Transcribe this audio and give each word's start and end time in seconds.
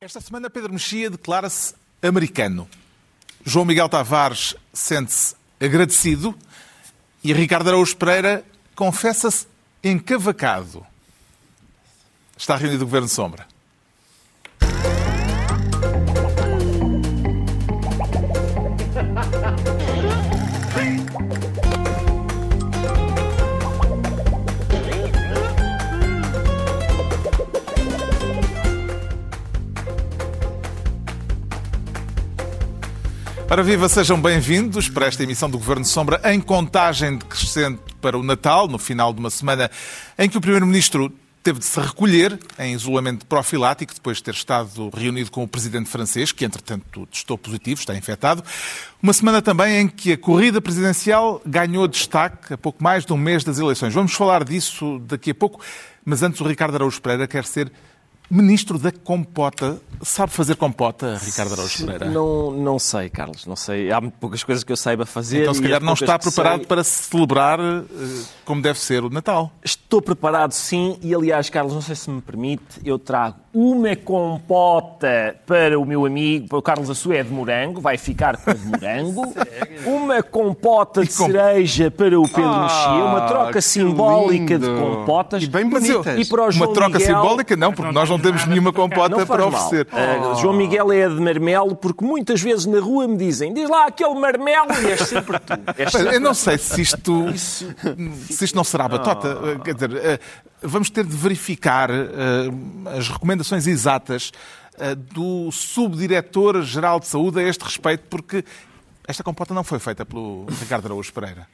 Esta 0.00 0.20
semana 0.20 0.48
Pedro 0.48 0.72
Mexia 0.72 1.10
declara-se 1.10 1.74
americano. 2.00 2.68
João 3.44 3.64
Miguel 3.64 3.88
Tavares 3.88 4.54
sente-se 4.72 5.34
agradecido 5.58 6.38
e 7.24 7.32
Ricardo 7.32 7.66
Araújo 7.66 7.96
Pereira 7.96 8.44
confessa-se 8.76 9.48
encavacado. 9.82 10.86
Está 12.36 12.54
reunido 12.54 12.84
o 12.84 12.86
Governo 12.86 13.08
Sombra. 13.08 13.48
Para 33.48 33.62
viva, 33.62 33.88
sejam 33.88 34.20
bem-vindos 34.20 34.90
para 34.90 35.06
esta 35.06 35.22
emissão 35.22 35.48
do 35.48 35.56
Governo 35.56 35.82
Sombra 35.82 36.20
em 36.26 36.38
contagem 36.38 37.16
decrescente 37.16 37.80
para 37.98 38.18
o 38.18 38.22
Natal, 38.22 38.68
no 38.68 38.78
final 38.78 39.10
de 39.10 39.20
uma 39.20 39.30
semana 39.30 39.70
em 40.18 40.28
que 40.28 40.36
o 40.36 40.40
Primeiro-Ministro 40.40 41.10
teve 41.42 41.58
de 41.58 41.64
se 41.64 41.80
recolher 41.80 42.38
em 42.58 42.74
isolamento 42.74 43.24
profilático 43.24 43.94
depois 43.94 44.18
de 44.18 44.24
ter 44.24 44.34
estado 44.34 44.90
reunido 44.94 45.30
com 45.30 45.42
o 45.42 45.48
presidente 45.48 45.88
francês, 45.88 46.30
que 46.30 46.44
entretanto 46.44 47.06
testou 47.06 47.38
positivo, 47.38 47.80
está 47.80 47.96
infectado. 47.96 48.44
Uma 49.02 49.14
semana 49.14 49.40
também 49.40 49.78
em 49.78 49.88
que 49.88 50.12
a 50.12 50.18
corrida 50.18 50.60
presidencial 50.60 51.40
ganhou 51.46 51.88
destaque 51.88 52.52
a 52.52 52.58
pouco 52.58 52.84
mais 52.84 53.06
de 53.06 53.14
um 53.14 53.16
mês 53.16 53.44
das 53.44 53.58
eleições. 53.58 53.94
Vamos 53.94 54.12
falar 54.12 54.44
disso 54.44 54.98
daqui 55.06 55.30
a 55.30 55.34
pouco, 55.34 55.64
mas 56.04 56.22
antes 56.22 56.38
o 56.42 56.44
Ricardo 56.44 56.74
Araújo 56.74 57.00
Pereira 57.00 57.26
quer 57.26 57.46
ser 57.46 57.72
Ministro 58.30 58.78
da 58.78 58.92
Compota. 58.92 59.80
Sabe 60.00 60.30
fazer 60.30 60.54
compota, 60.54 61.18
Ricardo 61.20 61.54
Araújo 61.54 61.84
Pereira? 61.84 62.04
Não, 62.08 62.52
não 62.52 62.78
sei, 62.78 63.08
Carlos, 63.08 63.46
não 63.46 63.56
sei. 63.56 63.90
Há 63.90 64.00
poucas 64.00 64.44
coisas 64.44 64.62
que 64.62 64.70
eu 64.70 64.76
saiba 64.76 65.04
fazer. 65.04 65.42
Então, 65.42 65.54
se 65.54 65.60
calhar, 65.60 65.82
não 65.82 65.94
está 65.94 66.16
preparado 66.16 66.58
sei... 66.58 66.66
para 66.66 66.84
celebrar 66.84 67.58
uh, 67.58 67.84
como 68.44 68.62
deve 68.62 68.78
ser 68.78 69.02
o 69.02 69.10
Natal. 69.10 69.50
Estou 69.64 70.00
preparado, 70.00 70.52
sim. 70.52 70.96
E, 71.02 71.12
aliás, 71.12 71.50
Carlos, 71.50 71.74
não 71.74 71.82
sei 71.82 71.96
se 71.96 72.08
me 72.10 72.20
permite, 72.20 72.62
eu 72.84 72.96
trago 72.96 73.38
uma 73.60 73.96
compota 73.96 75.34
para 75.44 75.80
o 75.80 75.84
meu 75.84 76.06
amigo, 76.06 76.46
para 76.46 76.58
o 76.58 76.62
Carlos 76.62 76.88
Assué 76.88 77.24
de 77.24 77.30
morango, 77.32 77.80
vai 77.80 77.98
ficar 77.98 78.36
com 78.36 78.54
de 78.54 78.64
morango. 78.64 79.34
uma 79.84 80.22
compota 80.22 81.02
de 81.02 81.08
com... 81.08 81.26
cereja 81.26 81.90
para 81.90 82.20
o 82.20 82.22
Pedro 82.22 82.44
ah, 82.44 82.62
Mexia, 82.62 83.04
uma 83.04 83.20
troca 83.22 83.60
simbólica 83.60 84.54
lindo. 84.54 84.60
de 84.60 84.80
compotas. 84.80 85.42
E 85.42 85.48
bem 85.48 85.68
bonita. 85.68 86.16
E 86.16 86.24
para 86.24 86.46
o 86.46 86.50
João 86.52 86.68
uma 86.68 86.74
troca 86.74 86.98
Miguel... 87.00 87.16
simbólica, 87.16 87.56
não, 87.56 87.72
porque 87.72 87.90
nós 87.90 88.08
não 88.08 88.20
temos 88.20 88.46
nenhuma 88.46 88.72
compota 88.72 89.26
para 89.26 89.44
oferecer. 89.44 89.88
Uh, 89.92 90.36
João 90.36 90.54
Miguel 90.54 90.92
é 90.92 91.08
de 91.08 91.20
marmelo, 91.20 91.74
porque 91.74 92.04
muitas 92.04 92.40
vezes 92.40 92.64
na 92.64 92.78
rua 92.78 93.08
me 93.08 93.16
dizem, 93.16 93.52
diz 93.52 93.68
lá 93.68 93.86
aquele 93.86 94.14
marmelo, 94.14 94.68
e 94.84 94.90
és 94.92 95.00
sempre 95.00 95.36
tu. 95.40 95.54
És 95.76 95.90
sempre 95.90 96.14
eu 96.14 96.20
não 96.20 96.32
sei 96.32 96.58
se 96.58 96.80
isto, 96.80 97.32
se 97.34 98.44
isto 98.44 98.54
não 98.54 98.62
será 98.62 98.86
batota. 98.86 99.36
Oh. 99.36 99.58
Quer 99.64 99.74
dizer, 99.74 99.90
uh, 99.90 100.57
vamos 100.62 100.90
ter 100.90 101.04
de 101.04 101.16
verificar 101.16 101.90
uh, 101.90 102.88
as 102.96 103.08
recomendações 103.08 103.66
exatas 103.66 104.32
uh, 104.74 104.94
do 104.96 105.50
Subdiretor-Geral 105.50 107.00
de 107.00 107.06
Saúde 107.06 107.40
a 107.40 107.42
este 107.42 107.64
respeito, 107.64 108.04
porque 108.08 108.44
esta 109.06 109.22
compota 109.22 109.54
não 109.54 109.64
foi 109.64 109.78
feita 109.78 110.04
pelo 110.04 110.46
Ricardo 110.46 110.86
Araújo 110.86 111.12
Pereira. 111.12 111.46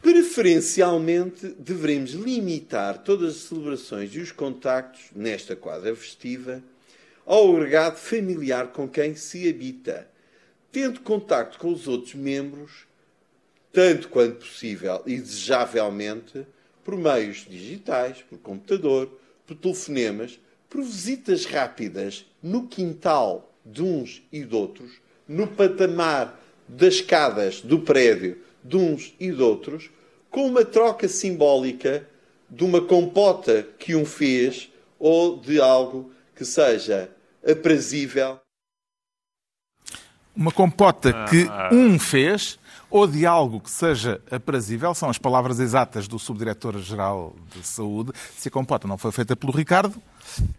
Preferencialmente, 0.00 1.54
devemos 1.58 2.12
limitar 2.12 2.98
todas 2.98 3.36
as 3.36 3.42
celebrações 3.42 4.14
e 4.14 4.20
os 4.20 4.30
contactos 4.32 5.02
nesta 5.14 5.56
quadra 5.56 5.94
festiva 5.96 6.62
ao 7.26 7.54
agregado 7.54 7.96
familiar 7.98 8.68
com 8.68 8.88
quem 8.88 9.14
se 9.14 9.46
habita, 9.48 10.08
tendo 10.72 11.00
contacto 11.00 11.58
com 11.58 11.70
os 11.72 11.86
outros 11.86 12.14
membros, 12.14 12.86
tanto 13.70 14.08
quanto 14.08 14.36
possível 14.36 15.02
e 15.04 15.18
desejavelmente, 15.18 16.46
por 16.88 16.96
meios 16.96 17.44
digitais, 17.46 18.22
por 18.22 18.38
computador, 18.38 19.10
por 19.46 19.54
telefonemas, 19.54 20.40
por 20.70 20.82
visitas 20.82 21.44
rápidas 21.44 22.24
no 22.42 22.66
quintal 22.66 23.52
de 23.62 23.82
uns 23.82 24.22
e 24.32 24.42
de 24.42 24.56
outros, 24.56 24.92
no 25.28 25.46
patamar 25.46 26.40
das 26.66 26.94
escadas 26.94 27.60
do 27.60 27.80
prédio 27.80 28.38
de 28.64 28.78
uns 28.78 29.14
e 29.20 29.30
de 29.30 29.42
outros, 29.42 29.90
com 30.30 30.46
uma 30.46 30.64
troca 30.64 31.06
simbólica 31.08 32.08
de 32.48 32.64
uma 32.64 32.80
compota 32.80 33.68
que 33.78 33.94
um 33.94 34.06
fez 34.06 34.72
ou 34.98 35.36
de 35.36 35.60
algo 35.60 36.10
que 36.34 36.46
seja 36.46 37.10
aprazível. 37.46 38.40
Uma 40.34 40.52
compota 40.52 41.12
que 41.28 41.46
ah. 41.50 41.68
um 41.70 41.98
fez 41.98 42.58
ou 42.90 43.06
de 43.06 43.26
algo 43.26 43.60
que 43.60 43.70
seja 43.70 44.20
aprazível, 44.30 44.94
são 44.94 45.08
as 45.10 45.18
palavras 45.18 45.60
exatas 45.60 46.08
do 46.08 46.18
Subdiretor-Geral 46.18 47.34
de 47.54 47.66
Saúde. 47.66 48.12
Se 48.36 48.48
a 48.48 48.50
compota 48.50 48.88
não 48.88 48.96
foi 48.96 49.12
feita 49.12 49.36
pelo 49.36 49.52
Ricardo, 49.52 50.00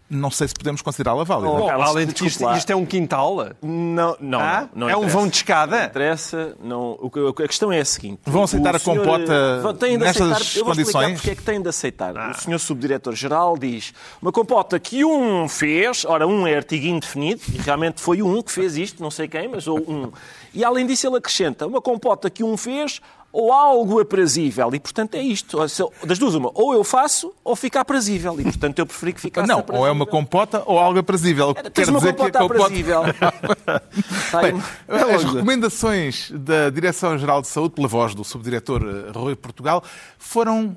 não 0.10 0.32
sei 0.32 0.48
se 0.48 0.54
podemos 0.54 0.82
considerá-la 0.82 1.24
válida. 1.24 1.50
Oh, 1.50 1.70
além 1.70 2.08
de 2.08 2.14
que 2.14 2.26
isto, 2.26 2.50
isto, 2.52 2.70
é 2.72 2.76
um 2.76 2.86
quintal? 2.86 3.52
Não, 3.62 4.18
não. 4.20 4.40
Ah? 4.40 4.68
não, 4.74 4.88
não 4.88 4.90
é 4.90 4.98
um 4.98 5.08
vão 5.08 5.28
de 5.28 5.38
escada? 5.38 5.78
Não 5.78 5.86
interessa. 5.86 6.56
Não, 6.62 6.82
o, 7.00 7.12
a 7.30 7.48
questão 7.48 7.72
é 7.72 7.80
a 7.80 7.86
seguinte. 7.86 8.22
Vão 8.26 8.44
aceitar 8.44 8.76
a 8.76 8.80
compota 8.80 9.62
nestas 9.98 10.32
aceitar, 10.32 10.58
eu 10.60 10.66
vou 10.66 10.76
condições? 10.76 11.14
porque 11.14 11.32
é 11.32 11.36
que 11.36 11.44
têm 11.44 11.62
de 11.62 11.70
aceitar. 11.70 12.18
Ah. 12.18 12.32
O 12.32 12.42
senhor 12.42 12.60
Subdiretor-Geral 12.60 13.58
diz 13.58 13.94
uma 14.22 14.32
compota 14.32 14.80
que 14.80 15.06
um 15.06 15.48
fez, 15.48 16.06
ora, 16.06 16.28
um 16.28 16.48
é 16.48 16.56
artigo 16.56 16.88
indefinido, 16.88 17.42
e 17.54 17.58
realmente 17.58 18.02
foi 18.02 18.22
um 18.22 18.42
que 18.42 18.52
fez 18.52 18.78
isto, 18.78 19.02
não 19.04 19.12
sei 19.12 19.28
quem, 19.28 19.48
mas 19.48 19.68
ou 19.68 19.80
um. 19.80 20.12
E 20.54 20.64
além 20.64 20.86
disso 20.88 21.08
ele 21.08 21.18
acrescenta 21.18 21.68
uma 21.68 21.82
compota 21.82 22.30
que 22.30 22.44
um 22.44 22.58
fez 22.58 23.02
ou 23.32 23.52
algo 23.54 24.00
aprazível. 24.00 24.74
E, 24.74 24.80
portanto, 24.80 25.16
é 25.16 25.22
isto. 25.22 25.58
Das 26.06 26.18
duas, 26.18 26.36
uma. 26.36 26.52
Ou 26.54 26.74
eu 26.74 26.84
faço, 26.84 27.34
ou 27.44 27.56
fica 27.56 27.80
aprazível. 27.80 28.40
E, 28.40 28.44
portanto, 28.44 28.80
eu 28.80 28.86
preferi 28.86 29.14
que 29.14 29.22
ficasse 29.22 29.48
Não, 29.48 29.60
aprazível. 29.60 29.82
ou 29.82 29.88
é 29.88 29.92
uma 29.92 30.06
compota 30.06 30.64
ou 30.66 30.80
algo 30.80 31.00
aprazível. 31.00 31.54
Era, 31.56 31.70
Quer 31.70 31.90
uma 31.90 32.00
dizer 32.00 32.14
compota 32.14 32.32
que 32.32 32.38
compota... 32.40 32.64
aprazível. 32.64 33.02
Bem, 34.42 35.16
as 35.16 35.24
recomendações 35.24 36.32
da 36.32 36.70
Direção-Geral 36.70 37.42
de 37.42 37.48
Saúde, 37.48 37.76
pela 37.76 37.88
voz 37.88 38.16
do 38.16 38.24
Subdiretor 38.24 38.82
eh, 38.84 39.12
Rui 39.18 39.36
Portugal, 39.36 39.84
foram 40.18 40.76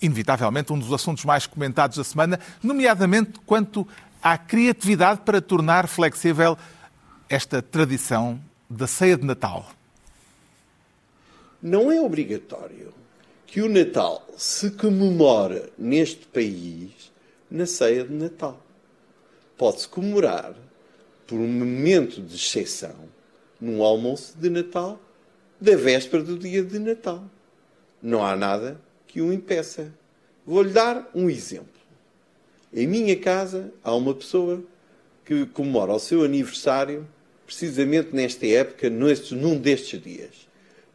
inevitavelmente 0.00 0.72
um 0.72 0.78
dos 0.78 0.92
assuntos 0.92 1.24
mais 1.24 1.46
comentados 1.46 1.96
da 1.96 2.04
semana, 2.04 2.38
nomeadamente 2.62 3.32
quanto 3.44 3.86
à 4.22 4.38
criatividade 4.38 5.22
para 5.24 5.40
tornar 5.40 5.88
flexível 5.88 6.56
esta 7.28 7.60
tradição 7.60 8.40
da 8.70 8.86
ceia 8.86 9.16
de 9.16 9.24
Natal 9.24 9.66
não 11.62 11.90
é 11.90 12.00
obrigatório 12.00 12.94
que 13.46 13.60
o 13.60 13.68
Natal 13.68 14.26
se 14.36 14.70
comemore 14.70 15.64
neste 15.76 16.26
país 16.26 17.10
na 17.50 17.66
ceia 17.66 18.04
de 18.04 18.12
Natal. 18.12 18.62
Pode-se 19.56 19.88
comemorar 19.88 20.54
por 21.26 21.38
um 21.38 21.48
momento 21.48 22.20
de 22.22 22.36
exceção 22.36 22.94
num 23.60 23.82
almoço 23.82 24.36
de 24.38 24.48
Natal 24.48 25.00
da 25.60 25.76
véspera 25.76 26.22
do 26.22 26.38
dia 26.38 26.62
de 26.62 26.78
Natal. 26.78 27.24
Não 28.00 28.24
há 28.24 28.36
nada 28.36 28.80
que 29.06 29.20
o 29.20 29.32
impeça. 29.32 29.92
Vou-lhe 30.46 30.70
dar 30.70 31.10
um 31.14 31.28
exemplo. 31.28 31.66
Em 32.72 32.86
minha 32.86 33.16
casa 33.18 33.72
há 33.82 33.94
uma 33.94 34.14
pessoa 34.14 34.62
que 35.24 35.46
comemora 35.46 35.92
o 35.92 35.98
seu 35.98 36.22
aniversário 36.22 37.06
precisamente 37.44 38.14
nesta 38.14 38.46
época, 38.46 38.88
num 38.90 39.58
destes 39.58 40.00
dias. 40.00 40.47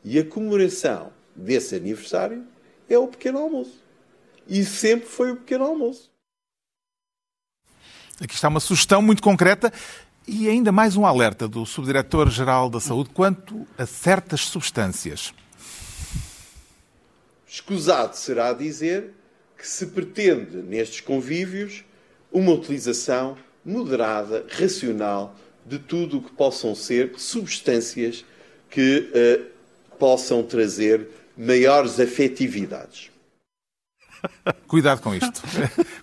E 0.03 0.19
a 0.19 0.25
comemoração 0.25 1.11
desse 1.35 1.75
aniversário 1.75 2.45
é 2.89 2.97
o 2.97 3.07
pequeno 3.07 3.39
almoço. 3.39 3.81
E 4.47 4.65
sempre 4.65 5.07
foi 5.07 5.31
o 5.31 5.37
pequeno 5.37 5.63
almoço. 5.63 6.11
Aqui 8.19 8.35
está 8.35 8.47
uma 8.47 8.59
sugestão 8.59 9.01
muito 9.01 9.23
concreta 9.23 9.71
e 10.27 10.47
ainda 10.47 10.71
mais 10.71 10.95
um 10.95 11.05
alerta 11.05 11.47
do 11.47 11.65
Subdiretor-Geral 11.65 12.69
da 12.69 12.79
Saúde 12.79 13.09
quanto 13.13 13.65
a 13.77 13.85
certas 13.85 14.41
substâncias. 14.41 15.33
Escusado 17.47 18.15
será 18.15 18.51
dizer 18.53 19.13
que 19.57 19.67
se 19.67 19.87
pretende, 19.87 20.57
nestes 20.57 21.01
convívios, 21.01 21.83
uma 22.31 22.51
utilização 22.51 23.37
moderada, 23.63 24.45
racional, 24.49 25.35
de 25.65 25.79
tudo 25.79 26.17
o 26.17 26.21
que 26.21 26.31
possam 26.31 26.75
ser 26.75 27.13
substâncias 27.17 28.25
que 28.69 29.09
uh, 29.09 29.52
possam 29.97 30.43
trazer 30.43 31.07
maiores 31.37 31.99
afetividades. 31.99 33.12
Cuidado 34.67 35.01
com 35.01 35.13
isto. 35.13 35.41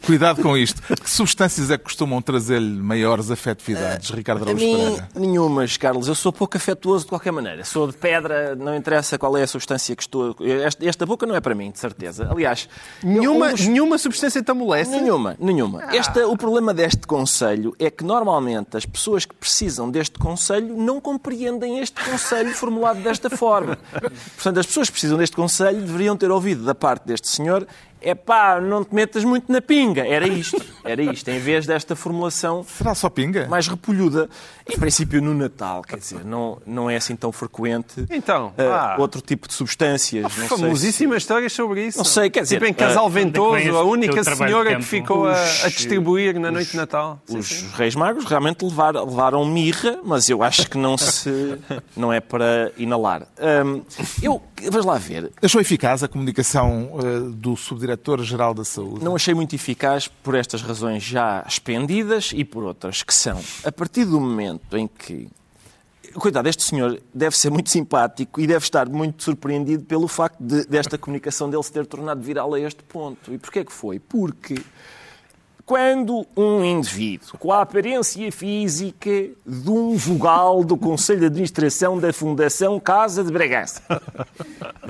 Cuidado 0.04 0.42
com 0.42 0.56
isto. 0.56 0.80
Que 0.82 1.10
substâncias 1.10 1.70
é 1.70 1.78
que 1.78 1.84
costumam 1.84 2.22
trazer-lhe 2.22 2.80
maiores 2.80 3.30
afetividades, 3.30 4.10
Ricardo 4.10 4.42
A 4.42 4.46
Araújo 4.46 4.64
mim, 4.64 4.76
Pereira? 4.76 5.08
nenhumas, 5.14 5.76
Carlos. 5.76 6.08
Eu 6.08 6.14
sou 6.14 6.32
pouco 6.32 6.56
afetuoso 6.56 7.04
de 7.04 7.08
qualquer 7.08 7.32
maneira. 7.32 7.64
Sou 7.64 7.86
de 7.86 7.94
pedra, 7.94 8.54
não 8.54 8.74
interessa 8.76 9.18
qual 9.18 9.36
é 9.36 9.42
a 9.42 9.46
substância 9.46 9.94
que 9.96 10.02
estou. 10.02 10.36
Esta, 10.40 10.86
esta 10.86 11.06
boca 11.06 11.26
não 11.26 11.34
é 11.34 11.40
para 11.40 11.54
mim, 11.54 11.70
de 11.70 11.78
certeza. 11.78 12.28
Aliás, 12.30 12.68
Nenhuma, 13.02 13.50
um 13.50 13.54
nenhuma 13.54 13.98
substância 13.98 14.42
te 14.42 14.50
amolece? 14.50 14.90
Nenhuma, 14.90 15.36
nenhuma. 15.38 15.94
Este, 15.94 16.20
o 16.20 16.36
problema 16.36 16.72
deste 16.72 17.06
Conselho 17.06 17.74
é 17.78 17.90
que 17.90 18.04
normalmente 18.04 18.76
as 18.76 18.86
pessoas 18.86 19.24
que 19.24 19.34
precisam 19.34 19.90
deste 19.90 20.18
Conselho 20.18 20.76
não 20.76 21.00
compreendem 21.00 21.78
este 21.80 22.02
Conselho 22.04 22.54
formulado 22.54 23.02
desta 23.02 23.28
forma. 23.28 23.78
Portanto, 24.36 24.60
as 24.60 24.66
pessoas 24.66 24.88
que 24.88 24.92
precisam 24.92 25.18
deste 25.18 25.36
Conselho 25.36 25.80
deveriam 25.80 26.16
ter 26.16 26.30
ouvido 26.30 26.64
da 26.64 26.74
parte 26.74 27.06
deste 27.06 27.28
senhor 27.28 27.66
é 28.00 28.14
pá, 28.14 28.60
não 28.60 28.84
te 28.84 28.94
metas 28.94 29.24
muito 29.24 29.50
na 29.50 29.60
pinga. 29.60 30.06
Era 30.06 30.26
isto, 30.26 30.60
era 30.84 31.02
isto, 31.02 31.28
em 31.28 31.38
vez 31.38 31.66
desta 31.66 31.94
formulação 31.96 32.64
Será 32.64 32.94
só 32.94 33.08
pinga? 33.08 33.46
mais 33.48 33.66
repolhuda. 33.68 34.28
Em 34.68 34.78
princípio, 34.78 35.20
no 35.20 35.34
Natal, 35.34 35.82
quer 35.82 35.98
dizer, 35.98 36.24
não, 36.24 36.60
não 36.64 36.88
é 36.88 36.94
assim 36.96 37.16
tão 37.16 37.32
frequente 37.32 38.06
Então, 38.08 38.52
ah, 38.56 38.94
ah. 38.94 39.00
outro 39.00 39.20
tipo 39.20 39.48
de 39.48 39.54
substâncias. 39.54 40.22
Não 40.22 40.30
sei 40.30 40.42
se- 40.42 40.48
Famosíssimas 40.48 41.22
histórias 41.22 41.52
sobre 41.52 41.86
isso. 41.86 41.98
Não 41.98 42.04
sei, 42.04 42.30
quer 42.30 42.42
dizer, 42.42 42.56
Tipo 42.56 42.66
em 42.66 42.74
Casal 42.74 43.04
ah, 43.04 43.08
é 43.08 43.10
que 43.12 43.14
Ventoso, 43.14 43.56
esse 43.56 43.68
a 43.68 43.82
única 43.82 44.22
senhora 44.22 44.76
que 44.76 44.82
ficou 44.82 45.26
a, 45.26 45.32
a 45.34 45.68
distribuir 45.68 46.38
na 46.38 46.50
noite 46.50 46.70
de 46.72 46.76
Natal. 46.76 47.20
Sim, 47.26 47.38
Os 47.38 47.46
sim. 47.48 47.68
Reis 47.74 47.94
Magos 47.96 48.24
realmente 48.24 48.64
levaram, 48.64 49.04
levaram 49.04 49.44
mirra, 49.44 49.98
mas 50.04 50.28
eu 50.28 50.42
acho 50.42 50.68
que 50.70 50.78
não 50.78 50.96
se 50.96 51.58
não 51.96 52.12
é 52.12 52.20
para 52.20 52.70
inalar. 52.76 53.26
Hum, 53.66 53.82
eu, 54.22 54.40
vamos 54.70 54.86
lá 54.86 54.98
ver, 54.98 55.32
Achou 55.42 55.60
eficaz 55.60 56.02
a 56.02 56.08
comunicação 56.08 56.90
eh, 57.02 57.30
do 57.32 57.56
Subdiretor-Geral 57.90 58.54
da 58.54 58.64
Saúde? 58.64 59.04
não 59.04 59.14
achei 59.14 59.34
muito 59.34 59.54
eficaz 59.54 60.08
por 60.08 60.34
estas 60.34 60.62
razões 60.62 61.02
já 61.02 61.44
expendidas 61.46 62.32
e 62.34 62.44
por 62.44 62.64
outras 62.64 63.02
que 63.02 63.14
são, 63.14 63.40
a 63.64 63.72
partir 63.72 64.04
do 64.04 64.20
momento 64.20 64.76
em 64.76 64.88
que 64.88 65.28
Coitado, 66.14 66.48
este 66.48 66.64
senhor 66.64 67.00
deve 67.14 67.36
ser 67.36 67.50
muito 67.50 67.70
simpático 67.70 68.40
e 68.40 68.46
deve 68.46 68.64
estar 68.64 68.88
muito 68.88 69.22
surpreendido 69.22 69.84
pelo 69.84 70.08
facto 70.08 70.42
de, 70.42 70.66
desta 70.66 70.98
comunicação 70.98 71.48
dele 71.48 71.62
se 71.62 71.70
ter 71.70 71.86
tornado 71.86 72.20
viral 72.20 72.52
a 72.52 72.58
este 72.58 72.82
ponto. 72.82 73.32
E 73.32 73.38
porquê 73.38 73.64
que 73.64 73.72
foi? 73.72 74.00
Porque 74.00 74.56
quando 75.70 76.26
um 76.36 76.64
indivíduo 76.64 77.38
com 77.38 77.52
a 77.52 77.62
aparência 77.62 78.32
física 78.32 79.08
de 79.46 79.70
um 79.70 79.94
vogal 79.94 80.64
do 80.64 80.76
Conselho 80.76 81.20
de 81.20 81.26
Administração 81.26 81.96
da 81.96 82.12
Fundação 82.12 82.80
Casa 82.80 83.22
de 83.22 83.30
Bragança 83.30 83.80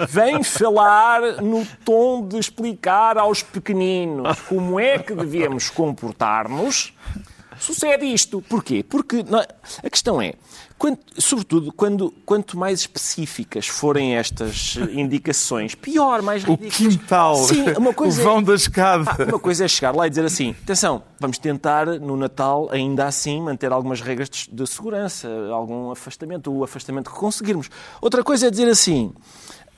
vem 0.08 0.42
falar 0.42 1.42
no 1.42 1.66
tom 1.84 2.26
de 2.26 2.38
explicar 2.38 3.18
aos 3.18 3.42
pequeninos 3.42 4.40
como 4.48 4.80
é 4.80 4.98
que 4.98 5.14
devemos 5.14 5.68
comportar-nos, 5.68 6.94
sucede 7.60 8.04
isto. 8.06 8.42
Porquê? 8.42 8.82
Porque 8.82 9.22
não- 9.22 9.38
a 9.40 9.90
questão 9.90 10.20
é, 10.20 10.34
quanto- 10.78 11.20
sobretudo, 11.20 11.72
quando, 11.72 12.10
quanto 12.24 12.58
mais 12.58 12.80
específicas 12.80 13.66
forem 13.68 14.16
estas 14.16 14.76
eh, 14.78 14.94
indicações, 15.00 15.74
pior, 15.74 16.22
mais 16.22 16.42
O 16.44 16.50
ridículas. 16.52 16.76
quintal, 16.76 17.36
Sim, 17.36 17.64
uma 17.76 17.92
coisa 17.94 18.18
o 18.18 18.20
é- 18.22 18.24
vão 18.24 18.42
da 18.42 18.54
escada. 18.54 19.10
ah, 19.18 19.24
uma 19.24 19.38
coisa 19.38 19.64
é 19.64 19.68
chegar 19.68 19.94
lá 19.94 20.06
e 20.06 20.10
dizer 20.10 20.24
assim: 20.24 20.54
atenção, 20.62 21.02
vamos 21.20 21.38
tentar 21.38 21.86
no 21.86 22.16
Natal, 22.16 22.68
ainda 22.72 23.06
assim, 23.06 23.40
manter 23.42 23.70
algumas 23.72 24.00
regras 24.00 24.28
de, 24.30 24.48
de 24.50 24.66
segurança, 24.66 25.28
algum 25.52 25.90
afastamento, 25.90 26.50
o 26.52 26.64
afastamento 26.64 27.10
que 27.10 27.16
conseguirmos. 27.18 27.68
Outra 28.00 28.24
coisa 28.24 28.46
é 28.46 28.50
dizer 28.50 28.68
assim. 28.68 29.12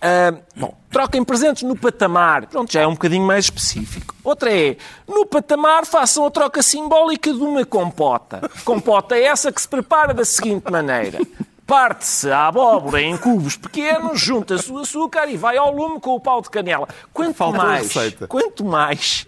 Ah, 0.02 0.34
bom, 0.56 0.75
troquem 0.90 1.22
presentes 1.25 1.62
no 1.62 1.76
patamar. 1.76 2.46
Pronto, 2.46 2.72
já 2.72 2.81
é 2.82 2.87
um 2.87 2.93
bocadinho 2.93 3.25
mais 3.26 3.44
específico. 3.46 4.14
Outra 4.25 4.52
é, 4.52 4.76
no 5.08 5.25
patamar 5.25 5.87
façam 5.87 6.26
a 6.26 6.31
troca 6.31 6.62
simbólica 6.62 7.32
de 7.32 7.40
uma 7.40 7.64
compota. 7.64 8.50
Compota 8.64 9.14
é 9.16 9.25
essa 9.25 9.50
que 9.52 9.60
se 9.62 9.69
prepara 9.69 10.12
da 10.12 10.25
seguinte 10.25 10.70
maneira. 10.70 11.19
Parte-se 11.66 12.31
a 12.31 12.49
abóbora 12.49 13.00
em 13.00 13.16
cubos 13.16 13.56
pequenos, 13.56 14.20
junta-se 14.20 14.70
o 14.70 14.78
açúcar 14.78 15.26
e 15.28 15.37
vai 15.37 15.56
ao 15.56 15.72
lume 15.75 16.00
com 16.00 16.10
o 16.10 16.20
pau 16.20 16.43
de 16.43 16.50
canela. 16.50 16.87
Quanto 17.12 17.34
Faltou 17.34 17.62
mais, 17.62 17.93
quanto 18.28 18.64
mais 18.64 19.26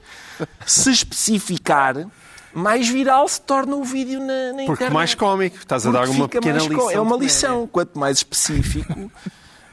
se 0.67 0.91
especificar, 0.91 2.06
mais 2.53 2.88
viral 2.88 3.26
se 3.29 3.41
torna 3.41 3.76
o 3.76 3.85
vídeo 3.85 4.19
na, 4.21 4.26
na 4.26 4.53
Porque 4.59 4.62
internet. 4.73 4.93
mais 4.93 5.15
cómico. 5.15 5.56
Estás 5.56 5.87
a 5.87 5.91
Porque 5.91 6.06
dar 6.06 6.11
uma 6.12 6.29
pequena 6.29 6.59
có- 6.61 6.67
lição. 6.67 6.91
É 6.91 7.00
uma 7.00 7.17
lição. 7.17 7.67
Quanto 7.69 7.99
mais 7.99 8.19
específico, 8.19 9.11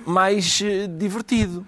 mais 0.05 0.61
eh, 0.63 0.87
divertido. 0.87 1.65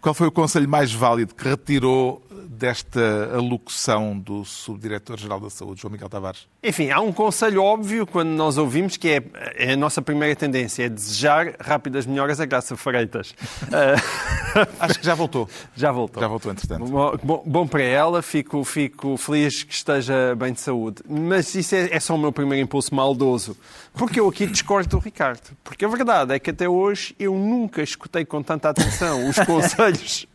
Qual 0.00 0.14
foi 0.14 0.26
o 0.26 0.32
conselho 0.32 0.68
mais 0.68 0.92
válido 0.92 1.34
que 1.34 1.48
retirou 1.48 2.22
desta 2.62 3.00
alocução 3.34 4.16
do 4.16 4.44
Subdiretor-Geral 4.44 5.40
da 5.40 5.50
Saúde, 5.50 5.80
João 5.80 5.90
Miguel 5.90 6.08
Tavares? 6.08 6.46
Enfim, 6.62 6.90
há 6.90 7.00
um 7.00 7.12
conselho 7.12 7.60
óbvio 7.60 8.06
quando 8.06 8.28
nós 8.28 8.56
ouvimos 8.56 8.96
que 8.96 9.08
é, 9.08 9.22
é 9.56 9.72
a 9.72 9.76
nossa 9.76 10.00
primeira 10.00 10.36
tendência, 10.36 10.84
é 10.84 10.88
desejar 10.88 11.56
rápidas 11.58 12.06
melhoras 12.06 12.38
a 12.40 12.46
Graça 12.46 12.76
Freitas. 12.76 13.34
Ah, 14.54 14.68
Acho 14.80 14.98
que 14.98 15.06
já 15.06 15.14
voltou. 15.14 15.48
já 15.74 15.90
voltou. 15.90 16.20
Já 16.22 16.28
voltou, 16.28 16.52
entretanto. 16.52 16.84
Bom, 16.84 17.16
bom- 17.22 17.42
bom 17.46 17.66
para 17.66 17.82
ela, 17.82 18.20
fico, 18.20 18.62
fico 18.64 19.16
feliz 19.16 19.62
que 19.62 19.72
esteja 19.72 20.34
bem 20.36 20.52
de 20.52 20.60
saúde. 20.60 21.02
Mas 21.08 21.54
isso 21.54 21.74
é, 21.74 21.88
é 21.90 21.98
só 21.98 22.14
o 22.14 22.18
meu 22.18 22.30
primeiro 22.30 22.62
impulso 22.62 22.94
maldoso. 22.94 23.56
Porque 23.94 24.20
eu 24.20 24.28
aqui 24.28 24.46
discordo 24.46 24.90
do 24.90 24.98
Ricardo. 24.98 25.56
Porque 25.64 25.86
a 25.86 25.88
verdade 25.88 26.34
é 26.34 26.38
que 26.38 26.50
até 26.50 26.68
hoje 26.68 27.14
eu 27.18 27.32
nunca 27.34 27.82
escutei 27.82 28.26
com 28.26 28.42
tanta 28.42 28.68
atenção 28.68 29.26
os 29.26 29.36
conselhos 29.46 30.26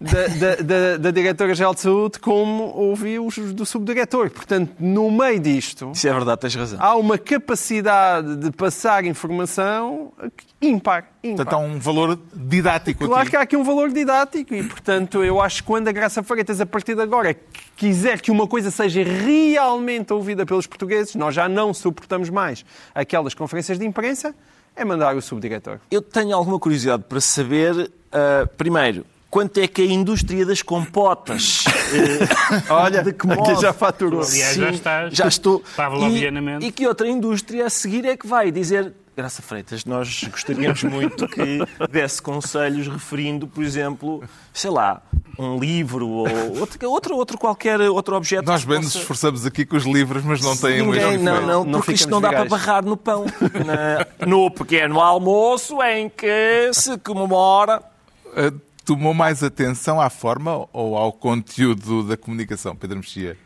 da, 0.00 0.26
da, 0.26 0.56
da, 0.62 0.96
da 0.96 1.10
Diretora-Geral 1.10 1.74
de 1.74 1.80
Saúde 1.80 2.18
como 2.18 2.64
ouvi 2.74 3.18
os 3.18 3.36
do 3.52 3.66
Subdiretor. 3.66 4.30
Portanto, 4.30 4.72
no 4.80 5.10
meio 5.10 5.38
disto, 5.38 5.92
Isso 5.94 6.08
é 6.08 6.12
verdade, 6.12 6.40
tens 6.40 6.54
razão. 6.54 6.78
há 6.80 6.96
uma 6.96 7.18
capacidade 7.18 8.36
de 8.36 8.50
passar 8.50 9.04
informação 9.04 10.12
ímpar. 10.60 11.06
ímpar. 11.22 11.36
Portanto, 11.36 11.52
há 11.52 11.58
um 11.58 11.78
valor 11.78 12.18
didático 12.34 13.06
Claro 13.06 13.22
aqui. 13.22 13.30
que 13.30 13.36
há 13.36 13.40
aqui 13.42 13.56
um 13.56 13.64
valor 13.64 13.90
didático 13.90 14.54
e, 14.54 14.62
portanto, 14.62 15.22
eu 15.22 15.40
acho 15.40 15.62
que 15.62 15.66
quando 15.66 15.88
a 15.88 15.92
Graça 15.92 16.22
Freitas, 16.22 16.60
a 16.60 16.66
partir 16.66 16.94
de 16.94 17.02
agora, 17.02 17.36
quiser 17.76 18.20
que 18.20 18.30
uma 18.30 18.46
coisa 18.46 18.70
seja 18.70 19.02
realmente 19.02 20.12
ouvida 20.12 20.46
pelos 20.46 20.66
portugueses, 20.66 21.14
nós 21.14 21.34
já 21.34 21.48
não 21.48 21.74
suportamos 21.74 22.30
mais 22.30 22.64
aquelas 22.94 23.34
conferências 23.34 23.78
de 23.78 23.84
imprensa, 23.86 24.34
é 24.76 24.84
mandar 24.84 25.16
o 25.16 25.22
subdiretor. 25.22 25.78
Eu 25.90 26.00
tenho 26.02 26.34
alguma 26.36 26.58
curiosidade 26.58 27.04
para 27.08 27.20
saber, 27.20 27.90
ah, 28.12 28.46
primeiro, 28.56 29.04
quanto 29.30 29.58
é 29.60 29.66
que 29.66 29.82
a 29.82 29.86
indústria 29.86 30.44
das 30.44 30.62
compotas. 30.62 31.64
eh, 31.94 32.62
Olha, 32.72 33.02
de 33.02 33.12
que 33.12 33.26
aqui 33.30 33.40
modo? 33.40 33.60
já 33.60 33.72
faturou. 33.72 34.22
Aliás, 34.22 34.56
já 34.56 34.70
estás 34.70 35.14
já 35.14 35.26
estou. 35.28 35.62
E, 36.60 36.66
e 36.66 36.72
que 36.72 36.86
outra 36.86 37.08
indústria 37.08 37.66
a 37.66 37.70
seguir 37.70 38.04
é 38.04 38.16
que 38.16 38.26
vai 38.26 38.50
dizer. 38.50 38.92
Graça 39.16 39.42
Freitas, 39.42 39.84
nós 39.84 40.24
gostaríamos 40.30 40.82
muito 40.84 41.28
que 41.28 41.58
desse 41.90 42.20
conselhos 42.22 42.88
referindo, 42.88 43.46
por 43.46 43.62
exemplo, 43.62 44.22
sei 44.54 44.70
lá, 44.70 45.02
um 45.38 45.58
livro 45.58 46.08
ou 46.08 46.26
outro, 46.58 46.90
outro, 46.90 47.16
outro 47.16 47.38
qualquer 47.38 47.78
outro 47.82 48.16
objeto. 48.16 48.46
Nós 48.46 48.64
bem 48.64 48.76
nos 48.78 48.86
possa- 48.86 48.98
esforçamos 49.00 49.44
aqui 49.46 49.66
que 49.66 49.76
os 49.76 49.84
livros, 49.84 50.24
mas 50.24 50.40
não 50.40 50.56
têm 50.56 50.80
um 50.82 50.86
Ninguém, 50.86 51.02
efeito. 51.04 51.24
não, 51.24 51.46
não, 51.46 51.64
Não 51.64 51.78
porque 51.80 51.92
isto 51.92 52.08
não 52.08 52.20
dá 52.22 52.30
para 52.30 52.44
barrar 52.46 52.84
no 52.84 52.96
pão. 52.96 53.26
Na- 53.66 54.26
no 54.26 54.50
pequeno 54.50 54.98
almoço 55.00 55.82
em 55.82 56.08
que 56.08 56.70
se 56.72 56.96
comemora. 56.98 57.82
Uh, 58.28 58.58
Tomou 58.84 59.14
mais 59.14 59.44
atenção 59.44 60.00
à 60.00 60.10
forma 60.10 60.66
ou 60.72 60.96
ao 60.96 61.12
conteúdo 61.12 62.02
da 62.02 62.16
comunicação, 62.16 62.74
Pedro 62.74 62.96
Mexia? 62.96 63.36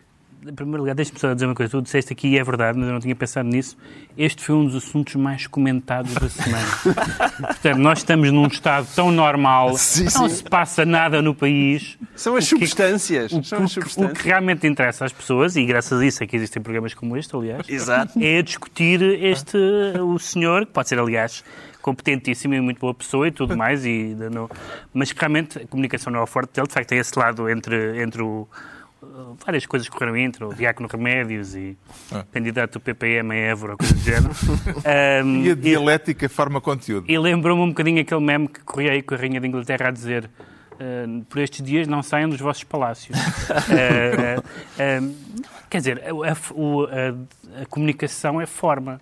Em 0.48 0.54
primeiro 0.54 0.82
lugar, 0.82 0.94
deixa-me 0.94 1.18
só 1.18 1.34
dizer 1.34 1.46
uma 1.46 1.54
coisa. 1.54 1.70
Tu 1.72 1.82
disseste 1.82 2.12
aqui 2.12 2.28
e 2.28 2.38
é 2.38 2.44
verdade, 2.44 2.78
mas 2.78 2.86
eu 2.86 2.92
não 2.92 3.00
tinha 3.00 3.16
pensado 3.16 3.48
nisso. 3.48 3.76
Este 4.16 4.44
foi 4.44 4.54
um 4.54 4.64
dos 4.66 4.76
assuntos 4.76 5.14
mais 5.16 5.46
comentados 5.46 6.14
da 6.14 6.28
semana. 6.28 6.66
Portanto, 7.38 7.78
nós 7.78 7.98
estamos 7.98 8.30
num 8.30 8.46
estado 8.46 8.86
tão 8.94 9.10
normal, 9.10 9.76
Sim, 9.76 10.04
não 10.04 10.28
sim. 10.28 10.36
se 10.36 10.44
passa 10.44 10.84
nada 10.84 11.20
no 11.20 11.34
país. 11.34 11.98
São 12.14 12.36
as 12.36 12.44
que- 12.44 12.50
substâncias. 12.50 13.32
O, 13.32 13.42
São 13.42 13.64
as 13.64 13.72
o 13.72 13.74
que- 13.74 13.80
o 13.80 13.82
substâncias. 13.82 14.18
que 14.22 14.28
realmente 14.28 14.66
interessa 14.66 15.04
às 15.04 15.12
pessoas, 15.12 15.56
e 15.56 15.64
graças 15.66 15.98
a 16.00 16.04
isso 16.06 16.22
é 16.22 16.26
que 16.26 16.36
existem 16.36 16.62
programas 16.62 16.94
como 16.94 17.16
este, 17.16 17.34
aliás, 17.34 17.68
Exato. 17.68 18.12
é 18.22 18.40
discutir 18.42 19.02
este, 19.02 19.56
o 20.00 20.18
senhor, 20.18 20.64
que 20.66 20.72
pode 20.72 20.88
ser, 20.88 20.98
aliás, 20.98 21.42
competentíssimo 21.82 22.54
e 22.54 22.60
muito 22.60 22.78
boa 22.80 22.94
pessoa 22.94 23.26
e 23.28 23.30
tudo 23.30 23.56
mais, 23.56 23.84
e 23.84 24.14
não, 24.30 24.48
mas 24.94 25.12
que 25.12 25.18
realmente 25.20 25.58
a 25.58 25.66
comunicação 25.66 26.12
não 26.12 26.20
é 26.20 26.22
o 26.22 26.26
forte 26.26 26.52
dele, 26.54 26.66
de 26.68 26.74
facto 26.74 26.88
tem 26.88 26.98
esse 26.98 27.18
lado 27.18 27.48
entre, 27.48 28.00
entre 28.02 28.22
o. 28.22 28.46
uh, 29.06 29.36
Várias 29.44 29.64
coisas 29.66 29.88
correram 29.88 30.16
entre 30.16 30.44
o 30.44 30.52
Diácono 30.54 30.88
Remédios 30.90 31.54
e 31.54 31.76
candidato 32.32 32.74
do 32.74 32.80
PPM 32.80 33.32
a 33.32 33.36
Évora, 33.36 33.76
coisa 33.76 33.94
do 33.94 34.00
género. 34.00 34.34
Um, 35.24 35.44
E 35.44 35.50
a 35.50 35.54
dialética 35.54 36.28
forma-conteúdo? 36.28 37.06
e 37.10 37.18
lembrou-me 37.18 37.62
um 37.62 37.68
bocadinho 37.68 38.00
aquele 38.00 38.20
meme 38.20 38.48
que 38.48 38.60
corria 38.60 38.92
aí 38.92 39.02
com 39.02 39.14
a 39.14 39.18
Rainha 39.18 39.40
da 39.40 39.46
Inglaterra 39.46 39.88
a 39.88 39.90
dizer 39.90 40.30
"Ah, 40.78 41.24
por 41.28 41.40
estes 41.40 41.64
dias 41.64 41.86
não 41.88 42.02
saiam 42.02 42.28
dos 42.28 42.40
vossos 42.40 42.64
palácios. 42.64 43.16
Ah, 43.50 44.38
ah, 44.38 44.42
ah, 44.78 45.64
quer 45.70 45.78
dizer, 45.78 46.02
a, 46.04 46.10
a- 46.30 46.32
a- 46.32 47.62
a 47.62 47.66
comunicação 47.66 48.40
é 48.40 48.46
forma. 48.46 49.00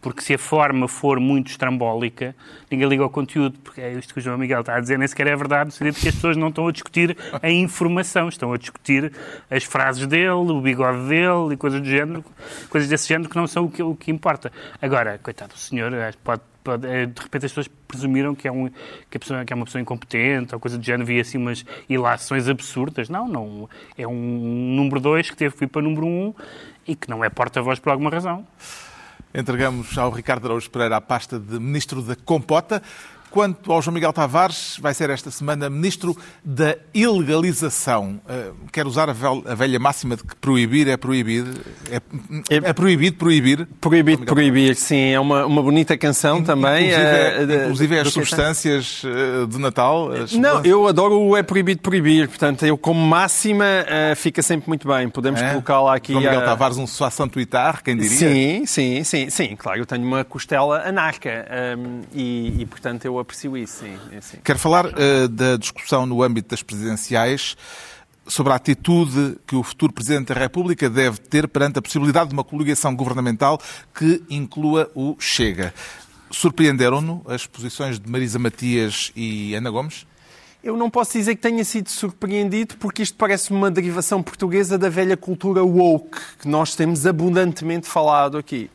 Porque 0.00 0.20
se 0.22 0.34
a 0.34 0.38
forma 0.38 0.86
for 0.86 1.18
muito 1.18 1.50
estrambólica, 1.50 2.34
ninguém 2.70 2.88
liga 2.88 3.02
ao 3.02 3.10
conteúdo, 3.10 3.58
porque 3.58 3.80
é 3.80 3.92
isto 3.92 4.12
que 4.14 4.20
o 4.20 4.22
João 4.22 4.38
Miguel 4.38 4.60
está 4.60 4.76
a 4.76 4.80
dizer, 4.80 4.98
nem 4.98 5.08
sequer 5.08 5.26
é 5.26 5.36
verdade, 5.36 5.66
no 5.66 5.72
sentido 5.72 6.00
que 6.00 6.08
as 6.08 6.14
pessoas 6.14 6.36
não 6.36 6.48
estão 6.48 6.68
a 6.68 6.72
discutir 6.72 7.16
a 7.42 7.50
informação, 7.50 8.28
estão 8.28 8.52
a 8.52 8.56
discutir 8.56 9.12
as 9.50 9.64
frases 9.64 10.06
dele, 10.06 10.30
o 10.30 10.60
bigode 10.60 11.08
dele 11.08 11.54
e 11.54 11.56
coisas 11.56 11.80
do 11.80 11.86
género, 11.86 12.24
coisas 12.70 12.88
desse 12.88 13.08
género 13.08 13.28
que 13.28 13.36
não 13.36 13.46
são 13.46 13.64
o 13.64 13.70
que, 13.70 13.82
o 13.82 13.94
que 13.96 14.10
importa. 14.10 14.52
Agora, 14.80 15.18
coitado 15.18 15.54
do 15.54 15.58
senhor, 15.58 15.92
pode, 16.22 16.42
pode, 16.62 16.86
eh, 16.86 17.06
de 17.06 17.20
repente 17.20 17.46
as 17.46 17.52
pessoas 17.52 17.68
presumiram 17.88 18.36
que 18.36 18.46
é, 18.46 18.52
um, 18.52 18.70
que, 19.10 19.16
a 19.16 19.20
pessoa, 19.20 19.44
que 19.44 19.52
é 19.52 19.56
uma 19.56 19.64
pessoa 19.64 19.82
incompetente 19.82 20.54
ou 20.54 20.60
coisa 20.60 20.78
do 20.78 20.84
género, 20.84 21.06
via 21.06 21.22
assim 21.22 21.38
umas 21.38 21.64
ilações 21.88 22.48
absurdas. 22.48 23.08
Não, 23.08 23.26
não. 23.26 23.68
É 23.96 24.06
um 24.06 24.74
número 24.76 25.00
2 25.00 25.30
que 25.30 25.36
teve 25.36 25.56
que 25.56 25.64
ir 25.64 25.68
para 25.68 25.82
número 25.82 26.06
1 26.06 26.08
um, 26.08 26.34
e 26.86 26.94
que 26.94 27.10
não 27.10 27.24
é 27.24 27.28
porta-voz 27.28 27.80
por 27.80 27.90
alguma 27.90 28.10
razão. 28.10 28.46
Entregamos 29.38 29.96
ao 29.96 30.10
Ricardo 30.10 30.46
Araújo 30.46 30.68
Pereira 30.68 30.96
a 30.96 31.00
pasta 31.00 31.38
de 31.38 31.60
Ministro 31.60 32.02
da 32.02 32.16
Compota. 32.16 32.82
Quanto 33.30 33.72
ao 33.72 33.82
João 33.82 33.94
Miguel 33.94 34.12
Tavares, 34.12 34.78
vai 34.80 34.94
ser 34.94 35.10
esta 35.10 35.30
semana 35.30 35.68
Ministro 35.68 36.16
da 36.44 36.76
Ilegalização. 36.94 38.20
Uh, 38.24 38.54
quero 38.72 38.88
usar 38.88 39.08
a 39.10 39.54
velha 39.54 39.78
máxima 39.78 40.16
de 40.16 40.24
que 40.24 40.34
proibir 40.36 40.88
é 40.88 40.96
proibir. 40.96 41.44
É, 41.90 41.96
é, 41.96 42.70
é 42.70 42.72
proibido 42.72 43.16
proibir. 43.16 43.66
Proibido 43.80 44.24
proibir, 44.24 44.74
sim. 44.76 45.10
É 45.10 45.20
uma, 45.20 45.46
uma 45.46 45.62
bonita 45.62 45.96
canção 45.96 46.38
In, 46.38 46.44
também. 46.44 46.90
Inclusive, 46.90 47.54
uh, 47.54 47.62
inclusive 47.62 47.98
as 47.98 48.12
substâncias 48.12 49.02
uh, 49.04 49.46
de 49.46 49.58
Natal. 49.58 50.10
Não, 50.32 50.64
eu 50.64 50.86
adoro 50.88 51.20
o 51.20 51.36
é 51.36 51.42
proibido 51.42 51.82
proibir. 51.82 52.28
Portanto, 52.28 52.64
eu 52.64 52.76
como 52.76 53.00
máxima 53.00 53.64
fica 54.16 54.42
sempre 54.42 54.68
muito 54.68 54.88
bem. 54.88 55.08
Podemos 55.08 55.40
é? 55.40 55.50
colocá-la 55.50 55.94
aqui. 55.94 56.12
João 56.12 56.24
Miguel 56.24 56.44
Tavares, 56.44 56.78
um 56.78 56.86
soissant 56.86 57.28
tuitar, 57.28 57.82
quem 57.82 57.96
diria? 57.96 58.16
Sim, 58.16 58.66
sim, 58.66 59.04
sim. 59.04 59.30
Sim, 59.30 59.56
claro. 59.56 59.80
Eu 59.80 59.86
tenho 59.86 60.04
uma 60.04 60.24
costela 60.24 60.82
anarca 60.86 61.46
um, 61.78 62.00
e, 62.12 62.62
e, 62.62 62.66
portanto, 62.66 63.04
eu 63.04 63.17
aprecio 63.20 63.56
isso, 63.56 63.84
sim. 63.84 63.98
É, 64.12 64.20
sim. 64.20 64.38
Quero 64.42 64.58
falar 64.58 64.86
uh, 64.86 65.28
da 65.28 65.56
discussão 65.56 66.06
no 66.06 66.22
âmbito 66.22 66.48
das 66.48 66.62
presidenciais 66.62 67.56
sobre 68.26 68.52
a 68.52 68.56
atitude 68.56 69.38
que 69.46 69.56
o 69.56 69.62
futuro 69.62 69.92
Presidente 69.92 70.32
da 70.32 70.38
República 70.38 70.88
deve 70.88 71.18
ter 71.18 71.48
perante 71.48 71.78
a 71.78 71.82
possibilidade 71.82 72.28
de 72.28 72.34
uma 72.34 72.44
coligação 72.44 72.94
governamental 72.94 73.60
que 73.94 74.22
inclua 74.28 74.90
o 74.94 75.16
Chega. 75.18 75.74
Surpreenderam-no 76.30 77.22
as 77.26 77.46
posições 77.46 77.98
de 77.98 78.10
Marisa 78.10 78.38
Matias 78.38 79.10
e 79.16 79.54
Ana 79.54 79.70
Gomes? 79.70 80.06
Eu 80.62 80.76
não 80.76 80.90
posso 80.90 81.12
dizer 81.12 81.36
que 81.36 81.40
tenha 81.40 81.64
sido 81.64 81.88
surpreendido, 81.88 82.76
porque 82.76 83.02
isto 83.02 83.16
parece 83.16 83.50
uma 83.50 83.70
derivação 83.70 84.22
portuguesa 84.22 84.76
da 84.76 84.90
velha 84.90 85.16
cultura 85.16 85.62
woke, 85.64 86.18
que 86.40 86.48
nós 86.48 86.74
temos 86.74 87.06
abundantemente 87.06 87.86
falado 87.86 88.36
aqui 88.36 88.68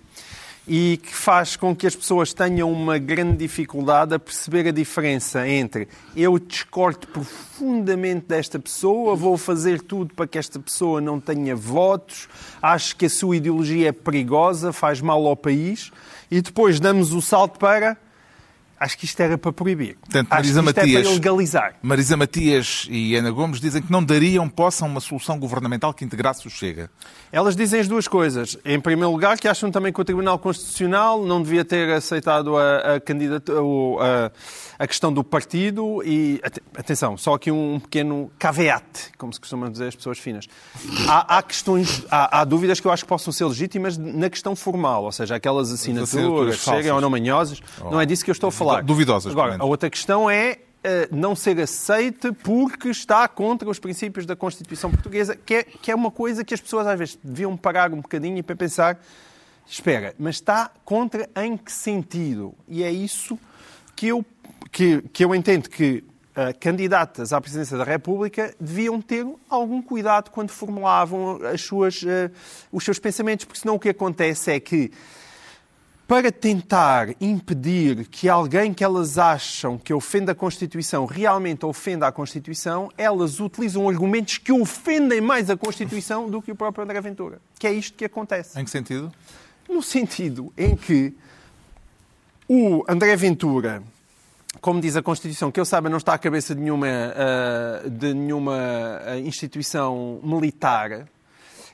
e 0.68 0.98
que 0.98 1.14
faz 1.14 1.56
com 1.56 1.76
que 1.76 1.86
as 1.86 1.96
pessoas 1.96 2.34
tenham 2.34 2.72
uma 2.72 2.98
grande 2.98 3.38
dificuldade 3.38 4.16
a 4.16 4.20
perceber 4.20 4.68
a 4.68 4.72
diferença 4.72 5.48
entre 5.48 5.88
eu 6.16 6.40
discordo 6.40 7.06
profundamente 7.08 8.28
desta 8.28 8.58
pessoa, 8.58 9.16
vou 9.16 9.38
fazer 9.38 9.82
tudo 9.82 10.14
para 10.14 10.26
que 10.26 10.38
esta 10.38 10.60
pessoa 10.60 11.02
não 11.02 11.20
tenha 11.20 11.56
votos, 11.56 12.30
acho 12.62 12.96
que 12.96 13.08
a 13.08 13.10
sua 13.10 13.36
ideologia 13.36 13.90
é 13.90 13.92
perigosa, 13.92 14.72
faz 14.72 15.02
mal 15.02 15.26
ao 15.28 15.36
país, 15.36 15.92
e 16.32 16.42
depois 16.42 16.80
damos 16.80 17.14
o 17.14 17.22
salto 17.22 17.60
para 17.60 17.98
Acho 18.84 18.98
que 18.98 19.06
isto 19.06 19.18
era 19.22 19.38
para 19.38 19.54
proibir. 19.54 19.96
Portanto, 19.96 20.28
Marisa 20.28 20.60
Acho 20.60 20.74
que 20.74 20.80
isto 20.80 20.82
Matias, 20.82 21.00
é 21.00 21.04
para 21.04 21.14
legalizar. 21.14 21.76
Marisa 21.82 22.18
Matias 22.18 22.88
e 22.90 23.16
Ana 23.16 23.32
Gomes 23.32 23.62
dizem 23.62 23.82
que 23.82 23.90
não 23.90 24.04
dariam 24.04 24.50
posse 24.50 24.84
a 24.84 24.86
uma 24.86 25.00
solução 25.00 25.40
governamental 25.40 25.94
que 25.94 26.04
integrasse 26.04 26.46
o 26.48 26.50
Chega. 26.50 26.92
Elas 27.32 27.56
dizem 27.56 27.80
as 27.80 27.88
duas 27.88 28.10
coisas. 28.10 28.58
Em 28.66 28.82
primeiro 28.82 29.10
lugar, 29.10 29.40
que 29.40 29.48
acham 29.48 29.72
também 29.72 29.94
que 29.94 30.02
o 30.02 30.04
Tribunal 30.04 30.38
Constitucional 30.38 31.26
não 31.26 31.42
devia 31.42 31.64
ter 31.64 31.94
aceitado 31.94 32.58
a, 32.58 32.96
a 32.96 33.00
a, 34.02 34.84
a, 34.84 34.88
questão 34.88 35.14
do 35.14 35.24
partido 35.24 36.04
e, 36.04 36.42
atenção, 36.78 37.16
só 37.16 37.36
aqui 37.36 37.52
um 37.52 37.80
pequeno 37.80 38.30
caveat, 38.38 38.84
como 39.18 39.32
se 39.32 39.40
costuma 39.40 39.70
dizer 39.70 39.88
as 39.88 39.96
pessoas 39.96 40.20
finas. 40.20 40.46
Há, 41.08 41.38
há 41.38 41.42
questões, 41.42 42.06
há, 42.12 42.42
há, 42.42 42.44
dúvidas 42.44 42.82
que 42.82 42.88
eu 42.88 42.92
acho 42.92 43.04
que 43.04 43.10
possam 43.10 43.32
ser 43.32 43.46
legítimas 43.46 43.98
na 43.98 44.30
questão 44.30 44.58
formal, 44.58 45.06
ou 45.06 45.12
seja, 45.14 45.36
aquelas 45.36 45.72
assinaturas, 45.72 46.58
chegam 46.58 46.96
ou 46.96 47.02
não 47.02 47.10
manhosas. 47.10 47.62
Oh. 47.80 47.92
Não 47.92 48.02
é 48.02 48.06
disso 48.06 48.26
que 48.26 48.30
eu 48.30 48.34
estou 48.34 48.50
a 48.50 48.52
falar. 48.52 48.73
Duvidosas. 48.82 49.32
Agora, 49.32 49.58
a 49.60 49.66
outra 49.66 49.90
questão 49.90 50.30
é 50.30 50.60
não 51.12 51.34
ser 51.34 51.60
aceite 51.62 52.32
porque 52.32 52.90
está 52.90 53.26
contra 53.28 53.70
os 53.70 53.80
princípios 53.80 54.26
da 54.26 54.36
Constituição 54.36 54.92
Portuguesa, 54.92 55.34
que 55.36 55.56
é, 55.56 55.64
que 55.64 55.90
é 55.90 55.96
uma 55.96 56.12
coisa 56.12 56.44
que 56.44 56.54
as 56.54 56.60
pessoas 56.60 56.86
às 56.88 57.00
vezes 57.00 57.18
deviam 57.24 57.56
parar 57.56 57.94
um 57.94 58.02
bocadinho 58.02 58.44
para 58.44 58.56
pensar, 58.56 59.00
espera, 59.66 60.14
mas 60.20 60.36
está 60.36 60.70
contra 60.84 61.30
em 61.38 61.56
que 61.56 61.72
sentido? 61.72 62.54
E 62.68 62.84
é 62.84 62.92
isso 62.92 63.40
que 63.96 64.08
eu, 64.08 64.26
que, 64.72 65.02
que 65.14 65.24
eu 65.24 65.34
entendo 65.34 65.70
que 65.70 66.04
uh, 66.32 66.58
candidatas 66.60 67.32
à 67.32 67.40
presidência 67.40 67.78
da 67.78 67.84
República 67.84 68.54
deviam 68.60 69.02
ter 69.02 69.26
algum 69.50 69.82
cuidado 69.82 70.32
quando 70.32 70.50
formulavam 70.50 71.40
as 71.46 71.62
suas, 71.62 72.02
uh, 72.04 72.32
os 72.72 72.84
seus 72.84 73.00
pensamentos, 73.00 73.46
porque 73.46 73.62
senão 73.62 73.76
o 73.76 73.80
que 73.80 73.90
acontece 73.90 74.52
é 74.52 74.60
que 74.60 74.92
para 76.08 76.32
tentar 76.32 77.10
impedir 77.20 78.08
que 78.08 78.28
alguém 78.28 78.74
que 78.74 78.84
elas 78.84 79.18
acham 79.18 79.78
que 79.78 79.94
ofende 79.94 80.32
a 80.32 80.36
Constituição 80.36 81.06
realmente 81.06 81.66
ofenda 81.66 82.08
a 82.08 82.12
Constituição, 82.12 82.92
elas 82.98 83.40
utilizam 83.40 83.88
argumentos 83.88 84.38
que 84.38 84.52
ofendem 84.52 85.22
mais 85.22 85.50
a 85.50 85.56
Constituição 85.56 86.30
do 86.30 86.42
que 86.42 86.52
o 86.52 86.56
próprio 86.56 86.84
André 86.84 87.00
Ventura. 87.00 87.40
Que 87.58 87.68
é 87.68 87.74
isto 87.74 87.96
que 87.96 88.06
acontece. 88.06 88.60
Em 88.60 88.66
que 88.66 88.72
sentido? 88.72 89.12
No 89.70 89.82
sentido 89.82 90.52
em 90.58 90.76
que 90.76 91.14
o 92.50 92.84
André 92.88 93.16
Ventura, 93.16 93.82
como 94.60 94.82
diz 94.82 94.98
a 94.98 95.02
Constituição, 95.02 95.52
que 95.52 95.60
eu 95.60 95.66
saiba 95.66 95.90
não 95.90 95.98
está 95.98 96.14
à 96.14 96.18
cabeça 96.18 96.54
de 96.54 96.62
nenhuma, 96.62 96.88
uh, 96.88 97.90
de 97.90 98.14
nenhuma 98.14 99.02
eh, 99.06 99.20
instituição 99.20 100.20
militar, 100.22 101.08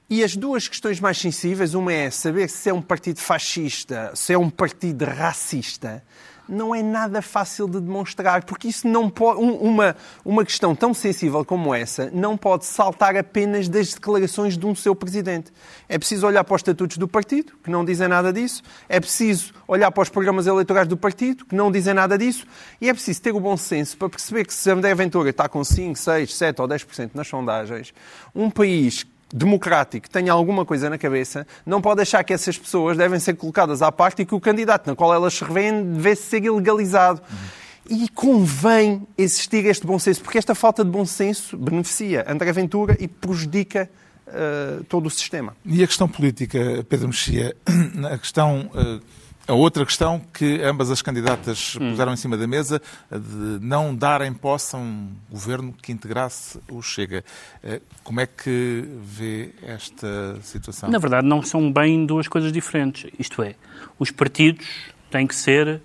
e 0.10 0.24
as 0.24 0.36
duas 0.36 0.68
questões 0.68 1.00
mais 1.00 1.20
sensíveis, 1.20 1.76
uma 1.76 1.94
é 1.94 2.10
saber 2.10 2.50
se 2.50 2.70
é 2.70 2.74
um 2.74 2.82
partido 2.82 3.20
fascista, 3.20 4.12
se 4.16 4.34
é 4.34 4.38
um 4.38 4.50
partido 4.50 5.06
racista, 5.06 6.04
não 6.50 6.74
é 6.74 6.82
nada 6.82 7.22
fácil 7.22 7.68
de 7.68 7.80
demonstrar, 7.80 8.44
porque 8.44 8.68
isso 8.68 8.88
não 8.88 9.08
pode, 9.08 9.40
uma, 9.40 9.96
uma 10.26 10.44
questão 10.44 10.76
tão 10.76 10.94
sensível 10.96 11.46
como 11.46 11.76
essa 11.76 12.10
não 12.12 12.36
pode 12.36 12.66
saltar 12.66 13.16
apenas 13.16 13.70
das 13.70 13.94
declarações 13.94 14.58
de 14.58 14.66
um 14.66 14.74
seu 14.74 14.96
presidente. 14.96 15.54
É 15.88 15.98
preciso 16.00 16.26
olhar 16.26 16.44
para 16.44 16.56
os 16.56 16.60
estatutos 16.62 16.98
do 16.98 17.08
partido, 17.08 17.54
que 17.64 17.70
não 17.70 17.86
dizem 17.86 18.08
nada 18.08 18.34
disso, 18.34 18.64
é 18.90 19.00
preciso 19.00 19.54
olhar 19.68 19.92
para 19.92 20.02
os 20.02 20.10
programas 20.10 20.48
eleitorais 20.48 20.88
do 20.88 20.98
partido, 20.98 21.46
que 21.46 21.56
não 21.56 21.72
dizem 21.72 21.94
nada 21.94 22.18
disso, 22.18 22.46
e 22.82 22.90
é 22.90 22.94
preciso 22.94 23.22
ter 23.22 23.32
o 23.32 23.40
bom 23.40 23.56
senso 23.56 23.96
para 23.96 24.10
perceber 24.10 24.46
que 24.46 24.54
se 24.54 24.72
André 24.72 24.96
Ventura 24.96 25.30
está 25.30 25.48
com 25.48 25.64
5, 25.64 25.96
6, 25.96 26.34
7 26.34 26.62
ou 26.62 26.68
10% 26.68 27.12
nas 27.14 27.28
sondagens, 27.28 27.94
um 28.34 28.50
país 28.50 29.06
democrático 29.34 30.10
tenha 30.10 30.32
alguma 30.32 30.66
coisa 30.66 30.90
na 30.90 30.98
cabeça, 30.98 31.46
não 31.66 31.82
pode 31.82 32.02
achar 32.02 32.24
que 32.24 32.34
essas 32.34 32.58
pessoas 32.58 32.98
devem 32.98 33.20
ser 33.20 33.36
colocadas 33.36 33.82
à 33.82 33.92
parte 33.92 34.22
e 34.22 34.26
que 34.26 34.36
o 34.36 34.40
candidato 34.40 34.88
na 34.88 34.96
qual 34.96 35.14
elas 35.14 35.34
se 35.34 35.44
revêem 35.44 35.84
deve 35.94 36.16
ser 36.16 36.44
ilegalizado. 36.44 37.22
Uhum. 37.30 37.60
E 37.98 38.08
convém 38.10 39.08
existir 39.18 39.66
este 39.66 39.86
bom 39.86 39.98
senso, 39.98 40.22
porque 40.22 40.38
esta 40.38 40.54
falta 40.54 40.86
de 40.86 40.92
bom 40.92 41.06
senso 41.06 41.58
beneficia 41.58 42.24
André 42.28 42.52
Ventura 42.52 42.96
e 43.00 43.08
prejudica 43.08 43.90
uh, 44.28 44.84
todo 44.84 45.08
o 45.08 45.10
sistema. 45.10 45.56
E 45.66 45.84
a 45.84 45.88
questão 45.88 46.08
política, 46.08 46.86
Pedro 46.88 47.08
Mexia, 47.08 47.56
a 48.12 48.18
questão 48.18 48.70
uh, 48.76 49.02
a 49.50 49.54
outra 49.54 49.84
questão 49.84 50.22
que 50.32 50.62
ambas 50.62 50.92
as 50.92 51.02
candidatas 51.02 51.76
hum. 51.76 51.90
puseram 51.90 52.14
em 52.14 52.16
cima 52.16 52.38
da 52.38 52.46
mesa, 52.46 52.80
de 53.12 53.66
não 53.66 53.96
darem 53.96 54.32
posse 54.32 54.76
a 54.76 54.80
um 54.80 55.10
governo 55.28 55.74
que 55.74 55.92
integrasse 55.92 56.60
o 56.70 56.84
Chega. 56.84 57.26
Eh, 57.64 57.82
como 58.04 58.22
é 58.22 58.28
que 58.28 58.88
vê 59.02 59.50
esta 59.64 60.40
situação? 60.44 60.88
Na 60.88 61.00
verdade, 61.00 61.26
não 61.26 61.42
são 61.42 61.72
bem 61.72 62.06
duas 62.06 62.28
coisas 62.28 62.52
diferentes. 62.52 63.12
Isto 63.18 63.42
é, 63.42 63.56
os 63.98 64.12
partidos 64.12 64.68
têm 65.10 65.26
que 65.26 65.36
ser. 65.36 65.82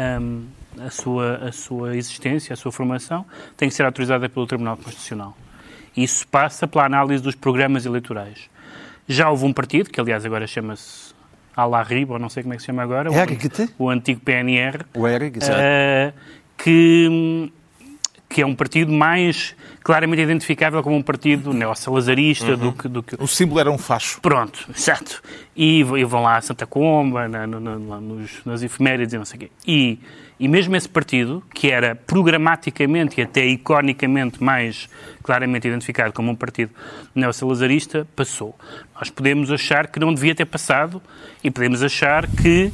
Um, 0.00 0.46
a 0.80 0.90
sua, 0.90 1.36
a 1.38 1.50
sua 1.50 1.96
existência, 1.96 2.52
a 2.52 2.56
sua 2.56 2.70
formação, 2.70 3.26
tem 3.56 3.68
que 3.68 3.74
ser 3.74 3.84
autorizada 3.84 4.28
pelo 4.28 4.46
Tribunal 4.46 4.76
Constitucional. 4.76 5.36
Isso 5.96 6.24
passa 6.28 6.68
pela 6.68 6.86
análise 6.86 7.20
dos 7.20 7.34
programas 7.34 7.84
eleitorais. 7.84 8.48
Já 9.08 9.28
houve 9.28 9.44
um 9.44 9.52
partido, 9.52 9.90
que 9.90 10.00
aliás 10.00 10.24
agora 10.24 10.46
chama-se 10.46 11.17
Alarriba, 11.62 12.14
ou 12.14 12.18
não 12.18 12.28
sei 12.28 12.42
como 12.42 12.54
é 12.54 12.56
que 12.56 12.62
se 12.62 12.66
chama 12.66 12.82
agora, 12.82 13.10
o, 13.10 13.84
o 13.84 13.90
antigo 13.90 14.20
PNR, 14.20 14.84
o 14.94 15.06
ERG, 15.06 15.38
uh, 15.38 16.12
que, 16.56 17.52
que 18.28 18.42
é 18.42 18.46
um 18.46 18.54
partido 18.54 18.92
mais 18.92 19.56
claramente 19.82 20.22
identificável 20.22 20.82
como 20.82 20.96
um 20.96 21.02
partido 21.02 21.52
neossalazarista 21.52 22.52
uhum. 22.52 22.56
do, 22.56 22.72
que, 22.72 22.88
do 22.88 23.02
que... 23.02 23.16
O 23.18 23.26
símbolo 23.26 23.58
era 23.58 23.70
um 23.70 23.78
facho. 23.78 24.20
Pronto, 24.20 24.68
exato. 24.76 25.22
E, 25.56 25.80
e 25.80 26.04
vão 26.04 26.22
lá 26.22 26.36
a 26.36 26.40
Santa 26.40 26.66
Comba, 26.66 27.26
na, 27.26 27.46
na, 27.46 27.58
na, 27.58 28.00
nos, 28.00 28.44
nas 28.44 28.62
efemérides 28.62 29.14
e 29.14 29.18
não 29.18 29.24
sei 29.24 29.36
o 29.36 29.40
quê. 29.40 29.50
E, 29.66 29.98
e 30.38 30.46
mesmo 30.46 30.76
esse 30.76 30.88
partido, 30.88 31.42
que 31.52 31.70
era 31.70 31.96
programaticamente 31.96 33.20
e 33.20 33.24
até 33.24 33.44
iconicamente 33.44 34.42
mais 34.42 34.88
claramente 35.22 35.66
identificado 35.66 36.12
como 36.12 36.30
um 36.30 36.34
partido 36.34 36.72
neossalazarista, 37.14 38.06
passou. 38.14 38.56
Nós 38.94 39.10
podemos 39.10 39.50
achar 39.50 39.88
que 39.88 39.98
não 39.98 40.14
devia 40.14 40.34
ter 40.34 40.44
passado 40.44 41.02
e 41.42 41.50
podemos 41.50 41.82
achar 41.82 42.26
que 42.26 42.72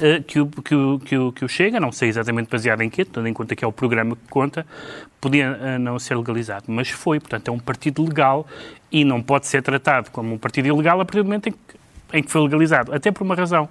uh, 0.00 0.22
que, 0.22 0.40
o, 0.40 0.46
que, 0.46 0.74
o, 0.74 0.98
que, 0.98 1.16
o, 1.18 1.32
que 1.32 1.44
o 1.44 1.48
Chega, 1.48 1.78
não 1.78 1.92
sei 1.92 2.08
exatamente 2.08 2.48
baseado 2.48 2.80
em 2.80 2.88
quê, 2.88 3.04
tendo 3.04 3.28
em 3.28 3.32
conta 3.34 3.54
que 3.54 3.64
é 3.64 3.68
o 3.68 3.72
programa 3.72 4.16
que 4.16 4.28
conta, 4.30 4.66
podia 5.20 5.52
uh, 5.52 5.78
não 5.78 5.98
ser 5.98 6.16
legalizado. 6.16 6.64
Mas 6.68 6.88
foi, 6.88 7.20
portanto, 7.20 7.48
é 7.48 7.50
um 7.50 7.58
partido 7.58 8.02
legal 8.02 8.46
e 8.90 9.04
não 9.04 9.22
pode 9.22 9.46
ser 9.46 9.62
tratado 9.62 10.10
como 10.10 10.34
um 10.34 10.38
partido 10.38 10.68
ilegal 10.68 11.00
a 11.00 11.04
partir 11.04 11.18
do 11.18 11.24
momento 11.24 11.50
em 11.50 11.52
que, 11.52 11.58
em 12.14 12.22
que 12.22 12.30
foi 12.30 12.40
legalizado. 12.42 12.94
Até 12.94 13.10
por 13.10 13.22
uma 13.22 13.34
razão. 13.34 13.68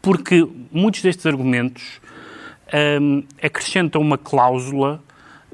Porque 0.00 0.46
muitos 0.70 1.02
destes 1.02 1.26
argumentos 1.26 2.00
um, 3.00 3.22
acrescentam 3.42 4.00
uma 4.00 4.18
cláusula 4.18 5.02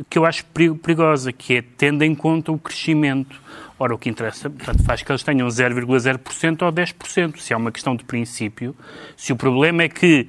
que 0.08 0.18
eu 0.18 0.24
acho 0.24 0.44
perigosa, 0.46 1.32
que 1.32 1.56
é 1.56 1.62
tendo 1.62 2.02
em 2.02 2.14
conta 2.14 2.50
o 2.50 2.58
crescimento. 2.58 3.40
Ora, 3.78 3.94
o 3.94 3.98
que 3.98 4.08
interessa, 4.08 4.48
portanto, 4.48 4.82
faz 4.84 5.02
que 5.02 5.10
eles 5.10 5.22
tenham 5.22 5.46
0,0% 5.48 6.62
ou 6.62 6.72
10%. 6.72 7.38
Se 7.38 7.52
é 7.52 7.56
uma 7.56 7.70
questão 7.70 7.96
de 7.96 8.04
princípio, 8.04 8.74
se 9.16 9.32
o 9.32 9.36
problema 9.36 9.82
é 9.82 9.88
que 9.88 10.28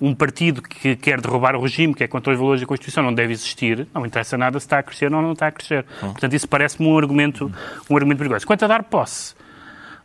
um 0.00 0.14
partido 0.14 0.60
que 0.60 0.96
quer 0.96 1.20
derrubar 1.20 1.54
o 1.56 1.62
regime, 1.62 1.94
que 1.94 2.04
é 2.04 2.08
contra 2.08 2.32
os 2.32 2.38
valores 2.38 2.60
da 2.60 2.66
Constituição, 2.66 3.02
não 3.02 3.14
deve 3.14 3.32
existir, 3.32 3.86
não 3.94 4.04
interessa 4.04 4.36
nada 4.36 4.58
se 4.58 4.66
está 4.66 4.78
a 4.78 4.82
crescer 4.82 5.12
ou 5.12 5.22
não 5.22 5.32
está 5.32 5.46
a 5.46 5.52
crescer. 5.52 5.86
Hum. 6.02 6.12
Portanto, 6.12 6.34
isso 6.34 6.48
parece-me 6.48 6.88
um 6.88 6.98
argumento, 6.98 7.50
um 7.88 7.96
argumento 7.96 8.18
perigoso. 8.18 8.46
Quanto 8.46 8.64
a 8.64 8.68
dar 8.68 8.82
posse, 8.84 9.34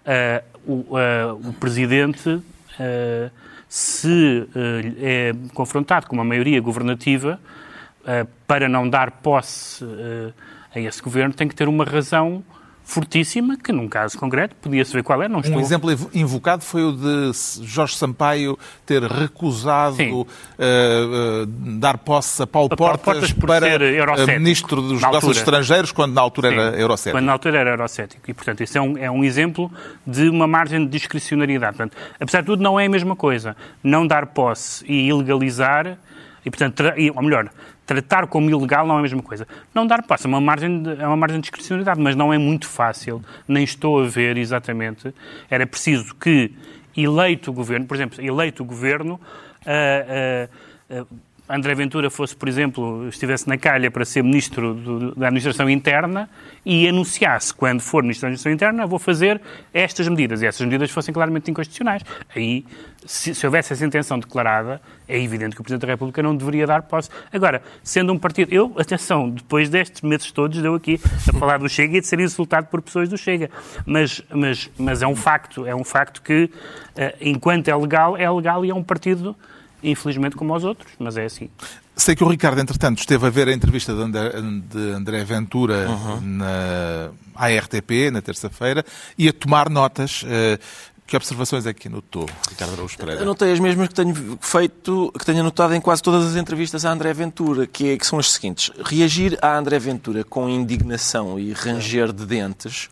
uh, 0.06 0.44
o, 0.66 0.74
uh, 0.74 1.50
o 1.50 1.54
Presidente, 1.54 2.30
uh, 2.30 3.32
se 3.74 4.50
é 5.00 5.34
confrontado 5.54 6.06
com 6.06 6.14
uma 6.14 6.26
maioria 6.26 6.60
governativa, 6.60 7.40
para 8.46 8.68
não 8.68 8.90
dar 8.90 9.12
posse 9.12 9.86
a 10.76 10.78
esse 10.78 11.02
governo, 11.02 11.34
tem 11.34 11.48
que 11.48 11.56
ter 11.56 11.70
uma 11.70 11.86
razão 11.86 12.44
fortíssima, 12.92 13.58
que 13.58 13.72
num 13.72 13.88
caso 13.88 14.18
concreto 14.18 14.54
podia-se 14.58 14.92
ver 14.92 15.02
qual 15.02 15.24
é. 15.24 15.30
Não 15.30 15.40
estou... 15.40 15.58
Um 15.58 15.62
exemplo 15.62 15.90
invocado 16.14 16.62
foi 16.64 16.84
o 16.84 16.92
de 16.92 17.32
Jorge 17.64 17.96
Sampaio 17.96 18.60
ter 18.86 19.02
recusado 19.04 19.98
uh, 20.04 20.24
uh, 20.24 21.46
dar 21.46 21.98
posse 21.98 22.44
a 22.44 22.48
Paulo 22.48 22.70
a 22.72 22.76
Portas, 22.76 23.32
Portas 23.32 23.34
para 23.34 23.66
uh, 23.66 24.28
Ministro 24.28 24.82
dos 24.82 25.02
Negócios 25.02 25.38
Estrangeiros, 25.38 25.94
quando 25.94 26.14
na 26.14 26.22
altura 26.22 26.50
Sim, 26.50 26.56
era 26.56 26.78
eurocético. 26.78 27.16
Quando 27.16 27.26
na 27.26 27.32
altura 27.32 27.60
era 27.60 27.70
eurocético. 27.70 28.30
E, 28.30 28.34
portanto, 28.34 28.62
isso 28.62 28.78
é 28.78 28.82
um, 28.82 28.98
é 28.98 29.10
um 29.10 29.24
exemplo 29.24 29.72
de 30.06 30.28
uma 30.28 30.46
margem 30.46 30.84
de 30.84 30.92
discricionariedade. 30.92 31.78
Portanto, 31.78 31.98
apesar 32.20 32.42
de 32.42 32.48
tudo, 32.48 32.62
não 32.62 32.78
é 32.78 32.88
a 32.88 32.90
mesma 32.90 33.16
coisa. 33.16 33.56
Não 33.82 34.06
dar 34.06 34.28
posse 34.28 34.84
e 34.86 35.08
ilegalizar, 35.08 35.98
e, 36.46 36.50
portanto, 36.50 36.84
ou 37.16 37.24
melhor, 37.24 37.50
tratar 37.92 38.26
como 38.28 38.50
ilegal 38.50 38.88
não 38.88 38.96
é 38.96 39.00
a 39.00 39.02
mesma 39.02 39.22
coisa. 39.22 39.46
Não 39.76 39.86
dar 39.86 40.02
passo 40.04 40.26
é 40.26 40.30
uma 40.30 40.40
margem 40.40 40.82
de, 40.82 41.02
é 41.02 41.06
uma 41.06 41.18
margem 41.18 41.40
de 41.40 41.44
discricionalidade, 41.44 42.00
mas 42.00 42.16
não 42.16 42.34
é 42.34 42.38
muito 42.38 42.68
fácil, 42.68 43.22
nem 43.46 43.64
estou 43.66 44.02
a 44.02 44.08
ver 44.08 44.38
exatamente. 44.38 45.14
Era 45.50 45.68
preciso 45.68 46.16
que 46.16 46.54
eleito 46.96 47.52
o 47.52 47.54
governo, 47.54 47.86
por 47.86 47.96
exemplo, 47.96 48.24
eleito 48.24 48.64
o 48.64 48.66
governo, 48.66 49.20
uh, 49.66 50.98
uh, 50.98 51.02
uh, 51.02 51.08
André 51.52 51.76
Ventura 51.76 52.10
fosse, 52.10 52.36
por 52.36 52.48
exemplo, 52.48 53.08
estivesse 53.10 53.48
na 53.48 53.58
calha 53.58 53.92
para 53.92 54.06
ser 54.06 54.24
ministro 54.24 54.74
do, 54.74 55.16
da 55.16 55.28
Administração 55.28 55.70
Interna 55.70 56.30
e 56.66 56.88
anunciasse, 56.88 57.54
quando 57.54 57.82
for 57.82 58.04
ministro 58.04 58.24
da 58.24 58.28
Administração 58.30 58.52
Interna, 58.54 58.88
vou 58.88 58.98
fazer 59.00 59.42
estas 59.74 60.08
medidas, 60.08 60.42
e 60.42 60.46
essas 60.46 60.66
medidas 60.66 60.90
fossem 60.92 61.14
claramente 61.14 61.52
inconstitucionais. 61.52 62.04
Aí, 62.34 62.66
se, 63.06 63.36
se, 63.36 63.46
houvesse 63.46 63.74
essa 63.74 63.86
intenção 63.86 64.18
declarada, 64.20 64.82
é 65.08 65.22
evidente 65.22 65.56
que 65.56 65.62
o 65.62 65.64
Presidente 65.64 65.88
da 65.88 65.94
República 65.94 66.24
não 66.24 66.36
deveria 66.36 66.66
dar 66.66 66.84
posse. 66.84 67.10
Agora, 67.34 67.62
sendo 67.84 68.14
um 68.14 68.18
partido... 68.18 68.54
Eu, 68.54 68.74
atenção, 68.78 69.30
depois 69.30 69.70
destes 69.70 70.02
meses 70.02 70.32
todos, 70.32 70.62
deu 70.62 70.76
aqui 70.76 71.00
a 71.28 71.34
falar 71.38 71.58
do 71.58 71.68
Chega 71.68 71.98
e 71.98 72.02
de 72.02 72.08
ser 72.08 72.20
insultado 72.20 72.68
por 72.68 72.82
pessoas 72.82 73.10
do 73.10 73.18
Chega. 73.18 73.50
Mas, 73.86 74.24
mas, 74.34 74.70
mas 74.78 75.02
é 75.02 75.08
um 75.08 75.16
facto, 75.16 75.66
é 75.66 75.76
um 75.76 75.84
facto 75.84 76.22
que, 76.22 76.50
eh, 76.96 77.16
enquanto 77.20 77.68
é 77.68 77.76
legal, 77.76 78.16
é 78.16 78.30
legal 78.30 78.64
e 78.64 78.70
é 78.70 78.76
um 78.76 78.84
partido 78.84 79.36
infelizmente 79.84 80.36
como 80.36 80.54
aos 80.54 80.64
outros, 80.64 80.92
mas 81.00 81.18
é 81.18 81.26
assim. 81.26 81.50
Sei 81.96 82.16
que 82.16 82.24
o 82.24 82.28
Ricardo, 82.28 82.60
entretanto, 82.60 83.00
esteve 83.00 83.28
a 83.28 83.30
ver 83.30 83.48
a 83.48 83.54
entrevista 83.54 83.94
de 83.94 84.02
André, 84.02 84.32
de 84.70 84.92
André 84.92 85.24
Ventura 85.24 85.88
uhum. 85.90 86.22
na 86.22 87.10
ARTP, 87.36 88.10
na 88.12 88.22
terça-feira, 88.22 88.84
e 89.18 89.28
a 89.28 89.34
tomar 89.34 89.70
notas. 89.70 90.24
Eh, 90.26 90.58
que 91.12 91.18
observações 91.18 91.66
é 91.66 91.74
que 91.74 91.90
anotou, 91.90 92.26
Ricardo 92.50 92.72
Araújo 92.72 92.98
Pereira? 92.98 93.22
Anotei 93.22 93.52
as 93.52 93.60
mesmas 93.60 93.90
que 93.90 93.94
tenho 93.94 94.38
feito, 94.40 95.12
que 95.20 95.26
tenho 95.26 95.42
anotado 95.42 95.76
em 95.76 95.82
quase 95.82 96.02
todas 96.02 96.26
as 96.26 96.38
entrevistas 96.38 96.86
a 96.86 96.90
André 96.90 97.14
Ventura, 97.14 97.68
que, 97.68 97.90
é, 97.90 97.98
que 97.98 98.08
são 98.08 98.18
as 98.18 98.32
seguintes. 98.32 98.72
Reagir 98.82 99.38
a 99.42 99.58
André 99.58 99.78
Ventura 99.78 100.24
com 100.24 100.48
indignação 100.48 101.38
e 101.38 101.52
ranger 101.52 102.14
de 102.14 102.26
dentes 102.26 102.86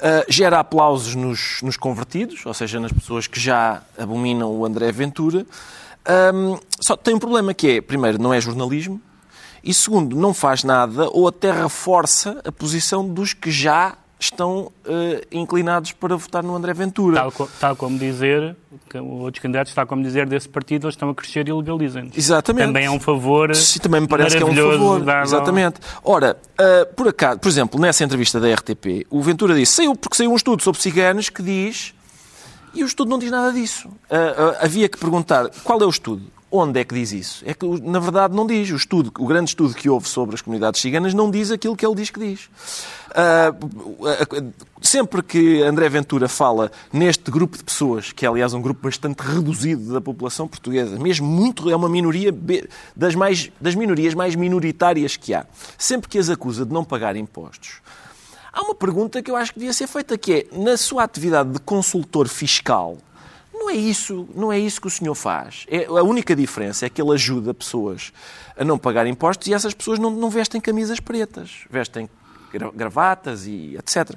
uh, 0.00 0.24
gera 0.28 0.58
aplausos 0.58 1.14
nos, 1.14 1.60
nos 1.62 1.76
convertidos, 1.76 2.44
ou 2.44 2.52
seja, 2.52 2.80
nas 2.80 2.92
pessoas 2.92 3.28
que 3.28 3.38
já 3.38 3.80
abominam 3.96 4.50
o 4.50 4.66
André 4.66 4.90
Ventura, 4.90 5.46
um, 6.34 6.58
só 6.80 6.96
tem 6.96 7.14
um 7.14 7.18
problema 7.18 7.52
que 7.52 7.76
é, 7.76 7.80
primeiro, 7.80 8.20
não 8.20 8.32
é 8.32 8.40
jornalismo, 8.40 9.00
e 9.62 9.74
segundo, 9.74 10.16
não 10.16 10.32
faz 10.32 10.62
nada 10.62 11.08
ou 11.10 11.26
até 11.26 11.50
reforça 11.50 12.40
a 12.44 12.52
posição 12.52 13.06
dos 13.08 13.34
que 13.34 13.50
já 13.50 13.96
estão 14.18 14.72
uh, 14.86 15.26
inclinados 15.30 15.92
para 15.92 16.16
votar 16.16 16.42
no 16.42 16.54
André 16.54 16.72
Ventura. 16.72 17.16
Tal, 17.16 17.48
tal, 17.60 17.76
como 17.76 17.98
dizer, 17.98 18.56
outros 18.94 19.42
candidatos, 19.42 19.74
tal 19.74 19.86
como 19.86 20.02
dizer 20.02 20.26
desse 20.26 20.48
partido, 20.48 20.86
eles 20.86 20.94
estão 20.94 21.10
a 21.10 21.14
crescer 21.14 21.48
e 21.48 21.52
legalizam. 21.52 22.08
Exatamente. 22.16 22.66
Também 22.66 22.86
é 22.86 22.90
um 22.90 23.00
favor. 23.00 23.54
Sim, 23.54 23.78
também 23.80 24.00
me 24.00 24.08
parece 24.08 24.36
que 24.36 24.42
é 24.42 24.46
um 24.46 24.54
favor. 24.54 25.02
Exatamente. 25.22 25.80
Ora, 26.02 26.36
uh, 26.58 26.94
por 26.94 27.08
acaso, 27.08 27.40
por 27.40 27.48
exemplo, 27.48 27.80
nessa 27.80 28.04
entrevista 28.04 28.40
da 28.40 28.52
RTP, 28.54 29.06
o 29.10 29.20
Ventura 29.20 29.54
disse, 29.54 29.72
saiu, 29.72 29.94
porque 29.94 30.16
saiu 30.16 30.32
um 30.32 30.36
estudo 30.36 30.62
sobre 30.62 30.80
ciganos 30.80 31.28
que 31.28 31.42
diz 31.42 31.92
e 32.74 32.82
o 32.82 32.86
estudo 32.86 33.08
não 33.08 33.18
diz 33.18 33.30
nada 33.30 33.52
disso. 33.52 33.88
Uh, 33.88 33.90
uh, 33.90 34.56
havia 34.60 34.88
que 34.88 34.98
perguntar 34.98 35.50
qual 35.64 35.80
é 35.80 35.84
o 35.84 35.90
estudo. 35.90 36.22
Onde 36.48 36.78
é 36.78 36.84
que 36.84 36.94
diz 36.94 37.10
isso? 37.12 37.42
É 37.44 37.52
que, 37.52 37.66
na 37.82 37.98
verdade, 37.98 38.34
não 38.34 38.46
diz. 38.46 38.70
O, 38.70 38.76
estudo, 38.76 39.12
o 39.18 39.26
grande 39.26 39.50
estudo 39.50 39.74
que 39.74 39.90
houve 39.90 40.08
sobre 40.08 40.36
as 40.36 40.40
comunidades 40.40 40.80
ciganas 40.80 41.12
não 41.12 41.28
diz 41.28 41.50
aquilo 41.50 41.76
que 41.76 41.84
ele 41.84 41.96
diz 41.96 42.08
que 42.08 42.20
diz. 42.20 42.48
Uh, 43.10 44.52
sempre 44.80 45.22
que 45.22 45.62
André 45.62 45.88
Ventura 45.88 46.28
fala 46.28 46.70
neste 46.92 47.30
grupo 47.32 47.56
de 47.58 47.64
pessoas, 47.64 48.12
que 48.12 48.24
é, 48.24 48.28
aliás, 48.28 48.54
um 48.54 48.62
grupo 48.62 48.80
bastante 48.82 49.20
reduzido 49.20 49.92
da 49.92 50.00
população 50.00 50.46
portuguesa, 50.46 50.98
mesmo 50.98 51.26
muito, 51.26 51.68
é 51.68 51.74
uma 51.74 51.88
minoria 51.88 52.32
das, 52.94 53.14
mais, 53.14 53.50
das 53.60 53.74
minorias 53.74 54.14
mais 54.14 54.36
minoritárias 54.36 55.16
que 55.16 55.34
há, 55.34 55.44
sempre 55.76 56.08
que 56.08 56.18
as 56.18 56.30
acusa 56.30 56.64
de 56.64 56.72
não 56.72 56.84
pagar 56.84 57.16
impostos, 57.16 57.80
Há 58.56 58.62
uma 58.62 58.74
pergunta 58.74 59.22
que 59.22 59.30
eu 59.30 59.36
acho 59.36 59.52
que 59.52 59.58
devia 59.58 59.74
ser 59.74 59.86
feita, 59.86 60.16
que 60.16 60.32
é, 60.32 60.46
na 60.56 60.78
sua 60.78 61.02
atividade 61.02 61.50
de 61.50 61.58
consultor 61.58 62.26
fiscal, 62.26 62.96
não 63.52 63.68
é 63.68 63.74
isso, 63.74 64.26
não 64.34 64.50
é 64.50 64.58
isso 64.58 64.80
que 64.80 64.86
o 64.86 64.90
senhor 64.90 65.14
faz. 65.14 65.66
É, 65.68 65.84
a 65.84 66.02
única 66.02 66.34
diferença 66.34 66.86
é 66.86 66.88
que 66.88 67.02
ele 67.02 67.12
ajuda 67.12 67.52
pessoas 67.52 68.14
a 68.56 68.64
não 68.64 68.78
pagar 68.78 69.06
impostos 69.06 69.46
e 69.48 69.52
essas 69.52 69.74
pessoas 69.74 69.98
não, 69.98 70.10
não 70.10 70.30
vestem 70.30 70.58
camisas 70.58 70.98
pretas, 71.00 71.66
vestem 71.68 72.08
gravatas 72.74 73.46
e 73.46 73.76
etc. 73.76 74.10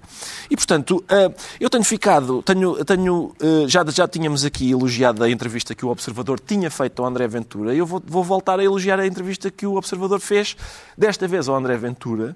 E, 0.49 0.55
portanto, 0.55 1.03
eh, 1.09 1.31
eu 1.59 1.69
tenho 1.69 1.83
ficado, 1.83 2.41
tenho, 2.43 2.83
tenho, 2.85 3.35
eh, 3.41 3.67
já, 3.67 3.83
já 3.85 4.07
tínhamos 4.07 4.45
aqui 4.45 4.71
elogiado 4.71 5.23
a 5.23 5.29
entrevista 5.29 5.75
que 5.75 5.85
o 5.85 5.89
Observador 5.89 6.39
tinha 6.39 6.69
feito 6.69 7.01
ao 7.01 7.07
André 7.07 7.27
Ventura, 7.27 7.73
eu 7.73 7.85
vou, 7.85 8.01
vou 8.05 8.23
voltar 8.23 8.59
a 8.59 8.63
elogiar 8.63 8.99
a 8.99 9.05
entrevista 9.07 9.49
que 9.51 9.65
o 9.65 9.75
Observador 9.75 10.19
fez, 10.19 10.55
desta 10.97 11.27
vez 11.27 11.47
ao 11.47 11.55
André 11.55 11.77
Ventura, 11.77 12.35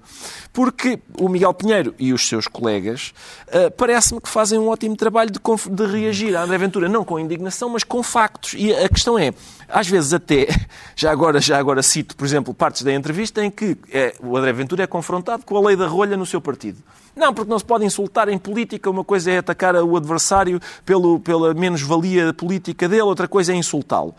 porque 0.52 0.98
o 1.18 1.28
Miguel 1.28 1.54
Pinheiro 1.54 1.94
e 1.98 2.12
os 2.12 2.26
seus 2.26 2.46
colegas 2.46 3.12
eh, 3.48 3.70
parece-me 3.70 4.20
que 4.20 4.28
fazem 4.28 4.58
um 4.58 4.68
ótimo 4.68 4.96
trabalho 4.96 5.30
de, 5.30 5.40
de 5.70 5.86
reagir 5.86 6.36
a 6.36 6.42
André 6.42 6.58
Ventura, 6.58 6.88
não 6.88 7.04
com 7.04 7.18
indignação, 7.18 7.68
mas 7.68 7.84
com 7.84 8.02
factos. 8.02 8.54
E 8.56 8.72
a 8.72 8.88
questão 8.88 9.18
é, 9.18 9.32
às 9.68 9.88
vezes 9.88 10.12
até, 10.12 10.46
já 10.96 11.10
agora, 11.10 11.40
já 11.40 11.58
agora 11.58 11.82
cito, 11.82 12.16
por 12.16 12.24
exemplo, 12.24 12.54
partes 12.54 12.82
da 12.82 12.92
entrevista 12.92 13.44
em 13.44 13.50
que 13.50 13.76
é, 13.92 14.14
o 14.20 14.36
André 14.36 14.52
Ventura 14.52 14.84
é 14.84 14.86
confrontado 14.86 15.44
com 15.44 15.56
a 15.56 15.68
lei 15.68 15.76
da 15.76 15.86
rolha 15.94 16.16
no 16.16 16.26
seu 16.26 16.40
partido. 16.40 16.78
Não, 17.16 17.32
porque 17.32 17.50
não 17.50 17.58
se 17.58 17.64
pode 17.64 17.84
insultar 17.84 18.28
em 18.28 18.36
política. 18.38 18.90
Uma 18.90 19.04
coisa 19.04 19.30
é 19.30 19.38
atacar 19.38 19.76
o 19.76 19.96
adversário 19.96 20.60
pelo, 20.84 21.20
pela 21.20 21.54
menos-valia 21.54 22.32
política 22.32 22.88
dele, 22.88 23.02
outra 23.02 23.28
coisa 23.28 23.52
é 23.52 23.56
insultá-lo. 23.56 24.14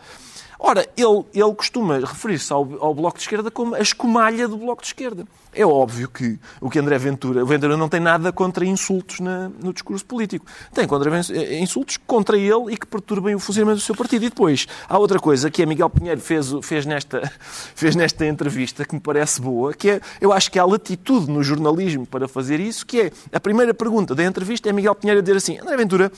Ora, 0.58 0.86
ele, 0.96 1.24
ele 1.34 1.54
costuma 1.54 1.98
referir-se 1.98 2.52
ao, 2.52 2.66
ao, 2.80 2.94
Bloco 2.94 3.18
de 3.18 3.24
Esquerda 3.24 3.50
como 3.50 3.74
a 3.74 3.80
escumalha 3.80 4.48
do 4.48 4.56
Bloco 4.56 4.82
de 4.82 4.88
Esquerda. 4.88 5.26
É 5.52 5.64
óbvio 5.64 6.08
que 6.08 6.38
o 6.60 6.68
que 6.68 6.78
André 6.78 6.98
Ventura... 6.98 7.42
O 7.42 7.46
Ventura 7.46 7.76
não 7.76 7.88
tem 7.88 8.00
nada 8.00 8.32
contra 8.32 8.64
insultos 8.64 9.20
na, 9.20 9.48
no 9.48 9.72
discurso 9.72 10.04
político. 10.04 10.44
Tem 10.72 10.86
contra, 10.86 11.10
eh, 11.30 11.58
insultos 11.58 11.98
contra 12.06 12.36
ele 12.36 12.72
e 12.72 12.76
que 12.76 12.86
perturbem 12.86 13.34
o 13.34 13.38
funcionamento 13.38 13.80
do 13.80 13.84
seu 13.84 13.94
partido. 13.94 14.24
E 14.24 14.28
depois, 14.28 14.66
há 14.88 14.98
outra 14.98 15.18
coisa 15.18 15.50
que 15.50 15.62
a 15.62 15.66
Miguel 15.66 15.88
Pinheiro 15.88 16.20
fez, 16.20 16.52
fez, 16.62 16.84
nesta, 16.84 17.30
fez 17.74 17.96
nesta 17.96 18.26
entrevista 18.26 18.84
que 18.84 18.94
me 18.94 19.00
parece 19.00 19.40
boa, 19.40 19.72
que 19.72 19.90
é, 19.90 20.00
eu 20.20 20.32
acho 20.32 20.50
que 20.50 20.58
há 20.58 20.64
latitude 20.64 21.30
no 21.30 21.42
jornalismo 21.42 22.06
para 22.06 22.28
fazer 22.28 22.60
isso, 22.60 22.84
que 22.84 23.00
é, 23.00 23.12
a 23.32 23.40
primeira 23.40 23.72
pergunta 23.72 24.14
da 24.14 24.24
entrevista 24.24 24.68
é 24.68 24.72
Miguel 24.72 24.94
Pinheiro 24.94 25.20
a 25.20 25.22
dizer 25.22 25.36
assim, 25.36 25.58
André 25.58 25.76
Ventura, 25.76 26.12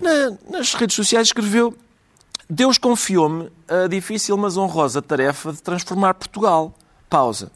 na, 0.00 0.32
nas 0.50 0.74
redes 0.74 0.96
sociais 0.96 1.28
escreveu 1.28 1.74
Deus 2.50 2.78
confiou-me 2.78 3.48
a 3.68 3.86
difícil 3.86 4.36
mas 4.36 4.56
honrosa 4.56 5.00
tarefa 5.00 5.52
de 5.52 5.62
transformar 5.62 6.14
Portugal. 6.14 6.74
Pausa. 7.08 7.52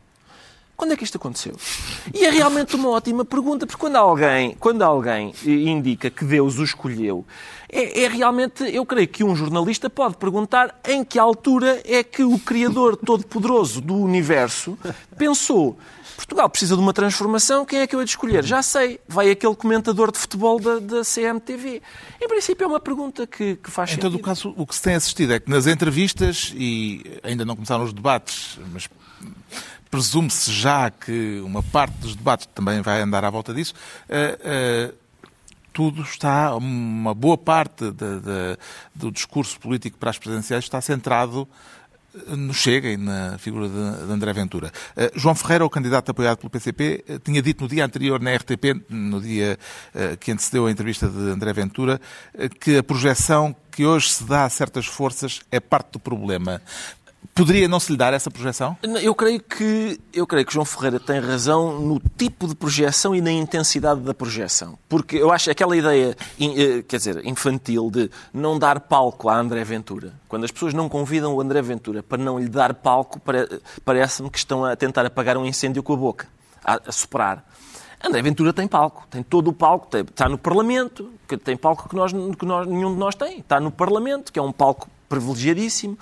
Quando 0.76 0.92
é 0.92 0.96
que 0.96 1.04
isto 1.04 1.16
aconteceu? 1.16 1.57
E 2.12 2.24
é 2.24 2.30
realmente 2.30 2.74
uma 2.74 2.90
ótima 2.90 3.24
pergunta, 3.24 3.66
porque 3.66 3.80
quando 3.80 3.96
alguém, 3.96 4.57
quando 4.59 4.83
alguém 4.83 5.33
indica 5.44 6.11
que 6.11 6.24
Deus 6.24 6.59
o 6.59 6.64
escolheu, 6.64 7.24
é, 7.68 8.02
é, 8.02 8.09
realmente, 8.09 8.64
eu 8.64 8.85
creio 8.85 9.07
que 9.07 9.22
um 9.22 9.37
jornalista 9.37 9.88
pode 9.88 10.16
perguntar 10.16 10.78
em 10.87 11.04
que 11.04 11.18
altura 11.18 11.80
é 11.85 12.02
que 12.02 12.24
o 12.24 12.38
Criador 12.38 12.96
Todo-Poderoso 12.96 13.80
do 13.80 13.94
Universo 13.94 14.76
pensou 15.16 15.76
Portugal 16.16 16.48
precisa 16.48 16.77
de 16.77 16.81
uma 16.81 16.92
transformação, 16.92 17.64
quem 17.64 17.81
é 17.81 17.87
que 17.87 17.94
eu 17.94 18.00
hei 18.00 18.05
de 18.05 18.11
escolher? 18.11 18.44
Já 18.44 18.62
sei, 18.62 19.00
vai 19.09 19.31
aquele 19.31 19.55
comentador 19.55 20.12
de 20.12 20.18
futebol 20.18 20.61
da, 20.61 20.79
da 20.79 21.03
CMTV. 21.03 21.83
Em 22.20 22.29
princípio 22.29 22.64
é 22.64 22.66
uma 22.66 22.81
pergunta 22.81 23.27
que, 23.27 23.57
que 23.57 23.70
faz 23.70 23.90
em 23.90 23.94
sentido. 23.94 24.09
Em 24.09 24.11
todo 24.12 24.20
o 24.20 24.24
caso, 24.24 24.55
o 24.57 24.66
que 24.66 24.74
se 24.74 24.83
tem 24.83 24.94
assistido 24.94 25.33
é 25.33 25.40
que 25.40 25.50
nas 25.50 25.66
entrevistas, 25.66 26.53
e 26.55 27.18
ainda 27.22 27.44
não 27.44 27.55
começaram 27.55 27.85
os 27.85 27.92
debates, 27.92 28.59
mas 28.72 28.88
presume-se 29.90 30.53
já 30.53 30.90
que 30.90 31.40
uma 31.44 31.62
parte 31.62 31.94
dos 31.98 32.16
debates 32.16 32.48
também 32.55 32.81
vai 32.83 33.00
andar 33.00 33.24
à 33.24 33.31
volta 33.31 33.55
disso, 33.55 33.74
uh, 34.09 34.90
uh, 34.90 34.94
tudo 35.72 36.03
está, 36.03 36.55
uma 36.57 37.14
boa 37.14 37.37
parte 37.37 37.90
de, 37.90 38.20
de, 38.20 38.59
do 38.94 39.11
discurso 39.11 39.59
político 39.59 39.98
para 39.98 40.11
as 40.11 40.18
presidenciais 40.18 40.64
está 40.64 40.81
centrado 40.81 41.48
no 42.29 42.55
Chega 42.55 42.88
e 42.88 42.96
na 42.96 43.38
figura 43.38 43.68
de, 43.68 44.12
André 44.12 44.33
Ventura. 44.33 44.72
Uh, 44.96 45.18
João 45.18 45.35
Ferreira, 45.35 45.64
o 45.64 45.70
candidato 45.70 46.11
apoiado 46.11 46.38
pelo 46.38 46.50
PCP, 46.50 47.05
uh, 47.09 47.18
tinha 47.18 47.42
dito 47.42 47.62
no 47.62 47.68
dia 47.68 47.85
anterior 47.85 48.20
na 48.20 48.35
RTP, 48.35 48.85
no 48.88 49.20
dia 49.20 49.59
uh, 49.94 50.16
que 50.16 50.31
antecedeu 50.31 50.66
a 50.66 50.70
entrevista 50.70 51.09
de 51.09 51.31
André 51.31 51.53
Ventura, 51.53 52.00
que 52.61 52.79
a 52.79 52.83
projeção 52.83 53.55
que 53.70 53.85
hoje 53.85 54.11
se 54.11 54.24
dá 54.24 54.44
a 54.44 54.50
certas 54.50 54.87
forças 54.87 55.40
é 55.50 55.59
parte 55.59 55.92
do 55.92 56.00
problema. 56.00 56.62
Poderia 57.35 57.66
não 57.66 57.81
se 57.81 57.90
lhe 57.90 57.99
dar 57.99 58.14
essa 58.14 58.31
projeção? 58.31 58.77
Eu 59.03 59.12
creio 59.12 59.40
que 59.40 60.01
eu 60.12 60.25
creio 60.25 60.47
que 60.47 60.53
João 60.53 60.64
Ferreira 60.64 61.01
tem 61.01 61.18
razão 61.18 61.81
no 61.81 62.01
tipo 62.16 62.47
de 62.47 62.55
projeção 62.55 63.12
e 63.12 63.20
na 63.20 63.33
intensidade 63.33 64.01
da 64.03 64.14
projeção, 64.14 64.79
porque 64.88 65.16
eu 65.16 65.33
acho 65.33 65.51
aquela 65.51 65.77
ideia, 65.77 66.16
eh, 66.40 66.83
quer 66.87 66.97
dizer, 66.97 67.27
infantil 67.27 67.90
de 67.90 68.09
não 68.33 68.57
dar 68.57 68.79
palco 68.79 69.29
a 69.29 69.37
André 69.37 69.64
Ventura. 69.64 70.12
Quando 70.29 70.44
as 70.44 70.53
pessoas 70.53 70.73
não 70.75 70.88
convidam 70.88 71.35
o 71.35 71.40
André 71.40 71.61
Ventura 71.61 72.05
para 72.05 72.18
não 72.18 72.38
lhe 72.38 72.49
dar 72.49 72.73
palco, 72.73 73.20
parece-me 73.85 74.31
que 74.31 74.38
estão 74.38 74.64
a 74.64 74.77
tentar 74.77 75.05
apagar 75.05 75.37
um 75.37 75.44
incêndio 75.44 75.83
com 75.83 75.94
a 75.94 75.97
boca, 75.97 76.29
a, 76.64 76.92
soprar. 76.92 77.44
André 78.01 78.23
Ventura 78.23 78.53
tem 78.53 78.68
palco, 78.68 79.09
tem 79.11 79.25
todo 79.25 79.49
o 79.49 79.53
palco, 79.53 79.88
está 79.97 80.29
no 80.29 80.38
Parlamento, 80.38 81.11
que 81.27 81.37
tem 81.37 81.57
palco 81.57 81.88
que, 81.88 81.97
nós, 81.97 82.12
que 82.12 82.47
nós, 82.47 82.66
nenhum 82.68 82.92
de 82.92 82.99
nós 82.99 83.16
tem. 83.16 83.40
Está 83.40 83.59
no 83.59 83.73
Parlamento, 83.73 84.33
que 84.33 84.38
é 84.38 84.42
um 84.42 84.53
palco 84.53 84.88
privilegiadíssimo, 85.14 85.98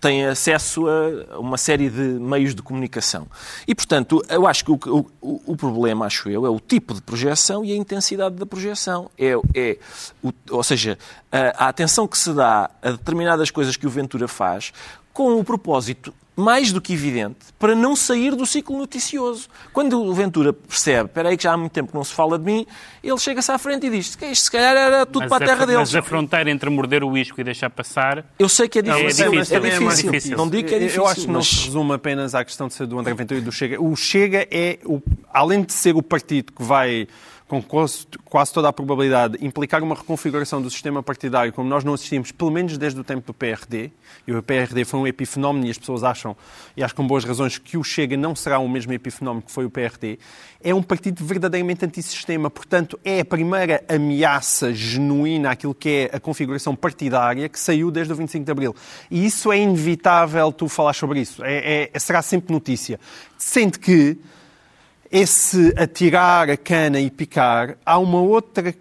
tem 0.00 0.26
acesso 0.26 0.86
a 0.88 1.38
uma 1.38 1.56
série 1.56 1.88
de 1.88 2.00
meios 2.00 2.54
de 2.54 2.62
comunicação. 2.62 3.26
E, 3.66 3.74
portanto, 3.74 4.22
eu 4.28 4.46
acho 4.46 4.64
que 4.64 4.70
o, 4.70 5.06
o, 5.20 5.42
o 5.46 5.56
problema, 5.56 6.06
acho 6.06 6.28
eu, 6.28 6.44
é 6.44 6.50
o 6.50 6.60
tipo 6.60 6.94
de 6.94 7.00
projeção 7.00 7.64
e 7.64 7.72
a 7.72 7.76
intensidade 7.76 8.36
da 8.36 8.46
projeção. 8.46 9.10
É, 9.18 9.32
é 9.54 9.78
o, 10.22 10.32
ou 10.50 10.62
seja, 10.62 10.98
a, 11.30 11.64
a 11.64 11.68
atenção 11.68 12.06
que 12.06 12.18
se 12.18 12.32
dá 12.32 12.70
a 12.82 12.90
determinadas 12.92 13.50
coisas 13.50 13.76
que 13.76 13.86
o 13.86 13.90
Ventura 13.90 14.28
faz 14.28 14.72
com 15.12 15.38
o 15.40 15.44
propósito 15.44 16.12
mais 16.36 16.70
do 16.70 16.80
que 16.80 16.92
evidente 16.92 17.38
para 17.58 17.74
não 17.74 17.96
sair 17.96 18.34
do 18.36 18.44
ciclo 18.44 18.76
noticioso. 18.76 19.48
Quando 19.72 20.00
o 20.02 20.12
Ventura 20.12 20.52
percebe, 20.52 21.08
espera 21.08 21.30
aí 21.30 21.36
que 21.36 21.44
já 21.44 21.52
há 21.52 21.56
muito 21.56 21.72
tempo 21.72 21.90
que 21.90 21.94
não 21.94 22.04
se 22.04 22.12
fala 22.12 22.38
de 22.38 22.44
mim, 22.44 22.66
ele 23.02 23.18
chega-se 23.18 23.50
à 23.50 23.58
frente 23.58 23.86
e 23.86 23.90
diz 23.90 24.14
que 24.14 24.26
isto 24.26 24.44
se 24.44 24.50
calhar 24.50 24.76
era 24.76 25.06
tudo 25.06 25.20
mas 25.20 25.28
para 25.30 25.44
a 25.44 25.48
terra 25.48 25.62
a, 25.62 25.66
deles. 25.66 25.80
Mas 25.80 25.94
a 25.94 26.02
fronteira 26.02 26.50
entre 26.50 26.68
morder 26.68 27.02
o 27.02 27.16
isco 27.16 27.40
e 27.40 27.44
deixar 27.44 27.70
passar... 27.70 28.24
Eu 28.38 28.48
sei 28.48 28.68
que 28.68 28.80
é 28.80 28.82
difícil, 28.82 29.26
é 29.26 29.30
difícil, 29.30 29.56
é 29.56 29.60
difícil. 29.60 29.88
É 29.88 30.12
difícil. 30.12 30.36
Não 30.36 30.48
digo 30.48 30.68
que 30.68 30.74
é 30.74 30.78
difícil. 30.78 31.02
Eu 31.02 31.08
acho 31.08 31.22
que 31.22 31.26
não 31.26 31.34
mas... 31.34 31.48
se 31.48 31.64
resume 31.66 31.94
apenas 31.94 32.34
à 32.34 32.44
questão 32.44 32.68
de 32.68 32.74
ser 32.74 32.86
do 32.86 32.98
André 32.98 33.14
Ventura 33.14 33.40
e 33.40 33.42
do 33.42 33.50
Chega. 33.50 33.80
O 33.80 33.96
Chega 33.96 34.46
é, 34.50 34.78
o, 34.84 35.00
além 35.32 35.62
de 35.62 35.72
ser 35.72 35.96
o 35.96 36.02
partido 36.02 36.52
que 36.52 36.62
vai 36.62 37.08
com 37.48 37.62
quase, 37.62 38.06
toda 38.52 38.68
a 38.68 38.72
probabilidade, 38.72 39.38
implicar 39.40 39.82
uma 39.82 39.94
reconfiguração 39.94 40.60
do 40.60 40.68
sistema 40.68 41.02
partidário 41.02 41.52
como 41.52 41.68
nós 41.68 41.84
não 41.84 41.94
assistimos, 41.94 42.32
pelo 42.32 42.50
menos 42.50 42.76
desde 42.76 42.98
o 42.98 43.04
tempo 43.04 43.24
do 43.24 43.32
PRD, 43.32 43.92
e 44.26 44.32
o 44.32 44.42
PRD 44.42 44.84
foi 44.84 45.00
um 45.00 45.06
epifenómeno 45.06 45.66
e 45.66 45.70
as 45.70 45.78
pessoas 45.78 46.02
acham, 46.02 46.36
e 46.76 46.82
acho 46.82 46.94
com 46.94 47.06
boas 47.06 47.24
razões, 47.24 47.56
que 47.56 47.78
o 47.78 47.84
Chega 47.84 48.16
não 48.16 48.34
será 48.34 48.58
o 48.58 48.68
mesmo 48.68 48.92
epifenómeno 48.92 49.46
que 49.46 49.52
foi 49.52 49.64
o 49.64 49.70
PRD, 49.70 50.18
é 50.60 50.74
um 50.74 50.82
partido 50.82 51.24
verdadeiramente 51.24 51.84
antissistema. 51.84 52.50
Portanto, 52.50 52.98
é 53.04 53.20
a 53.20 53.24
primeira 53.24 53.84
ameaça 53.88 54.74
genuína 54.74 55.52
àquilo 55.52 55.72
que 55.72 56.10
é 56.12 56.16
a 56.16 56.18
configuração 56.18 56.74
partidária 56.74 57.48
que 57.48 57.60
saiu 57.60 57.88
desde 57.90 58.12
o 58.12 58.16
25 58.16 58.44
de 58.44 58.50
Abril. 58.50 58.74
E 59.08 59.24
isso 59.24 59.52
é 59.52 59.58
inevitável 59.58 60.50
tu 60.50 60.66
falar 60.68 60.94
sobre 60.94 61.20
isso. 61.20 61.44
É, 61.44 61.90
é, 61.92 61.98
será 62.00 62.20
sempre 62.22 62.52
notícia. 62.52 62.98
Sendo 63.38 63.78
que 63.78 64.18
esse 65.16 65.72
atirar 65.78 66.50
a 66.50 66.58
cana 66.58 67.00
e 67.00 67.10
picar, 67.10 67.78
há 67.86 67.98
uma 67.98 68.20
outra, 68.20 68.74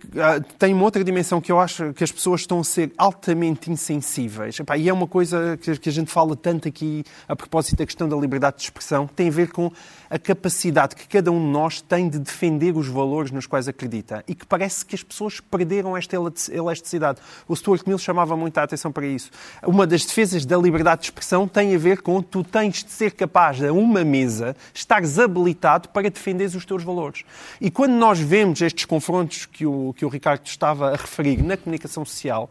tem 0.59 0.73
uma 0.73 0.83
outra 0.83 1.01
dimensão 1.01 1.39
que 1.39 1.49
eu 1.49 1.57
acho 1.57 1.93
que 1.93 2.03
as 2.03 2.11
pessoas 2.11 2.41
estão 2.41 2.59
a 2.59 2.63
ser 2.65 2.91
altamente 2.97 3.71
insensíveis. 3.71 4.57
E 4.77 4.89
é 4.89 4.93
uma 4.93 5.07
coisa 5.07 5.57
que 5.57 5.87
a 5.87 5.91
gente 5.93 6.11
fala 6.11 6.35
tanto 6.35 6.67
aqui 6.67 7.05
a 7.25 7.37
propósito 7.37 7.77
da 7.77 7.85
questão 7.85 8.09
da 8.09 8.17
liberdade 8.17 8.57
de 8.57 8.63
expressão, 8.63 9.07
que 9.07 9.13
tem 9.13 9.29
a 9.29 9.31
ver 9.31 9.49
com 9.49 9.71
a 10.09 10.19
capacidade 10.19 10.95
que 10.95 11.07
cada 11.07 11.31
um 11.31 11.39
de 11.39 11.51
nós 11.51 11.81
tem 11.81 12.09
de 12.09 12.19
defender 12.19 12.75
os 12.75 12.87
valores 12.87 13.31
nos 13.31 13.45
quais 13.45 13.67
acredita 13.67 14.23
e 14.27 14.35
que 14.35 14.45
parece 14.45 14.85
que 14.85 14.95
as 14.95 15.03
pessoas 15.03 15.39
perderam 15.39 15.95
esta 15.95 16.15
elasticidade. 16.51 17.19
O 17.47 17.55
Stuart 17.55 17.83
Mill 17.85 17.97
chamava 17.97 18.35
muito 18.35 18.57
a 18.57 18.63
atenção 18.63 18.91
para 18.91 19.05
isso. 19.05 19.31
Uma 19.63 19.85
das 19.87 20.05
defesas 20.05 20.45
da 20.45 20.57
liberdade 20.57 21.01
de 21.01 21.07
expressão 21.07 21.47
tem 21.47 21.75
a 21.75 21.77
ver 21.77 22.01
com 22.01 22.21
tu 22.21 22.43
tens 22.43 22.83
de 22.83 22.91
ser 22.91 23.11
capaz, 23.11 23.63
a 23.63 23.71
uma 23.71 24.03
mesa, 24.03 24.55
estares 24.73 25.19
habilitado 25.19 25.89
para 25.89 26.09
defenderes 26.09 26.55
os 26.55 26.65
teus 26.65 26.83
valores. 26.83 27.23
E 27.59 27.71
quando 27.71 27.93
nós 27.93 28.19
vemos 28.19 28.61
estes 28.61 28.85
confrontos 28.85 29.45
que 29.45 29.65
o, 29.65 29.93
que 29.97 30.05
o 30.05 30.09
Ricardo 30.09 30.45
estava 30.45 30.91
a 30.93 30.95
referir 30.95 31.41
na 31.43 31.57
comunicação 31.57 32.05
social, 32.05 32.49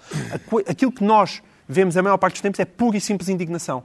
aquilo 0.66 0.92
que 0.92 1.04
nós 1.04 1.42
vemos 1.68 1.96
a 1.96 2.02
maior 2.02 2.18
parte 2.18 2.34
dos 2.34 2.42
tempos 2.42 2.60
é 2.60 2.64
pura 2.64 2.96
e 2.96 3.00
simples 3.00 3.28
indignação. 3.28 3.82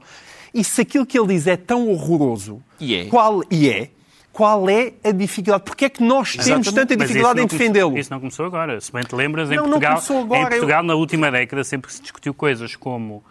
E 0.53 0.63
se 0.63 0.81
aquilo 0.81 1.05
que 1.05 1.17
ele 1.17 1.27
diz 1.27 1.47
é 1.47 1.57
tão 1.57 1.89
horroroso, 1.89 2.61
e 2.79 2.95
é, 2.95 3.05
qual, 3.05 3.43
e 3.49 3.69
é 3.69 3.89
qual 4.31 4.69
é 4.69 4.93
a 5.03 5.11
dificuldade? 5.11 5.63
Porque 5.63 5.85
é 5.85 5.89
que 5.89 6.01
nós 6.01 6.31
temos 6.31 6.67
Exatamente. 6.67 6.73
tanta 6.73 6.95
dificuldade 6.95 7.41
em 7.41 7.45
defendê-lo? 7.47 7.97
Isso 7.97 8.09
não 8.09 8.19
começou 8.19 8.45
agora. 8.45 8.79
Se 8.79 8.91
bem 8.91 9.03
te 9.03 9.13
lembras, 9.13 9.51
em 9.51 9.55
não, 9.55 9.65
Portugal, 9.65 10.01
não 10.09 10.21
agora, 10.21 10.41
em 10.41 10.49
Portugal 10.49 10.81
eu... 10.81 10.87
na 10.87 10.95
última 10.95 11.29
década, 11.31 11.63
sempre 11.63 11.87
que 11.89 11.93
se 11.93 12.01
discutiu 12.01 12.33
coisas 12.33 12.75
como 12.75 13.23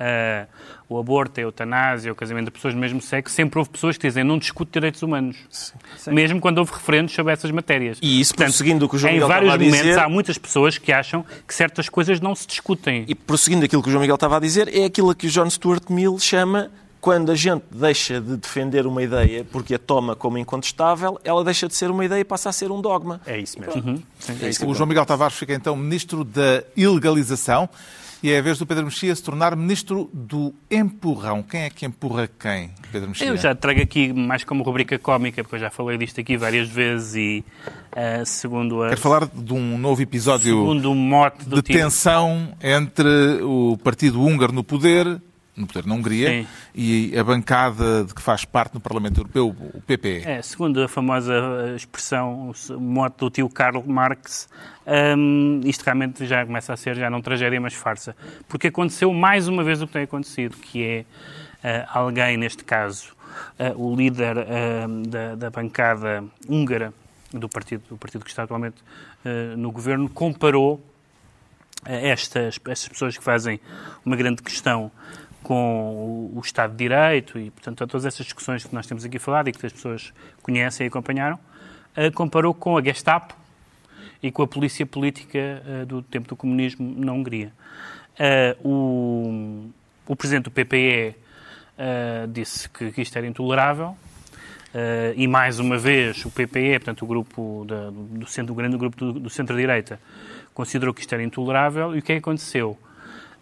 uh, 0.00 0.46
o 0.88 0.98
aborto, 0.98 1.40
a 1.40 1.42
eutanásia, 1.42 2.12
o 2.12 2.14
casamento 2.14 2.46
de 2.46 2.50
pessoas 2.50 2.74
do 2.74 2.80
mesmo 2.80 3.00
sexo, 3.00 3.34
sempre 3.34 3.58
houve 3.58 3.70
pessoas 3.70 3.96
que 3.96 4.06
dizem 4.06 4.24
não 4.24 4.38
discute 4.38 4.72
direitos 4.72 5.02
humanos. 5.02 5.36
Sim. 5.50 5.74
Sim. 5.96 6.12
Mesmo 6.12 6.40
quando 6.40 6.58
houve 6.58 6.72
referendos 6.72 7.14
sobre 7.14 7.32
essas 7.32 7.50
matérias. 7.50 7.98
E 8.02 8.20
isso, 8.20 8.32
Portanto, 8.34 8.48
prosseguindo 8.48 8.86
o 8.86 8.88
que 8.88 8.96
o 8.96 8.98
João 8.98 9.10
Em 9.10 9.14
Miguel 9.14 9.28
vários 9.28 9.52
momentos 9.52 9.78
dizer... 9.78 9.98
há 9.98 10.08
muitas 10.08 10.38
pessoas 10.38 10.78
que 10.78 10.92
acham 10.92 11.24
que 11.46 11.54
certas 11.54 11.88
coisas 11.88 12.20
não 12.20 12.34
se 12.34 12.46
discutem. 12.46 13.04
E 13.08 13.14
prosseguindo 13.14 13.64
aquilo 13.64 13.82
que 13.82 13.88
o 13.88 13.92
João 13.92 14.02
Miguel 14.02 14.16
estava 14.16 14.36
a 14.36 14.40
dizer, 14.40 14.68
é 14.74 14.84
aquilo 14.84 15.14
que 15.14 15.26
o 15.26 15.30
John 15.30 15.48
Stuart 15.48 15.88
Mill 15.88 16.18
chama 16.18 16.70
quando 17.02 17.32
a 17.32 17.34
gente 17.34 17.64
deixa 17.68 18.20
de 18.20 18.36
defender 18.36 18.86
uma 18.86 19.02
ideia 19.02 19.44
porque 19.50 19.74
a 19.74 19.78
toma 19.78 20.14
como 20.14 20.38
incontestável, 20.38 21.20
ela 21.24 21.42
deixa 21.42 21.66
de 21.66 21.74
ser 21.74 21.90
uma 21.90 22.04
ideia 22.04 22.20
e 22.20 22.24
passa 22.24 22.48
a 22.48 22.52
ser 22.52 22.70
um 22.70 22.80
dogma. 22.80 23.20
É 23.26 23.36
isso 23.40 23.60
mesmo. 23.60 23.82
Uhum. 23.82 24.02
Sim, 24.20 24.38
é 24.40 24.48
isso 24.48 24.64
o 24.64 24.72
João 24.72 24.86
Miguel 24.86 25.04
Tavares 25.04 25.36
fica 25.36 25.52
então 25.52 25.74
ministro 25.74 26.22
da 26.22 26.62
ilegalização 26.76 27.68
e 28.22 28.30
é 28.30 28.38
a 28.38 28.40
vez 28.40 28.56
do 28.56 28.64
Pedro 28.64 28.84
Mexia 28.84 29.12
se 29.16 29.20
tornar 29.20 29.56
ministro 29.56 30.08
do 30.12 30.54
empurrão. 30.70 31.42
Quem 31.42 31.62
é 31.62 31.70
que 31.70 31.84
empurra 31.84 32.30
quem, 32.38 32.70
Pedro 32.92 33.08
Mexia? 33.08 33.26
Eu 33.26 33.36
já 33.36 33.52
trago 33.52 33.82
aqui 33.82 34.12
mais 34.12 34.44
como 34.44 34.62
rubrica 34.62 34.96
cómica, 34.96 35.42
porque 35.42 35.56
eu 35.56 35.60
já 35.60 35.70
falei 35.70 35.98
disto 35.98 36.20
aqui 36.20 36.36
várias 36.36 36.68
vezes 36.68 37.16
e 37.16 37.44
uh, 37.96 38.24
segundo 38.24 38.80
a... 38.80 38.90
Quero 38.90 39.00
falar 39.00 39.26
de 39.26 39.52
um 39.52 39.76
novo 39.76 40.00
episódio 40.00 40.56
segundo 40.56 40.92
o 40.92 40.94
mote 40.94 41.48
do 41.48 41.56
de 41.56 41.62
tipo... 41.62 41.76
tensão 41.76 42.56
entre 42.62 43.42
o 43.42 43.76
partido 43.82 44.22
húngaro 44.22 44.52
no 44.52 44.62
poder 44.62 45.20
no 45.54 45.66
poder 45.66 45.86
na 45.86 45.94
Hungria 45.94 46.28
Sim. 46.28 46.46
e 46.74 47.18
a 47.18 47.22
bancada 47.22 48.04
de 48.04 48.14
que 48.14 48.22
faz 48.22 48.44
parte 48.44 48.74
no 48.74 48.80
Parlamento 48.80 49.20
Europeu, 49.20 49.48
o 49.48 49.82
PP. 49.82 50.22
É, 50.24 50.40
segundo 50.40 50.82
a 50.82 50.88
famosa 50.88 51.34
expressão, 51.76 52.52
o 52.70 52.80
mote 52.80 53.18
do 53.18 53.30
tio 53.30 53.48
Karl 53.50 53.82
Marx, 53.86 54.48
um, 54.86 55.60
isto 55.64 55.82
realmente 55.82 56.26
já 56.26 56.44
começa 56.46 56.72
a 56.72 56.76
ser 56.76 56.96
já 56.96 57.10
não 57.10 57.20
tragédia, 57.20 57.60
mas 57.60 57.74
farsa. 57.74 58.16
Porque 58.48 58.68
aconteceu 58.68 59.12
mais 59.12 59.46
uma 59.46 59.62
vez 59.62 59.82
o 59.82 59.86
que 59.86 59.92
tem 59.92 60.02
acontecido, 60.02 60.56
que 60.56 60.82
é 60.82 61.04
uh, 61.62 61.98
alguém, 61.98 62.38
neste 62.38 62.64
caso, 62.64 63.12
uh, 63.58 63.78
o 63.78 63.94
líder 63.94 64.36
uh, 64.38 65.06
da, 65.06 65.34
da, 65.34 65.50
bancada 65.50 66.24
húngara 66.48 66.94
do 67.30 67.48
partido, 67.48 67.82
do 67.90 67.98
partido 67.98 68.24
que 68.24 68.30
está 68.30 68.42
atualmente 68.42 68.76
no 69.56 69.70
governo, 69.70 70.08
comparou 70.08 70.84
estas, 71.86 72.58
estas 72.66 72.88
pessoas 72.88 73.16
que 73.16 73.22
fazem 73.22 73.60
uma 74.04 74.16
grande 74.16 74.42
questão 74.42 74.90
com 75.42 76.30
o, 76.34 76.40
Estado 76.40 76.72
de 76.72 76.78
Direito 76.78 77.38
e, 77.38 77.50
portanto, 77.50 77.84
a 77.84 77.86
todas 77.86 78.06
essas 78.06 78.24
discussões 78.24 78.64
que 78.64 78.74
nós 78.74 78.86
temos 78.86 79.04
aqui 79.04 79.18
falado 79.18 79.48
e 79.48 79.52
que 79.52 79.64
as 79.64 79.72
pessoas 79.72 80.12
conhecem 80.42 80.86
e 80.86 80.88
acompanharam, 80.88 81.38
uh, 81.96 82.12
comparou 82.14 82.54
com 82.54 82.76
a 82.76 82.82
Gestapo 82.82 83.34
e 84.22 84.30
com 84.30 84.42
a 84.42 84.46
polícia 84.46 84.86
política 84.86 85.62
uh, 85.64 85.86
do 85.86 86.02
tempo 86.02 86.28
do 86.28 86.36
comunismo 86.36 86.94
na 86.96 87.12
Hungria. 87.12 87.52
Uh, 88.14 88.68
o, 88.68 89.70
o 90.06 90.16
presidente 90.16 90.44
do 90.44 90.50
PPE 90.50 91.16
disse 92.28 92.68
que, 92.68 92.92
isto 93.00 93.16
era 93.16 93.26
intolerável 93.26 93.96
eh, 94.74 95.12
e 95.16 95.28
mais 95.28 95.58
uma 95.58 95.76
vez 95.76 96.24
o 96.24 96.30
PPE, 96.30 96.78
portanto 96.78 97.02
o 97.02 97.06
grupo 97.06 97.64
da, 97.68 97.90
do, 97.90 98.26
centro, 98.26 98.52
o 98.52 98.56
grande 98.56 98.76
grupo 98.76 98.96
do, 98.96 99.12
do 99.12 99.30
centro-direita, 99.30 100.00
considerou 100.54 100.94
que 100.94 101.02
isto 101.02 101.12
era 101.12 101.22
intolerável 101.22 101.94
e 101.94 101.98
o 101.98 102.02
que 102.02 102.12
é 102.12 102.14
que 102.14 102.20
aconteceu? 102.20 102.78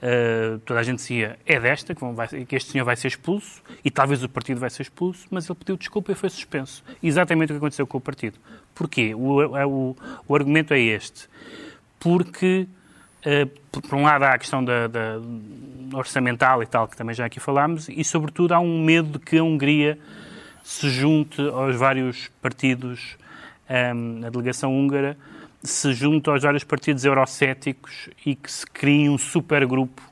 Uh, 0.03 0.59
toda 0.61 0.81
a 0.81 0.83
gente 0.83 0.97
dizia 0.97 1.39
é 1.45 1.61
desta 1.61 1.95
que, 1.95 2.03
vai, 2.13 2.27
que, 2.27 2.57
este 2.57 2.73
senhor 2.73 2.87
vai 2.87 2.97
ser 2.97 3.09
expulso 3.09 3.63
e 3.85 3.91
talvez 3.91 4.23
o 4.25 4.29
partido 4.31 4.59
vai 4.59 4.71
ser 4.71 4.83
expulso, 4.83 5.27
mas 5.31 5.47
ele 5.47 5.59
pediu 5.59 5.77
desculpa 5.77 6.11
e 6.11 6.15
foi 6.15 6.31
suspenso. 6.31 6.83
Exatamente 7.03 7.53
o 7.53 7.55
que 7.55 7.59
aconteceu 7.59 7.87
com 7.87 7.99
o 7.99 8.01
partido. 8.01 8.39
Porquê? 8.75 9.15
O, 9.15 9.41
o, 9.45 9.97
o 10.27 10.35
argumento 10.35 10.73
é 10.73 10.81
este. 10.81 11.29
Porque, 11.99 12.67
uh, 13.27 13.81
por 13.81 13.95
um 13.95 14.05
lado, 14.05 14.25
há 14.25 14.33
a 14.33 14.39
questão 14.39 14.65
da, 14.65 14.87
da, 14.87 15.21
orçamental 15.93 16.63
e 16.63 16.67
tal, 16.67 16.89
que 16.89 16.97
também 16.97 17.15
já 17.15 17.27
aqui 17.27 17.39
falámos, 17.39 17.87
e, 17.91 18.03
sobretudo, 18.03 18.55
há 18.55 18.59
um 18.59 18.83
medo 18.83 19.19
de 19.19 19.19
que 19.19 19.37
a 19.37 19.43
Hungria 19.43 19.99
se 20.63 20.89
junte 20.89 21.43
aos 21.43 21.77
vários 21.77 22.29
partidos, 22.41 23.19
um, 23.69 24.27
a 24.27 24.31
delegação 24.31 24.75
húngara, 24.75 25.17
se 25.63 25.93
junte 25.93 26.31
aos 26.31 26.43
vários 26.43 26.65
partidos 26.65 27.05
eurocéticos 27.05 28.09
e 28.25 28.35
que 28.35 28.51
se 28.51 28.67
crie 28.67 29.09
um 29.09 29.19
supergrupo 29.19 30.03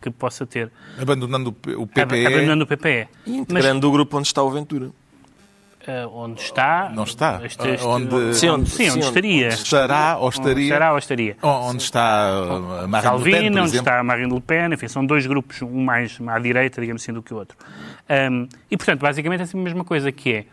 que 0.00 0.10
possa 0.10 0.46
ter. 0.46 0.70
Abandonando 1.00 1.50
o 1.50 1.86
PPE. 1.86 2.26
Abandonando 2.26 2.64
o 2.64 2.66
PPE. 2.66 3.08
E 3.26 3.36
integrando 3.36 3.86
Mas, 3.86 3.90
o 3.90 3.92
grupo 3.92 4.18
onde 4.18 4.26
está 4.26 4.42
o 4.42 4.50
Ventura. 4.50 4.86
Uh, 4.86 6.08
onde 6.12 6.40
está. 6.40 6.92
Não 6.94 7.02
está. 7.02 7.40
Este, 7.44 7.68
este, 7.70 7.84
onde, 7.84 8.34
sim, 8.36 8.48
onde, 8.48 8.70
sim, 8.70 8.90
onde 8.90 9.00
estaria. 9.00 9.48
Estará 9.48 10.16
ou 10.16 10.28
estaria. 10.28 10.52
Onde 10.52 10.62
estará 10.62 10.92
ou 10.92 10.98
estaria. 10.98 11.36
Onde 11.42 11.82
está 11.82 12.30
uh, 12.30 12.88
Marine 12.88 13.02
Salvini, 13.02 13.38
Le 13.38 13.50
Pen, 13.50 13.60
onde 13.62 13.76
está 13.76 14.02
Marine 14.04 14.32
Le 14.32 14.40
Pen, 14.40 14.72
enfim, 14.74 14.86
são 14.86 15.04
dois 15.04 15.26
grupos, 15.26 15.60
um 15.62 15.82
mais 15.82 16.18
à 16.24 16.38
direita, 16.38 16.80
digamos 16.80 17.02
assim, 17.02 17.12
do 17.12 17.20
que 17.20 17.34
o 17.34 17.36
outro. 17.36 17.56
Um, 18.08 18.46
e, 18.70 18.76
portanto, 18.76 19.00
basicamente 19.00 19.40
é 19.40 19.42
assim 19.42 19.58
a 19.58 19.62
mesma 19.62 19.84
coisa, 19.84 20.12
que 20.12 20.32
é 20.32 20.44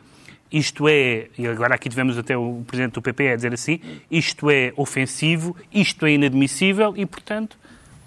isto 0.51 0.87
é, 0.87 1.27
e 1.37 1.47
agora 1.47 1.75
aqui 1.75 1.89
tivemos 1.89 2.17
até 2.17 2.35
o 2.35 2.63
presidente 2.65 2.93
do 2.93 3.01
PP 3.01 3.29
a 3.29 3.35
dizer 3.35 3.53
assim, 3.53 3.79
isto 4.09 4.49
é 4.49 4.73
ofensivo, 4.75 5.55
isto 5.71 6.05
é 6.05 6.11
inadmissível 6.11 6.93
e, 6.97 7.05
portanto, 7.05 7.57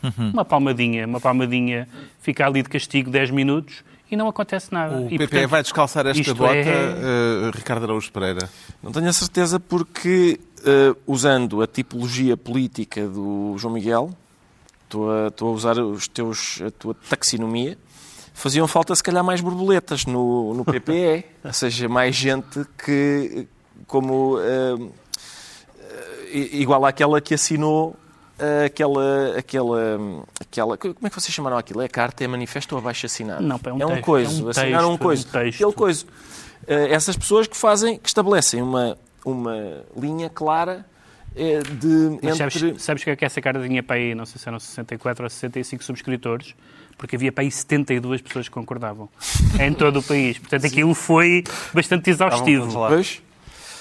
uhum. 0.03 0.31
uma 0.31 0.45
palmadinha, 0.45 1.07
uma 1.07 1.21
palmadinha 1.21 1.89
fica 2.21 2.47
ali 2.47 2.63
de 2.63 2.69
castigo 2.69 3.11
10 3.11 3.31
minutos 3.31 3.85
e 4.11 4.17
não 4.17 4.29
acontece 4.29 4.73
nada. 4.73 4.97
O 4.97 5.07
e, 5.07 5.11
PP 5.11 5.29
portanto, 5.29 5.49
vai 5.51 5.63
descalçar 5.63 6.07
esta 6.07 6.35
bota, 6.35 6.55
é... 6.55 7.47
uh, 7.47 7.51
Ricardo 7.55 7.85
Araújo 7.85 8.11
Pereira? 8.11 8.51
Não 8.83 8.91
tenho 8.91 9.09
a 9.09 9.13
certeza 9.13 9.61
porque, 9.61 10.39
uh, 10.59 10.97
usando 11.07 11.63
a 11.63 11.67
tipologia 11.67 12.37
política 12.37 13.07
do 13.07 13.55
João 13.57 13.73
Miguel, 13.73 14.11
estou 14.85 15.11
a, 15.11 15.29
estou 15.29 15.49
a 15.49 15.53
usar 15.53 15.79
os 15.79 16.09
teus, 16.09 16.61
a 16.61 16.71
tua 16.71 16.95
taxonomia, 17.09 17.79
faziam 18.33 18.67
falta 18.67 18.95
se 18.95 19.03
calhar 19.03 19.23
mais 19.23 19.41
borboletas 19.41 20.07
no, 20.07 20.55
no 20.55 20.65
PPE, 20.65 21.25
ou 21.45 21.53
seja, 21.53 21.89
mais 21.89 22.15
gente 22.15 22.65
que, 22.85 23.47
como 23.87 24.37
uh, 24.37 24.93
igual 26.33 26.85
àquela 26.85 27.21
que 27.21 27.35
assinou 27.35 27.91
uh, 28.39 28.67
aquela, 28.67 29.39
aquela, 29.39 29.79
aquela, 30.41 30.77
como 30.77 30.97
é 31.05 31.09
que 31.09 31.21
vocês 31.21 31.33
chamaram 31.33 31.57
aquilo? 31.57 31.83
É 31.83 31.89
carta, 31.89 32.25
é 32.25 32.27
manifesto 32.27 32.75
ou 32.75 32.81
abaixo 32.81 33.07
assinado? 33.07 33.43
Não, 33.43 33.61
é 33.65 33.73
um, 33.73 33.81
é 33.81 33.87
um 33.87 33.89
texto, 33.89 34.05
coisa, 34.05 34.41
é 34.41 34.45
um 34.45 34.49
assinaram 34.49 34.93
um 34.93 34.99
coisa, 34.99 35.27
é 35.33 35.39
um 35.39 35.49
aquele 35.49 35.73
coisa. 35.73 36.05
Uh, 36.05 36.73
essas 36.91 37.17
pessoas 37.17 37.47
que 37.47 37.57
fazem, 37.57 37.99
que 37.99 38.09
estabelecem 38.09 38.63
uma, 38.63 38.97
uma 39.25 39.85
linha 39.97 40.31
clara 40.31 40.87
de, 41.35 42.19
Mas 42.23 42.41
entre... 42.41 42.59
sabes, 42.59 42.83
sabes 42.83 43.05
que 43.05 43.11
é 43.11 43.17
que 43.17 43.25
essa 43.25 43.41
carta 43.41 43.61
tinha 43.67 43.83
para 43.83 43.97
aí, 43.97 44.15
não 44.15 44.27
sei 44.27 44.41
se 44.41 44.49
eram 44.49 44.59
64 44.59 45.25
ou 45.25 45.31
65 45.31 45.83
subscritores, 45.83 46.55
porque 46.97 47.17
havia 47.17 47.33
para 47.33 47.43
aí 47.43 47.51
72 47.51 48.21
pessoas 48.21 48.49
que 48.49 48.55
concordavam 48.55 49.09
em 49.61 49.73
todo 49.73 50.01
o 50.01 50.03
país. 50.03 50.39
Portanto, 50.39 50.67
aquilo 50.67 50.95
foi 50.95 51.45
bastante 51.73 52.11
exaustivo. 52.11 52.71
Pois? 52.89 53.23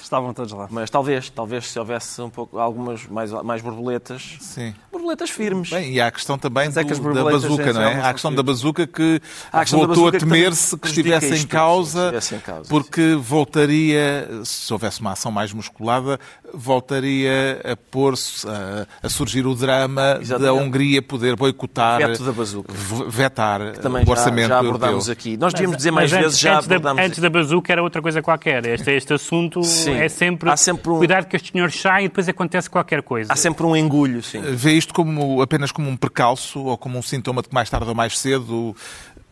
Estavam 0.02 0.34
todos 0.34 0.52
lá. 0.52 0.68
Mas 0.70 0.90
talvez, 0.90 1.30
talvez 1.30 1.68
se 1.68 1.80
houvesse 1.80 2.22
um 2.22 2.30
pouco, 2.30 2.60
algumas 2.60 3.06
mais, 3.08 3.32
mais 3.32 3.62
borboletas. 3.62 4.38
Sim. 4.42 4.76
Borboletas 5.02 5.30
firmes. 5.30 5.70
Bem, 5.70 5.94
e 5.94 6.00
há 6.00 6.08
a 6.08 6.12
questão 6.12 6.38
também 6.38 6.70
do, 6.70 6.80
é 6.80 6.84
que 6.84 6.94
da 6.94 7.24
bazuca, 7.24 7.74
não 7.74 7.82
é? 7.82 8.02
Há 8.02 8.10
a 8.10 8.14
questão 8.14 8.34
da 8.34 8.44
bazuca 8.44 8.86
que 8.88 9.22
voltou 9.70 10.08
a 10.08 10.12
temer-se 10.12 10.76
que, 10.76 10.82
que 10.84 10.88
estivesse 10.88 11.36
em 11.36 11.46
causa, 11.48 12.14
em 12.34 12.40
causa, 12.40 12.70
porque 12.70 13.02
sim. 13.02 13.16
voltaria, 13.16 14.30
se 14.44 14.72
houvesse 14.72 15.02
uma 15.02 15.14
ação 15.14 15.32
mais 15.32 15.52
musculada, 15.52 16.20
voltaria 16.54 17.62
a 17.64 17.76
pôr-se, 17.76 18.48
a, 18.48 18.88
a, 19.02 19.10
surgir 19.10 19.46
o 19.46 19.56
drama 19.56 20.20
Exatamente. 20.22 20.40
da 20.40 20.54
Hungria 20.54 21.02
poder 21.02 21.36
boicotar, 21.36 22.00
Veto 22.00 22.24
da 22.24 22.32
bazuca. 22.32 22.74
vetar 23.08 23.62
o 23.62 24.10
orçamento 24.10 24.50
já, 24.50 24.56
já 24.56 24.60
abordámos 24.60 25.08
europeu. 25.08 25.14
aqui. 25.14 25.38
Nós 25.38 25.54
devíamos 25.54 25.78
dizer 25.78 25.92
mais 25.92 26.12
vezes, 26.12 26.26
antes, 26.28 26.40
já 26.40 26.56
antes 26.58 26.66
abordámos 26.68 26.98
da, 26.98 27.06
Antes 27.08 27.20
da 27.20 27.30
bazuca 27.30 27.72
era 27.72 27.84
outra 27.84 28.02
coisa 28.02 28.22
qualquer. 28.22 28.66
Este, 28.66 28.92
este 28.92 29.14
assunto 29.14 29.64
sim. 29.64 29.94
é 29.94 30.10
sempre, 30.10 30.50
Há 30.50 30.58
sempre 30.58 30.92
um... 30.92 30.98
cuidado 30.98 31.26
que 31.26 31.36
estes 31.36 31.52
senhores 31.52 31.80
saem 31.80 32.06
e 32.06 32.10
depois 32.10 32.28
acontece 32.28 32.70
qualquer 32.70 33.02
coisa. 33.02 33.32
Há 33.32 33.36
sempre 33.36 33.66
um 33.66 33.76
engulho, 33.76 34.22
sim. 34.22 34.42
Vê 34.42 34.74
isto 34.74 34.94
como, 34.94 35.01
apenas 35.42 35.72
como 35.72 35.90
um 35.90 35.98
precalço 35.98 36.60
ou 36.60 36.78
como 36.78 36.98
um 36.98 37.02
sintoma 37.02 37.42
de 37.42 37.50
que 37.50 37.54
mais 37.54 37.70
tarde 37.70 37.88
ou 37.88 37.96
mais 37.96 38.18
cedo 38.18 38.76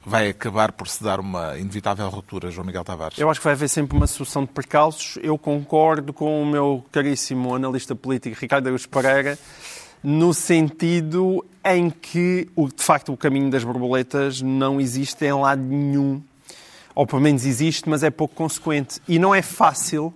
vai 0.06 0.30
acabar 0.30 0.72
por 0.72 0.88
se 0.88 1.04
dar 1.04 1.20
uma 1.20 1.58
inevitável 1.58 2.08
ruptura, 2.10 2.50
João 2.50 2.66
Miguel 2.66 2.84
Tavares? 2.84 3.18
Eu 3.18 3.30
acho 3.30 3.40
que 3.40 3.44
vai 3.44 3.54
haver 3.54 3.70
sempre 3.70 3.96
uma 3.96 4.08
sucessão 4.08 4.44
de 4.44 4.52
percalços. 4.52 5.18
Eu 5.22 5.38
concordo 5.38 6.14
com 6.14 6.42
o 6.42 6.46
meu 6.46 6.84
caríssimo 6.92 7.54
analista 7.54 7.96
político 7.96 8.36
Ricardo 8.40 8.68
Araújo 8.68 8.90
Pereira, 8.90 9.38
no 10.04 10.34
sentido 10.34 11.46
em 11.64 11.90
que, 11.90 12.48
de 12.56 12.84
facto, 12.84 13.14
o 13.14 13.18
caminho 13.18 13.52
das 13.52 13.64
borboletas 13.64 14.42
não 14.42 14.80
existe 14.80 15.26
em 15.26 15.34
lado 15.34 15.62
nenhum. 15.62 16.22
Ou 16.96 17.06
pelo 17.06 17.22
menos 17.22 17.46
existe, 17.46 17.88
mas 17.88 18.02
é 18.02 18.10
pouco 18.10 18.34
consequente. 18.34 19.00
E 19.08 19.20
não 19.20 19.36
é 19.36 19.42
fácil, 19.42 20.14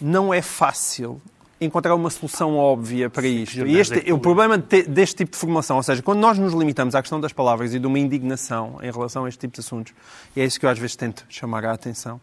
não 0.00 0.34
é 0.34 0.42
fácil 0.42 1.20
encontrar 1.60 1.94
uma 1.94 2.08
solução 2.08 2.56
óbvia 2.56 3.10
para 3.10 3.26
isto. 3.26 3.66
E 3.66 3.78
este, 3.78 4.12
o 4.12 4.18
problema 4.18 4.56
deste 4.56 5.16
tipo 5.16 5.32
de 5.32 5.36
formulação, 5.36 5.76
ou 5.76 5.82
seja, 5.82 6.02
quando 6.02 6.18
nós 6.18 6.38
nos 6.38 6.54
limitamos 6.54 6.94
à 6.94 7.02
questão 7.02 7.20
das 7.20 7.32
palavras 7.32 7.74
e 7.74 7.78
de 7.78 7.86
uma 7.86 7.98
indignação 7.98 8.78
em 8.82 8.90
relação 8.90 9.26
a 9.26 9.28
este 9.28 9.40
tipo 9.40 9.54
de 9.54 9.60
assuntos, 9.60 9.92
e 10.34 10.40
é 10.40 10.44
isso 10.44 10.58
que 10.58 10.64
eu 10.64 10.70
às 10.70 10.78
vezes 10.78 10.96
tento 10.96 11.24
chamar 11.28 11.64
a 11.64 11.72
atenção, 11.72 12.20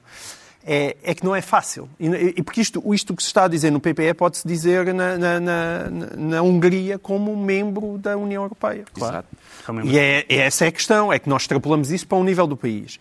é, 0.65 0.97
é 1.01 1.15
que 1.15 1.23
não 1.23 1.35
é 1.35 1.41
fácil. 1.41 1.87
E, 1.99 2.07
e, 2.37 2.43
porque 2.43 2.59
isto, 2.59 2.83
isto 2.93 3.15
que 3.15 3.23
se 3.23 3.29
está 3.29 3.45
a 3.45 3.47
dizer 3.47 3.71
no 3.71 3.79
PPE 3.79 4.13
pode-se 4.15 4.45
dizer 4.45 4.93
na, 4.93 5.17
na, 5.17 5.39
na, 5.39 5.89
na, 6.17 6.41
Hungria 6.41 6.99
como 6.99 7.35
membro 7.37 7.97
da 7.97 8.17
União 8.17 8.43
Europeia. 8.43 8.83
Claro. 8.93 9.23
Exato. 9.65 9.87
E 9.87 9.97
é, 9.97 10.25
essa 10.27 10.65
é 10.65 10.67
a 10.67 10.71
questão, 10.71 11.13
é 11.13 11.19
que 11.19 11.29
nós 11.29 11.43
extrapolamos 11.43 11.89
isso 11.91 12.05
para 12.05 12.17
o 12.17 12.23
nível 12.23 12.45
do 12.45 12.57
país. 12.57 12.99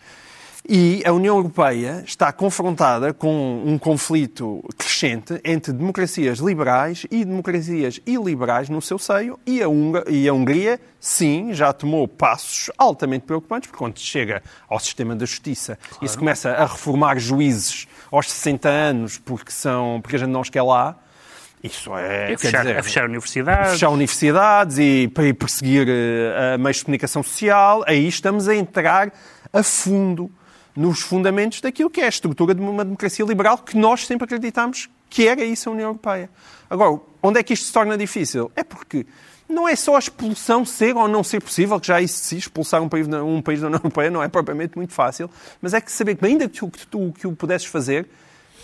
E 0.68 1.02
a 1.04 1.12
União 1.12 1.36
Europeia 1.36 2.02
está 2.04 2.32
confrontada 2.32 3.12
com 3.12 3.62
um 3.64 3.78
conflito 3.78 4.64
crescente 4.76 5.40
entre 5.44 5.72
democracias 5.72 6.38
liberais 6.38 7.06
e 7.10 7.24
democracias 7.24 8.00
iliberais 8.06 8.68
no 8.68 8.82
seu 8.82 8.98
seio, 8.98 9.38
e 9.46 9.62
a, 9.62 9.66
e 10.08 10.28
a 10.28 10.32
Hungria, 10.32 10.80
sim, 10.98 11.52
já 11.52 11.72
tomou 11.72 12.08
passos 12.08 12.70
altamente 12.76 13.24
preocupantes, 13.26 13.68
porque 13.68 13.78
quando 13.78 13.98
chega 13.98 14.42
ao 14.68 14.80
sistema 14.80 15.14
da 15.14 15.24
justiça 15.24 15.78
claro. 15.88 16.04
e 16.04 16.08
se 16.08 16.18
começa 16.18 16.50
a 16.50 16.66
reformar 16.66 17.18
juízes 17.18 17.86
aos 18.10 18.30
60 18.30 18.68
anos 18.68 19.18
porque, 19.18 19.52
são, 19.52 20.00
porque 20.02 20.16
a 20.16 20.18
gente 20.18 20.30
não 20.30 20.40
os 20.40 20.50
quer 20.50 20.62
lá, 20.62 20.98
isso 21.62 21.96
é. 21.96 22.32
E 22.32 22.36
fechar, 22.36 22.62
dizer, 22.62 22.78
a 22.78 22.82
fechar 22.82 23.04
universidades. 23.06 23.72
Fechar 23.72 23.88
universidades 23.88 24.78
e 24.78 25.08
para 25.08 25.34
perseguir 25.34 25.86
eh, 25.88 26.54
a 26.54 26.58
meios 26.58 26.76
de 26.76 26.84
comunicação 26.84 27.22
social, 27.22 27.82
aí 27.86 28.06
estamos 28.06 28.46
a 28.46 28.54
entrar 28.54 29.12
a 29.52 29.62
fundo 29.62 30.30
nos 30.76 31.00
fundamentos 31.00 31.60
daquilo 31.60 31.88
que 31.88 32.00
é 32.00 32.04
a 32.04 32.08
estrutura 32.08 32.54
de 32.54 32.60
uma 32.60 32.84
democracia 32.84 33.24
liberal 33.24 33.58
que 33.58 33.76
nós 33.76 34.06
sempre 34.06 34.24
acreditamos 34.24 34.88
que 35.08 35.26
era 35.26 35.42
isso 35.42 35.68
a 35.68 35.72
União 35.72 35.88
Europeia. 35.88 36.28
Agora, 36.68 37.00
onde 37.22 37.40
é 37.40 37.42
que 37.42 37.54
isto 37.54 37.66
se 37.66 37.72
torna 37.72 37.96
difícil? 37.96 38.50
É 38.54 38.62
porque 38.62 39.06
não 39.48 39.68
é 39.68 39.76
só 39.76 39.96
a 39.96 39.98
expulsão 39.98 40.64
ser 40.64 40.96
ou 40.96 41.08
não 41.08 41.22
ser 41.22 41.40
possível, 41.40 41.78
que 41.80 41.86
já 41.86 42.00
isso 42.00 42.24
se 42.24 42.36
expulsar 42.36 42.82
um 42.82 42.88
país, 42.88 43.06
um 43.08 43.40
país 43.40 43.60
da 43.60 43.68
União 43.68 43.78
Europeia 43.78 44.10
não 44.10 44.22
é 44.22 44.28
propriamente 44.28 44.76
muito 44.76 44.92
fácil, 44.92 45.30
mas 45.62 45.72
é 45.72 45.80
que 45.80 45.90
saber 45.90 46.16
que 46.16 46.26
ainda 46.26 46.48
que 46.48 46.58
tu, 46.58 46.68
que 46.68 46.86
tu, 46.86 47.14
que 47.18 47.26
o 47.26 47.32
pudesses 47.32 47.66
fazer, 47.66 48.08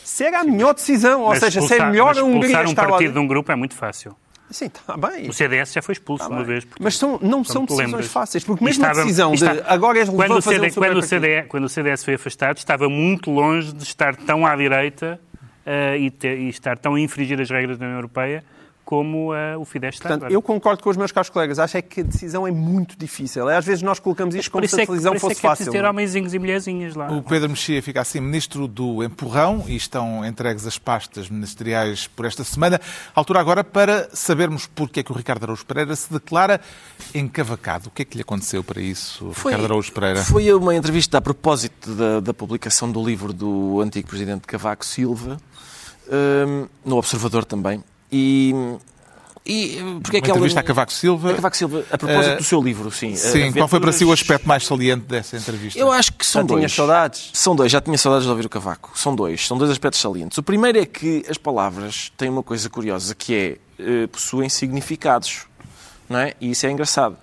se 0.04 0.24
era 0.24 0.40
a 0.40 0.44
melhor 0.44 0.74
decisão, 0.74 1.22
ou 1.22 1.28
mas 1.28 1.38
seja, 1.38 1.62
se 1.62 1.74
é 1.74 1.86
melhor 1.86 2.18
a 2.18 2.24
Hungria 2.24 2.68
um 2.68 2.74
partido 2.74 3.08
lá... 3.08 3.12
de 3.12 3.18
um 3.18 3.26
grupo 3.26 3.52
é 3.52 3.54
muito 3.54 3.74
fácil. 3.74 4.16
Sim, 4.52 4.66
está 4.66 4.96
bem. 4.96 5.28
O 5.28 5.32
CDS 5.32 5.72
já 5.72 5.82
foi 5.82 5.94
expulso 5.94 6.28
tá 6.28 6.34
uma 6.34 6.44
vez. 6.44 6.64
Porque, 6.64 6.82
Mas 6.82 6.96
são, 6.96 7.18
não 7.22 7.42
são 7.42 7.64
decisões 7.64 7.86
lembras. 7.86 8.06
fáceis, 8.06 8.44
porque 8.44 8.64
mesmo 8.64 8.82
estava, 8.82 9.00
a 9.00 9.04
decisão 9.04 9.32
de 9.32 9.44
agora 9.66 9.98
és 9.98 10.08
quando 10.08 10.36
o, 10.36 10.42
CD, 10.42 10.66
um 10.66 10.70
quando, 10.72 10.98
o 10.98 11.02
CDS, 11.02 11.46
quando 11.48 11.64
o 11.64 11.68
CDS 11.68 12.04
foi 12.04 12.14
afastado, 12.14 12.58
estava 12.58 12.88
muito 12.88 13.30
longe 13.30 13.72
de 13.72 13.82
estar 13.82 14.14
tão 14.14 14.46
à 14.46 14.54
direita 14.54 15.18
uh, 15.66 15.96
e, 15.96 16.10
ter, 16.10 16.38
e, 16.38 16.48
estar 16.48 16.78
tão 16.78 16.94
a 16.94 17.00
infringir 17.00 17.40
as 17.40 17.50
regras 17.50 17.78
da 17.78 17.86
União 17.86 17.98
Europeia 17.98 18.44
como 18.92 19.32
uh, 19.32 19.58
o 19.58 19.64
Fidesz 19.64 19.94
está 19.94 20.10
Portanto, 20.10 20.24
agora. 20.24 20.34
eu 20.34 20.42
concordo 20.42 20.82
com 20.82 20.90
os 20.90 20.98
meus 20.98 21.10
caros 21.10 21.30
colegas. 21.30 21.58
Acho 21.58 21.78
é 21.78 21.80
que 21.80 22.02
a 22.02 22.04
decisão 22.04 22.46
é 22.46 22.50
muito 22.50 22.94
difícil. 22.94 23.48
É, 23.48 23.56
Às 23.56 23.64
vezes 23.64 23.80
nós 23.80 23.98
colocamos 23.98 24.34
isto 24.34 24.50
como 24.50 24.68
se 24.68 24.78
a 24.78 24.82
é 24.82 24.84
que, 24.84 24.92
decisão 24.92 25.12
por 25.12 25.16
isso 25.16 25.26
é 25.26 25.28
fosse 25.30 25.40
que 25.40 25.46
é 25.46 25.48
fácil. 25.48 25.72
ter 25.72 25.82
homenzinhos 25.82 26.34
e 26.34 26.38
mulherzinhas 26.38 26.94
lá. 26.94 27.10
O 27.10 27.22
Pedro 27.22 27.48
Mexia 27.48 27.82
fica 27.82 28.02
assim 28.02 28.20
ministro 28.20 28.68
do 28.68 29.02
empurrão 29.02 29.64
e 29.66 29.76
estão 29.76 30.22
entregues 30.26 30.66
as 30.66 30.76
pastas 30.76 31.30
ministeriais 31.30 32.06
por 32.06 32.26
esta 32.26 32.44
semana. 32.44 32.78
Altura 33.14 33.40
agora 33.40 33.64
para 33.64 34.10
sabermos 34.12 34.66
porque 34.66 35.00
é 35.00 35.02
que 35.02 35.10
o 35.10 35.14
Ricardo 35.14 35.44
Araújo 35.44 35.64
Pereira 35.64 35.96
se 35.96 36.12
declara 36.12 36.60
encavacado. 37.14 37.88
O 37.88 37.90
que 37.92 38.02
é 38.02 38.04
que 38.04 38.18
lhe 38.18 38.22
aconteceu 38.22 38.62
para 38.62 38.82
isso, 38.82 39.30
Ricardo 39.30 39.64
Araújo 39.64 39.90
Pereira? 39.90 40.22
Foi 40.22 40.52
uma 40.52 40.74
entrevista 40.74 41.16
a 41.16 41.22
propósito 41.22 41.94
da, 41.94 42.20
da 42.20 42.34
publicação 42.34 42.92
do 42.92 43.02
livro 43.02 43.32
do 43.32 43.80
antigo 43.80 44.06
presidente 44.06 44.46
Cavaco 44.46 44.84
Silva, 44.84 45.38
hum, 46.46 46.66
no 46.84 46.98
Observador 46.98 47.46
também. 47.46 47.82
E, 48.12 48.54
e 49.44 49.78
porque 50.02 50.18
é 50.18 50.20
que 50.20 50.26
ela- 50.30 50.36
entrevista 50.36 50.60
a 50.60 50.62
Cavaco 50.62 50.92
Silva. 50.92 51.30
a 51.30 51.34
Cavaco 51.34 51.56
Silva, 51.56 51.84
a 51.90 51.98
propósito 51.98 52.32
Eh, 52.32 52.36
do 52.36 52.44
seu 52.44 52.62
livro, 52.62 52.90
sim. 52.90 53.16
Sim, 53.16 53.50
qual 53.52 53.66
foi 53.66 53.80
para 53.80 53.90
si 53.90 54.04
o 54.04 54.12
aspecto 54.12 54.46
mais 54.46 54.64
saliente 54.66 55.06
dessa 55.06 55.36
entrevista? 55.36 55.78
Eu 55.78 55.90
acho 55.90 56.12
que 56.12 56.24
são 56.26 56.42
Já 56.42 56.46
dois. 56.46 56.58
tinhas 56.60 56.72
saudades? 56.72 57.30
São 57.32 57.56
dois, 57.56 57.72
já 57.72 57.80
tinha 57.80 57.96
saudades 57.98 58.24
de 58.26 58.30
ouvir 58.30 58.46
o 58.46 58.48
Cavaco. 58.48 58.92
São 58.94 59.16
dois, 59.16 59.46
são 59.46 59.56
dois 59.58 59.70
aspectos 59.70 60.00
salientes. 60.00 60.36
O 60.38 60.42
primeiro 60.42 60.78
é 60.78 60.84
que 60.86 61.24
as 61.28 61.38
palavras 61.38 62.12
têm 62.16 62.28
uma 62.28 62.42
coisa 62.42 62.68
curiosa, 62.68 63.14
que 63.14 63.34
é, 63.34 63.56
eh, 63.82 64.06
possuem 64.06 64.48
significados, 64.48 65.46
não 66.08 66.18
é? 66.18 66.34
E 66.40 66.50
isso 66.50 66.66
é 66.66 66.70
engraçado. 66.70 67.16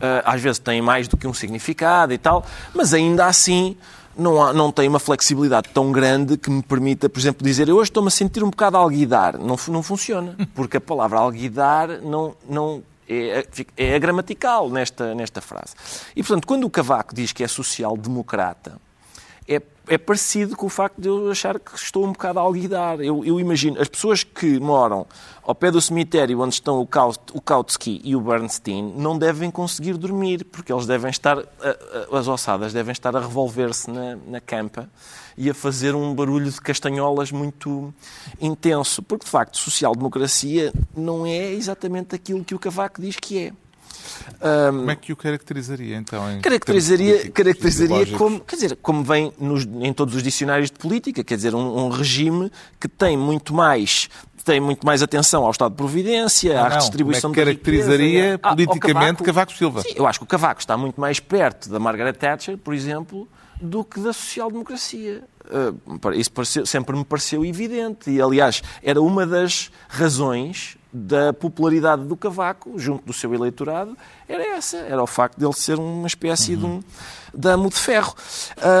Eh, 0.00 0.22
às 0.24 0.40
vezes 0.40 0.58
têm 0.60 0.80
mais 0.80 1.08
do 1.08 1.16
que 1.16 1.26
um 1.26 1.34
significado 1.34 2.12
e 2.12 2.18
tal, 2.18 2.46
mas 2.72 2.94
ainda 2.94 3.26
assim 3.26 3.76
não, 4.16 4.42
há, 4.42 4.52
não 4.52 4.72
tem 4.72 4.88
uma 4.88 4.98
flexibilidade 4.98 5.68
tão 5.72 5.92
grande 5.92 6.36
que 6.36 6.50
me 6.50 6.62
permita, 6.62 7.08
por 7.08 7.18
exemplo, 7.18 7.44
dizer 7.44 7.68
eu 7.68 7.76
hoje 7.76 7.90
estou-me 7.90 8.08
a 8.08 8.10
sentir 8.10 8.42
um 8.42 8.50
bocado 8.50 8.76
alguidar. 8.76 9.38
Não, 9.38 9.56
não 9.68 9.82
funciona, 9.82 10.36
porque 10.54 10.78
a 10.78 10.80
palavra 10.80 11.18
alguidar 11.18 12.00
não... 12.02 12.34
não 12.48 12.82
é, 13.08 13.46
é 13.76 13.98
gramatical 14.00 14.68
nesta, 14.68 15.14
nesta 15.14 15.40
frase. 15.40 15.74
E, 16.16 16.24
portanto, 16.24 16.44
quando 16.44 16.64
o 16.64 16.70
Cavaco 16.70 17.14
diz 17.14 17.32
que 17.32 17.44
é 17.44 17.46
social-democrata, 17.46 18.80
é, 19.48 19.62
é 19.88 19.96
parecido 19.96 20.56
com 20.56 20.66
o 20.66 20.68
facto 20.68 21.00
de 21.00 21.08
eu 21.08 21.30
achar 21.30 21.58
que 21.60 21.74
estou 21.76 22.04
um 22.04 22.12
bocado 22.12 22.38
a 22.38 22.42
alguidar. 22.42 23.00
Eu, 23.00 23.24
eu 23.24 23.38
imagino, 23.38 23.80
as 23.80 23.88
pessoas 23.88 24.24
que 24.24 24.58
moram 24.58 25.06
ao 25.42 25.54
pé 25.54 25.70
do 25.70 25.80
cemitério 25.80 26.40
onde 26.40 26.54
estão 26.54 26.80
o, 26.80 26.86
Kaut, 26.86 27.20
o 27.32 27.40
Kautsky 27.40 28.00
e 28.02 28.16
o 28.16 28.20
Bernstein 28.20 28.92
não 28.96 29.16
devem 29.16 29.50
conseguir 29.50 29.94
dormir, 29.94 30.44
porque 30.44 30.72
eles 30.72 30.86
devem 30.86 31.10
estar, 31.10 31.38
a- 31.38 31.42
a- 32.12 32.18
as 32.18 32.26
ossadas 32.26 32.72
devem 32.72 32.90
estar 32.92 33.14
a 33.16 33.20
revolver-se 33.20 33.88
na, 33.90 34.16
na 34.26 34.40
campa 34.40 34.88
e 35.38 35.48
a 35.50 35.54
fazer 35.54 35.94
um 35.94 36.14
barulho 36.14 36.50
de 36.50 36.60
castanholas 36.60 37.30
muito 37.30 37.94
intenso. 38.40 39.02
Porque, 39.02 39.24
de 39.24 39.30
facto, 39.30 39.56
social-democracia 39.58 40.72
não 40.96 41.24
é 41.26 41.52
exatamente 41.52 42.14
aquilo 42.14 42.44
que 42.44 42.54
o 42.54 42.58
Cavaco 42.58 43.00
diz 43.00 43.16
que 43.16 43.38
é. 43.38 43.52
Como 44.70 44.90
é 44.90 44.96
que 44.96 45.12
o 45.12 45.16
caracterizaria, 45.16 45.96
então? 45.96 46.22
Caracterizaria, 46.42 47.30
caracterizaria 47.30 48.16
como, 48.16 48.40
quer 48.40 48.56
dizer, 48.56 48.78
como 48.82 49.02
vem 49.02 49.32
nos- 49.38 49.64
em 49.80 49.92
todos 49.92 50.14
os 50.14 50.22
dicionários 50.22 50.70
de 50.70 50.78
política, 50.78 51.22
quer 51.24 51.36
dizer, 51.36 51.54
um, 51.54 51.86
um 51.86 51.88
regime 51.88 52.50
que 52.80 52.88
tem 52.88 53.16
muito 53.16 53.54
mais 53.54 54.08
tem 54.44 54.60
muito 54.60 54.86
mais 54.86 55.02
atenção 55.02 55.42
ao 55.44 55.50
Estado 55.50 55.72
de 55.72 55.76
Providência, 55.76 56.60
à 56.60 56.62
Não, 56.62 56.70
redistribuição 56.70 57.32
como 57.32 57.40
é 57.40 57.44
que 57.44 57.44
da 57.46 57.50
riqueza, 57.50 57.88
caracterizaria 57.88 58.38
Ah, 58.40 58.54
politicamente 58.54 59.22
Cavaco 59.24 59.52
Silva? 59.52 59.82
Sim, 59.82 59.94
eu 59.96 60.06
acho 60.06 60.20
que 60.20 60.24
o 60.24 60.28
Cavaco 60.28 60.60
está 60.60 60.76
muito 60.76 61.00
mais 61.00 61.18
perto 61.18 61.68
da 61.68 61.80
Margaret 61.80 62.12
Thatcher, 62.12 62.56
por 62.56 62.72
exemplo, 62.72 63.26
do 63.60 63.82
que 63.82 63.98
da 63.98 64.12
social-democracia. 64.12 65.24
Uh, 65.46 66.12
isso 66.12 66.30
pareceu- 66.30 66.64
sempre 66.64 66.96
me 66.96 67.04
pareceu 67.04 67.44
evidente. 67.44 68.08
E, 68.08 68.22
aliás, 68.22 68.62
era 68.84 69.02
uma 69.02 69.26
das 69.26 69.68
razões 69.88 70.75
da 70.98 71.32
popularidade 71.32 72.04
do 72.04 72.16
Cavaco 72.16 72.78
junto 72.78 73.04
do 73.04 73.12
seu 73.12 73.34
eleitorado, 73.34 73.96
era 74.26 74.42
essa. 74.56 74.78
Era 74.78 75.02
o 75.02 75.06
facto 75.06 75.36
de 75.38 75.44
ele 75.44 75.52
ser 75.52 75.78
uma 75.78 76.06
espécie 76.06 76.56
de 76.56 76.64
um 76.64 76.80
damo 77.34 77.68
de 77.68 77.74
ferro. 77.76 78.14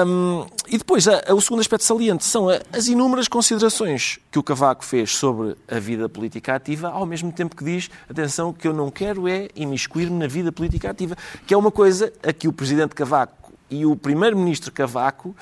Um, 0.06 0.46
e 0.66 0.78
depois, 0.78 1.06
a- 1.06 1.22
a- 1.28 1.34
o 1.34 1.40
segundo 1.42 1.60
aspecto 1.60 1.84
saliente 1.84 2.24
são 2.24 2.48
a- 2.48 2.60
as 2.72 2.86
inúmeras 2.86 3.28
considerações 3.28 4.18
que 4.30 4.38
o 4.38 4.42
Cavaco 4.42 4.82
fez 4.84 5.14
sobre 5.14 5.56
a 5.68 5.78
vida 5.78 6.08
política 6.08 6.54
ativa, 6.54 6.88
ao 6.88 7.04
mesmo 7.04 7.30
tempo 7.30 7.54
que 7.54 7.62
diz, 7.64 7.90
atenção, 8.08 8.52
que 8.52 8.66
eu 8.66 8.72
não 8.72 8.90
quero 8.90 9.28
é 9.28 9.48
imiscuir-me 9.54 10.18
na 10.18 10.26
vida 10.26 10.50
política 10.50 10.90
ativa, 10.90 11.14
que 11.46 11.52
é 11.52 11.56
uma 11.56 11.70
coisa 11.70 12.10
a 12.26 12.32
que 12.32 12.48
o 12.48 12.52
Presidente 12.52 12.94
Cavaco 12.94 13.52
e 13.68 13.84
o 13.84 13.94
Primeiro-Ministro 13.94 14.72
Cavaco 14.72 15.36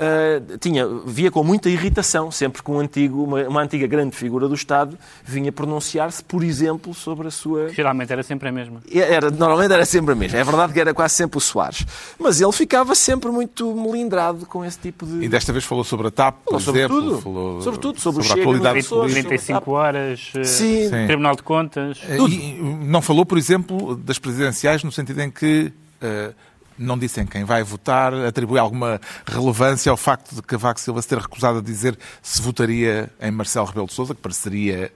Uh, 0.00 0.56
tinha, 0.56 0.86
via 1.04 1.30
com 1.30 1.44
muita 1.44 1.68
irritação, 1.68 2.30
sempre 2.30 2.62
que 2.62 2.70
um 2.70 2.80
antigo, 2.80 3.22
uma, 3.22 3.46
uma 3.46 3.62
antiga 3.62 3.86
grande 3.86 4.16
figura 4.16 4.48
do 4.48 4.54
Estado 4.54 4.98
vinha 5.22 5.52
pronunciar-se, 5.52 6.24
por 6.24 6.42
exemplo, 6.42 6.94
sobre 6.94 7.28
a 7.28 7.30
sua. 7.30 7.68
Geralmente 7.68 8.10
era 8.10 8.22
sempre 8.22 8.48
a 8.48 8.52
mesma. 8.52 8.80
Era, 8.90 9.30
normalmente 9.30 9.72
era 9.74 9.84
sempre 9.84 10.12
a 10.12 10.14
mesma. 10.14 10.38
É 10.38 10.44
verdade 10.44 10.72
que 10.72 10.80
era 10.80 10.94
quase 10.94 11.16
sempre 11.16 11.36
o 11.36 11.40
Soares. 11.40 11.84
Mas 12.18 12.40
ele 12.40 12.52
ficava 12.52 12.94
sempre 12.94 13.30
muito 13.30 13.74
melindrado 13.74 14.46
com 14.46 14.64
esse 14.64 14.78
tipo 14.78 15.04
de. 15.04 15.22
E 15.22 15.28
desta 15.28 15.52
vez 15.52 15.66
falou 15.66 15.84
sobre 15.84 16.06
a 16.08 16.10
TAP, 16.10 16.36
por 16.36 16.44
Falou 16.44 16.60
sobre 16.60 16.80
exemplo. 16.80 17.02
tudo. 17.02 17.20
Falou 17.20 17.60
Sobretudo 17.60 18.00
sobre 18.00 18.26
o 18.26 18.30
a 18.30 18.34
atualidade 18.34 18.82
política. 18.84 19.28
35 19.28 19.70
horas, 19.70 20.32
eh, 20.34 20.44
Sim. 20.44 20.88
Sim. 20.88 21.06
Tribunal 21.06 21.36
de 21.36 21.42
Contas. 21.42 21.98
E 22.08 22.58
não 22.86 23.02
falou, 23.02 23.26
por 23.26 23.36
exemplo, 23.36 23.96
das 23.96 24.18
presidenciais, 24.18 24.82
no 24.82 24.90
sentido 24.90 25.20
em 25.20 25.30
que 25.30 25.70
eh, 26.00 26.32
não 26.80 26.98
disse 26.98 27.20
em 27.20 27.26
quem 27.26 27.44
vai 27.44 27.62
votar, 27.62 28.12
atribui 28.14 28.58
alguma 28.58 29.00
relevância 29.26 29.90
ao 29.90 29.96
facto 29.96 30.34
de 30.34 30.42
Cavaco 30.42 30.80
Silva 30.80 31.00
se 31.02 31.08
ter 31.08 31.18
recusado 31.18 31.58
a 31.58 31.62
dizer 31.62 31.98
se 32.22 32.40
votaria 32.42 33.10
em 33.20 33.30
Marcelo 33.30 33.66
Rebelo 33.66 33.86
de 33.86 33.92
Sousa, 33.92 34.14
que 34.14 34.20
pareceria 34.20 34.90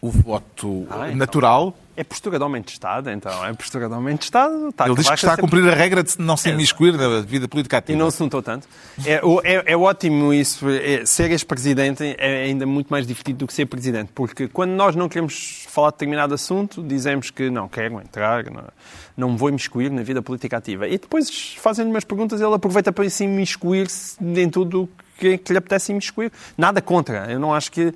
o 0.00 0.10
voto 0.10 0.86
Ah, 0.90 1.06
então. 1.06 1.16
natural. 1.16 1.78
É 1.96 2.02
postura 2.02 2.38
de 2.38 2.44
homem 2.44 2.60
de 2.60 2.72
Estado, 2.72 3.08
então. 3.08 3.44
É 3.46 3.52
postura 3.54 3.88
de 3.88 3.94
homem 3.94 4.16
de 4.16 4.24
Estado. 4.24 4.68
Está 4.68 4.86
Ele 4.86 4.96
diz 4.96 5.06
que 5.08 5.14
está 5.14 5.28
a 5.28 5.36
sempre- 5.36 5.42
cumprir 5.42 5.72
a 5.72 5.74
regra 5.76 6.02
de 6.02 6.18
não 6.18 6.36
se 6.36 6.50
imiscuir 6.50 6.92
na 6.96 7.20
vida 7.20 7.46
política 7.46 7.76
E 7.76 7.78
ativa. 7.78 7.98
não 7.98 8.10
se 8.10 8.20
notou 8.20 8.42
tanto. 8.42 8.66
É, 9.06 9.20
é- 9.44 9.72
é 9.72 9.76
ótimo 9.76 10.34
isso. 10.34 10.68
é- 10.68 11.06
ser 11.06 11.30
ex-presidente 11.30 12.02
é 12.18 12.42
ainda 12.46 12.66
muito 12.66 12.88
mais 12.88 13.06
divertido 13.06 13.38
do 13.38 13.46
que 13.46 13.54
ser 13.54 13.66
presidente. 13.66 14.10
Porque 14.12 14.48
quando 14.48 14.72
nós 14.72 14.96
não 14.96 15.08
queremos 15.08 15.64
falar 15.68 15.90
de 15.90 15.94
determinado 15.94 16.34
assunto, 16.34 16.82
dizemos 16.82 17.30
que 17.30 17.48
não 17.48 17.68
quero 17.68 18.00
entrar, 18.00 18.44
não, 18.50 18.64
não 19.16 19.32
me 19.32 19.36
vou 19.36 19.48
imiscuir 19.48 19.90
na 19.90 20.02
vida 20.02 20.20
política 20.22 20.56
ativa. 20.56 20.88
E 20.88 20.98
depois 20.98 21.54
fazem-lhe 21.58 21.90
umas 21.90 22.04
perguntas 22.04 22.40
ele 22.40 22.54
aproveita 22.54 22.92
para 22.92 23.08
se 23.08 23.24
imiscuir-se 23.24 24.16
em 24.22 24.48
tudo 24.48 24.88
que, 25.18 25.38
que 25.38 25.52
lhe 25.52 25.58
apetece 25.58 25.92
imiscuir. 25.92 26.30
Nada 26.56 26.80
contra. 26.82 27.30
Eu 27.30 27.38
não 27.38 27.54
acho 27.54 27.70
que, 27.70 27.92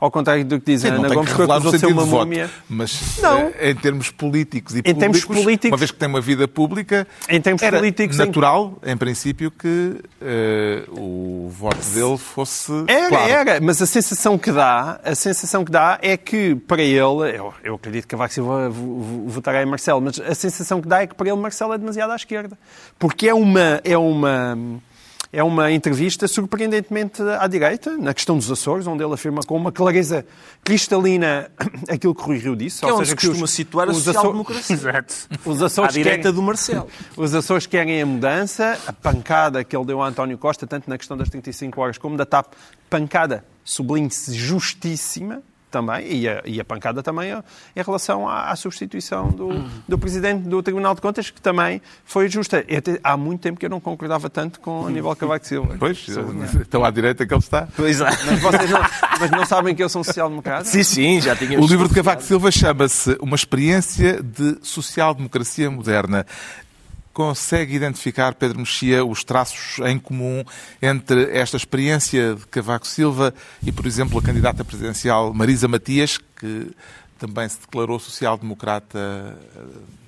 ao 0.00 0.10
contrário 0.10 0.44
do 0.44 0.58
que 0.60 0.72
diz 0.72 0.80
Sim, 0.82 0.88
a 0.88 0.90
não 0.92 1.04
Ana 1.04 1.14
Gomes, 1.14 1.32
que 1.32 1.42
acusou 1.42 1.72
de 1.72 1.78
ser 1.78 1.86
uma 1.86 2.06
múmia. 2.06 2.50
mas 2.68 3.18
Não. 3.20 3.38
eh, 3.58 3.70
em 3.70 3.74
termos 3.76 4.10
políticos 4.10 4.74
e 4.74 4.78
Em 4.78 4.94
termos 4.94 5.20
públicos, 5.20 5.44
políticos- 5.44 5.70
uma 5.72 5.76
vez 5.76 5.90
que 5.90 5.98
tem 5.98 6.08
uma 6.08 6.20
vida 6.20 6.48
pública, 6.48 7.06
Em 7.28 7.40
termos 7.40 7.62
era 7.62 7.76
políticos, 7.78 8.16
em- 8.18 8.26
natural, 8.26 8.78
em 8.84 8.96
princípio, 8.96 9.50
que 9.50 9.96
eh, 10.20 10.84
o 10.90 11.48
voto 11.50 11.84
dele 11.94 12.16
fosse 12.18 12.72
Era, 12.88 13.08
claro. 13.08 13.30
era, 13.30 13.60
mas 13.60 13.80
a 13.82 13.86
sensação 13.86 14.38
que 14.38 14.50
dá, 14.52 15.00
a 15.04 15.14
sensação 15.14 15.64
que 15.64 15.70
dá 15.70 15.98
é 16.02 16.16
que 16.16 16.54
para 16.54 16.82
ele, 16.82 17.36
eu, 17.36 17.52
eu 17.62 17.74
acredito 17.74 18.02
que 18.02 18.08
Cavaco 18.08 18.32
Silva 18.34 18.68
vo- 18.70 19.00
vo- 19.00 19.28
votará 19.28 19.62
em 19.62 19.66
Marcelo, 19.66 20.00
mas 20.00 20.18
a 20.20 20.34
sensação 20.34 20.80
que 20.80 20.88
dá 20.88 21.02
é 21.02 21.06
que 21.06 21.14
para 21.14 21.28
ele 21.28 21.38
Marcelo 21.38 21.72
é 21.72 21.78
demasiado 21.78 22.10
à 22.12 22.16
esquerda. 22.16 22.58
Porque 22.98 23.28
é 23.28 23.34
uma, 23.34 23.80
é 23.84 23.96
uma, 23.98 24.58
é 25.32 25.42
uma 25.42 25.72
entrevista 25.72 26.28
surpreendentemente 26.28 27.22
à 27.22 27.46
direita, 27.46 27.96
na 27.96 28.12
questão 28.12 28.36
dos 28.36 28.50
Açores, 28.50 28.86
onde 28.86 29.02
ele 29.02 29.14
afirma 29.14 29.40
com 29.42 29.56
uma 29.56 29.72
clareza 29.72 30.26
cristalina 30.62 31.50
aquilo 31.88 32.14
que 32.14 32.22
Rui 32.22 32.38
Rio 32.38 32.54
disse. 32.54 32.80
Que 32.80 32.86
é 32.86 32.92
ou 32.92 32.98
onde 32.98 33.06
seja, 33.08 33.18
se 33.20 33.26
costuma 33.26 33.44
os- 33.44 33.50
situar 33.50 33.88
a 33.88 33.90
os 33.92 33.96
Açores- 33.98 34.14
social-democracia. 34.16 34.76
Exato. 34.76 35.14
Os 35.46 35.62
À 35.62 35.66
Açores 35.66 35.94
direita 35.94 36.18
querem- 36.24 36.34
do 36.34 36.42
Marcelo. 36.42 36.86
os 37.16 37.34
Açores 37.34 37.66
querem 37.66 38.02
a 38.02 38.06
mudança, 38.06 38.78
a 38.86 38.92
pancada 38.92 39.64
que 39.64 39.74
ele 39.74 39.86
deu 39.86 40.02
a 40.02 40.08
António 40.08 40.36
Costa, 40.36 40.66
tanto 40.66 40.88
na 40.90 40.98
questão 40.98 41.16
das 41.16 41.28
35 41.30 41.80
horas 41.80 41.96
como 41.98 42.16
da 42.16 42.26
TAP, 42.26 42.52
pancada, 42.90 43.44
sublinhe-se, 43.64 44.34
justíssima 44.34 45.42
também, 45.72 46.06
e 46.12 46.28
a, 46.28 46.40
e 46.44 46.60
a 46.60 46.64
pancada 46.64 47.02
também 47.02 47.32
em 47.74 47.82
relação 47.82 48.28
à, 48.28 48.50
à 48.50 48.54
substituição 48.56 49.30
do, 49.30 49.48
do 49.88 49.98
Presidente 49.98 50.42
do 50.48 50.62
Tribunal 50.62 50.94
de 50.94 51.00
Contas, 51.00 51.30
que 51.30 51.40
também 51.40 51.82
foi 52.04 52.28
justa. 52.28 52.58
Até- 52.58 53.00
há 53.02 53.16
muito 53.16 53.40
tempo 53.40 53.58
que 53.58 53.66
eu 53.66 53.70
não 53.70 53.80
concordava 53.80 54.30
tanto 54.30 54.60
com 54.60 54.86
Aníbal 54.86 55.16
Cavaco 55.16 55.46
Silva. 55.46 55.74
Pois, 55.78 56.06
então 56.60 56.84
à 56.84 56.90
direita 56.90 57.26
que 57.26 57.32
ele 57.34 57.40
está. 57.40 57.66
Pois 57.74 58.00
é. 58.00 58.04
Mas 58.04 58.40
vocês 58.40 58.70
não, 58.70 58.80
mas 59.18 59.30
não 59.30 59.46
sabem 59.46 59.74
que 59.74 59.82
eu 59.82 59.88
sou 59.88 60.02
um 60.02 60.04
social-democrata? 60.04 60.64
Sim, 60.66 60.82
sim, 60.82 61.20
já 61.20 61.34
tinha 61.34 61.58
O 61.58 61.66
livro 61.66 61.88
de 61.88 61.94
Cavaco 61.94 62.22
Silva 62.22 62.50
chama-se 62.52 63.16
Uma 63.20 63.34
Experiência 63.34 64.22
de 64.22 64.58
Social-Democracia 64.62 65.70
Moderna. 65.70 66.26
Consegue 67.12 67.74
identificar, 67.74 68.34
Pedro 68.34 68.58
Mexia, 68.58 69.04
os 69.04 69.22
traços 69.22 69.78
em 69.86 69.98
comum 69.98 70.42
entre 70.80 71.30
esta 71.36 71.56
experiência 71.56 72.34
de 72.34 72.46
Cavaco 72.46 72.86
Silva 72.86 73.34
e, 73.62 73.70
por 73.70 73.86
exemplo, 73.86 74.18
a 74.18 74.22
candidata 74.22 74.64
presidencial 74.64 75.34
Marisa 75.34 75.68
Matias, 75.68 76.18
que 76.18 76.70
também 77.18 77.48
se 77.48 77.60
declarou 77.60 78.00
social-democrata 78.00 78.98
eh, 78.98 79.62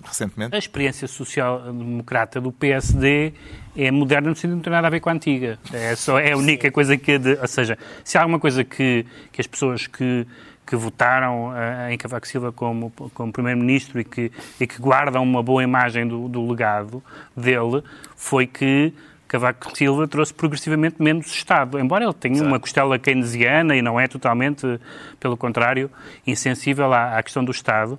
recentemente? 0.05 0.55
A 0.55 0.59
experiência 0.59 1.07
social-democrata 1.07 2.41
do 2.41 2.51
PSD 2.51 3.33
é 3.77 3.91
moderna 3.93 4.31
no 4.31 4.35
sentido 4.35 4.51
de 4.51 4.57
não 4.57 4.63
ter 4.63 4.71
nada 4.71 4.89
a 4.89 4.91
ver 4.91 4.99
com 4.99 5.11
a 5.11 5.13
antiga. 5.13 5.59
É, 5.73 5.95
só, 5.95 6.19
é 6.19 6.33
a 6.33 6.37
única 6.37 6.71
coisa 6.73 6.97
que... 6.97 7.17
De, 7.17 7.39
ou 7.41 7.47
seja, 7.47 7.79
se 8.03 8.19
há 8.19 8.23
alguma 8.23 8.41
coisa 8.41 8.65
que, 8.65 9.07
que 9.31 9.41
as 9.41 9.47
pessoas 9.47 9.87
que, 9.87 10.27
que 10.67 10.77
votaram 10.77 11.49
uh, 11.49 11.91
em 11.91 11.99
Cavaco 11.99 12.27
Silva 12.27 12.53
como, 12.53 12.91
como 13.13 13.33
Primeiro-Ministro 13.33 14.01
e 14.01 14.05
que, 14.05 14.33
e 14.61 14.67
que 14.67 14.81
guardam 14.81 15.23
uma 15.23 15.43
boa 15.43 15.63
imagem 15.63 16.07
do, 16.07 16.29
do 16.29 16.47
legado 16.49 17.03
dele, 17.37 17.83
foi 18.17 18.47
que 18.47 18.93
Cavaco 19.29 19.77
Silva 19.77 20.07
trouxe 20.07 20.33
progressivamente 20.33 21.03
menos 21.03 21.27
Estado, 21.27 21.79
embora 21.79 22.05
ele 22.05 22.15
tenha 22.15 22.43
uma 22.43 22.61
costela 22.61 22.99
keynesiana 22.99 23.75
e 23.75 23.83
não 23.83 23.99
é 23.99 24.07
totalmente, 24.07 24.79
pelo 25.19 25.37
contrário, 25.37 25.91
insensível 26.27 26.93
à, 26.93 27.19
à 27.19 27.23
questão 27.23 27.45
do 27.45 27.51
Estado 27.51 27.99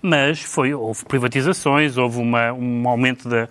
mas 0.00 0.40
foi, 0.40 0.72
houve 0.72 1.04
privatizações, 1.04 1.96
houve 1.96 2.18
uma, 2.18 2.52
um 2.52 2.88
aumento 2.88 3.28
da, 3.28 3.48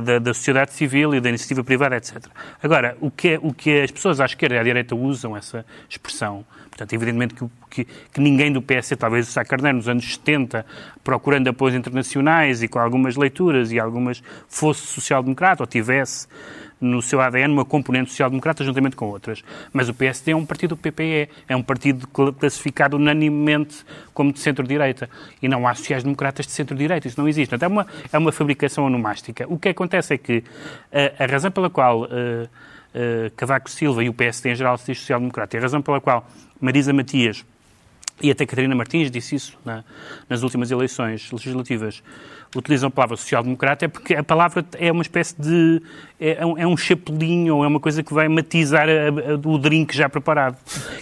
da, 0.00 0.18
da, 0.18 0.34
sociedade 0.34 0.72
civil 0.72 1.14
e 1.14 1.20
da 1.20 1.28
iniciativa 1.28 1.64
privada, 1.64 1.96
etc. 1.96 2.26
Agora, 2.62 2.96
o 3.00 3.10
que, 3.10 3.30
é, 3.30 3.38
o 3.42 3.52
que 3.52 3.80
as 3.80 3.90
pessoas 3.90 4.20
à 4.20 4.24
esquerda 4.24 4.54
e 4.54 4.58
à 4.58 4.62
direita 4.62 4.94
usam 4.94 5.36
essa 5.36 5.64
expressão, 5.88 6.44
portanto, 6.68 6.92
evidentemente 6.92 7.34
que, 7.34 7.44
que, 7.68 7.84
que 8.12 8.20
ninguém 8.20 8.52
do 8.52 8.62
PS, 8.62 8.92
talvez 8.96 9.28
o 9.28 9.32
Sá 9.32 9.44
Carneiro 9.44 9.78
nos 9.78 9.88
anos 9.88 10.14
70, 10.14 10.64
procurando 11.02 11.48
apoios 11.48 11.74
internacionais 11.74 12.62
e 12.62 12.68
com 12.68 12.78
algumas 12.78 13.16
leituras 13.16 13.72
e 13.72 13.80
algumas 13.80 14.22
fosse 14.48 14.86
social-democrata, 14.86 15.62
ou 15.62 15.66
tivesse 15.66 16.28
no 16.80 17.02
seu 17.02 17.20
ADN 17.20 17.52
uma 17.52 17.64
componente 17.64 18.10
social-democrata 18.10 18.64
juntamente 18.64 18.96
com 18.96 19.06
outras. 19.06 19.44
Mas 19.72 19.88
o 19.88 19.94
PSD 19.94 20.32
é 20.32 20.36
um 20.36 20.46
partido 20.46 20.70
do 20.70 20.76
PPE, 20.76 21.28
é 21.48 21.54
um 21.54 21.62
partido 21.62 22.06
classificado 22.08 22.96
unanimemente 22.96 23.84
como 24.14 24.32
de 24.32 24.40
centro-direita. 24.40 25.10
E 25.42 25.48
não 25.48 25.66
há 25.68 25.74
sociais-democratas 25.74 26.46
de 26.46 26.52
centro-direita, 26.52 27.06
isso 27.06 27.20
não 27.20 27.28
existe. 27.28 27.50
Portanto, 27.50 27.64
é 27.64 27.72
uma, 27.72 27.86
é 28.12 28.18
uma 28.18 28.32
fabricação 28.32 28.86
onomástica. 28.86 29.44
O 29.48 29.58
que 29.58 29.68
acontece 29.68 30.14
é 30.14 30.18
que 30.18 30.42
a, 30.92 30.98
eh, 30.98 31.14
a 31.18 31.26
razão 31.26 31.50
pela 31.50 31.68
qual 31.68 32.02
uh, 32.02 32.06
uh, 32.06 33.30
Cavaco 33.36 33.70
Silva 33.70 34.02
e 34.02 34.08
o 34.08 34.14
PSD 34.14 34.52
em 34.52 34.54
geral 34.54 34.78
se 34.78 34.86
diz 34.86 34.98
social-democrata, 34.98 35.56
e 35.56 35.58
a 35.58 35.62
razão 35.62 35.82
pela 35.82 36.00
qual 36.00 36.26
Marisa 36.60 36.92
Matias 36.92 37.44
e 38.20 38.30
até 38.30 38.44
Catarina 38.44 38.74
Martins 38.74 39.10
disse 39.10 39.34
isso 39.34 39.58
na, 39.64 39.84
nas 40.28 40.42
últimas 40.42 40.70
eleições 40.70 41.30
legislativas, 41.32 42.02
utilizam 42.54 42.88
a 42.88 42.90
palavra 42.90 43.16
social-democrata 43.16 43.84
é 43.84 43.88
porque 43.88 44.14
a 44.14 44.22
palavra 44.22 44.64
é 44.78 44.90
uma 44.90 45.02
espécie 45.02 45.34
de. 45.40 45.82
é, 46.20 46.44
um, 46.44 46.58
é 46.58 46.66
um 46.66 46.76
chapelinho, 46.76 47.56
ou 47.56 47.64
é 47.64 47.68
uma 47.68 47.80
coisa 47.80 48.02
que 48.02 48.12
vai 48.12 48.28
matizar 48.28 48.88
a, 48.88 49.32
a, 49.32 49.48
o 49.48 49.58
drink 49.58 49.96
já 49.96 50.08
preparado. 50.08 50.56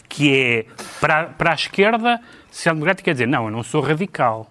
Que 0.09 0.35
é, 0.35 0.67
para, 1.01 1.27
para 1.27 1.53
a 1.53 1.55
esquerda, 1.55 2.21
social-democrata 2.51 3.03
quer 3.03 3.13
dizer, 3.13 3.27
não, 3.27 3.47
eu 3.47 3.51
não 3.51 3.63
sou 3.63 3.81
radical. 3.81 4.51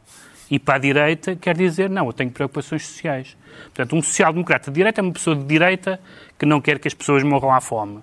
E 0.50 0.58
para 0.58 0.76
a 0.76 0.78
direita 0.78 1.36
quer 1.36 1.56
dizer, 1.58 1.90
não, 1.90 2.08
eu 2.08 2.14
tenho 2.14 2.32
preocupações 2.32 2.86
sociais. 2.86 3.36
Portanto, 3.66 3.96
um 3.96 4.02
social-democrata 4.02 4.72
de 4.72 4.76
direita 4.76 5.02
é 5.02 5.04
uma 5.04 5.12
pessoa 5.12 5.36
de 5.36 5.44
direita 5.44 6.00
que 6.38 6.46
não 6.46 6.62
quer 6.62 6.80
que 6.80 6.88
as 6.88 6.94
pessoas 6.94 7.24
morram 7.24 7.54
à 7.54 7.60
fome. 7.60 8.00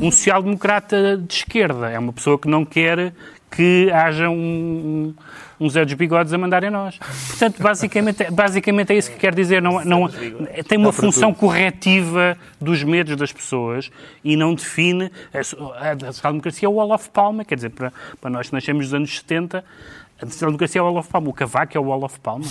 Um 0.00 0.10
social-democrata 0.10 1.16
de 1.16 1.32
esquerda 1.32 1.90
é 1.90 1.98
uma 1.98 2.12
pessoa 2.12 2.38
que 2.38 2.48
não 2.48 2.64
quer 2.64 3.12
que 3.50 3.90
haja 3.90 4.30
um, 4.30 5.12
um 5.58 5.68
Zé 5.68 5.84
dos 5.84 5.94
Bigodes 5.94 6.32
a 6.32 6.38
mandar 6.38 6.64
a 6.64 6.70
nós. 6.70 6.96
Portanto, 6.98 7.60
basicamente, 7.60 8.30
basicamente 8.30 8.92
é 8.92 8.96
isso 8.96 9.10
que 9.10 9.18
quer 9.18 9.34
dizer. 9.34 9.60
Não, 9.60 9.84
não, 9.84 10.08
tem 10.68 10.78
uma 10.78 10.92
função 10.92 11.34
corretiva 11.34 12.38
dos 12.60 12.84
medos 12.84 13.16
das 13.16 13.32
pessoas 13.32 13.90
e 14.22 14.36
não 14.36 14.54
define. 14.54 15.10
A, 15.34 15.42
social-democracia 15.42 16.66
é 16.66 16.68
o 16.68 16.74
Wall 16.74 16.92
of 16.92 17.10
Palma, 17.10 17.44
quer 17.44 17.56
dizer, 17.56 17.70
para, 17.70 17.92
para 18.20 18.30
nós 18.30 18.48
que 18.48 18.54
nascemos 18.54 18.86
nos 18.86 18.94
anos 18.94 19.18
70, 19.18 19.64
a 20.22 20.26
social-democracia 20.26 20.80
é 20.80 20.82
o 20.82 20.86
Wall 20.86 20.98
of 20.98 21.08
Palma. 21.08 21.28
O 21.28 21.32
Cavaco 21.32 21.76
é 21.76 21.80
o 21.80 21.84
Wall 21.84 22.04
of 22.04 22.20
Palma. 22.20 22.44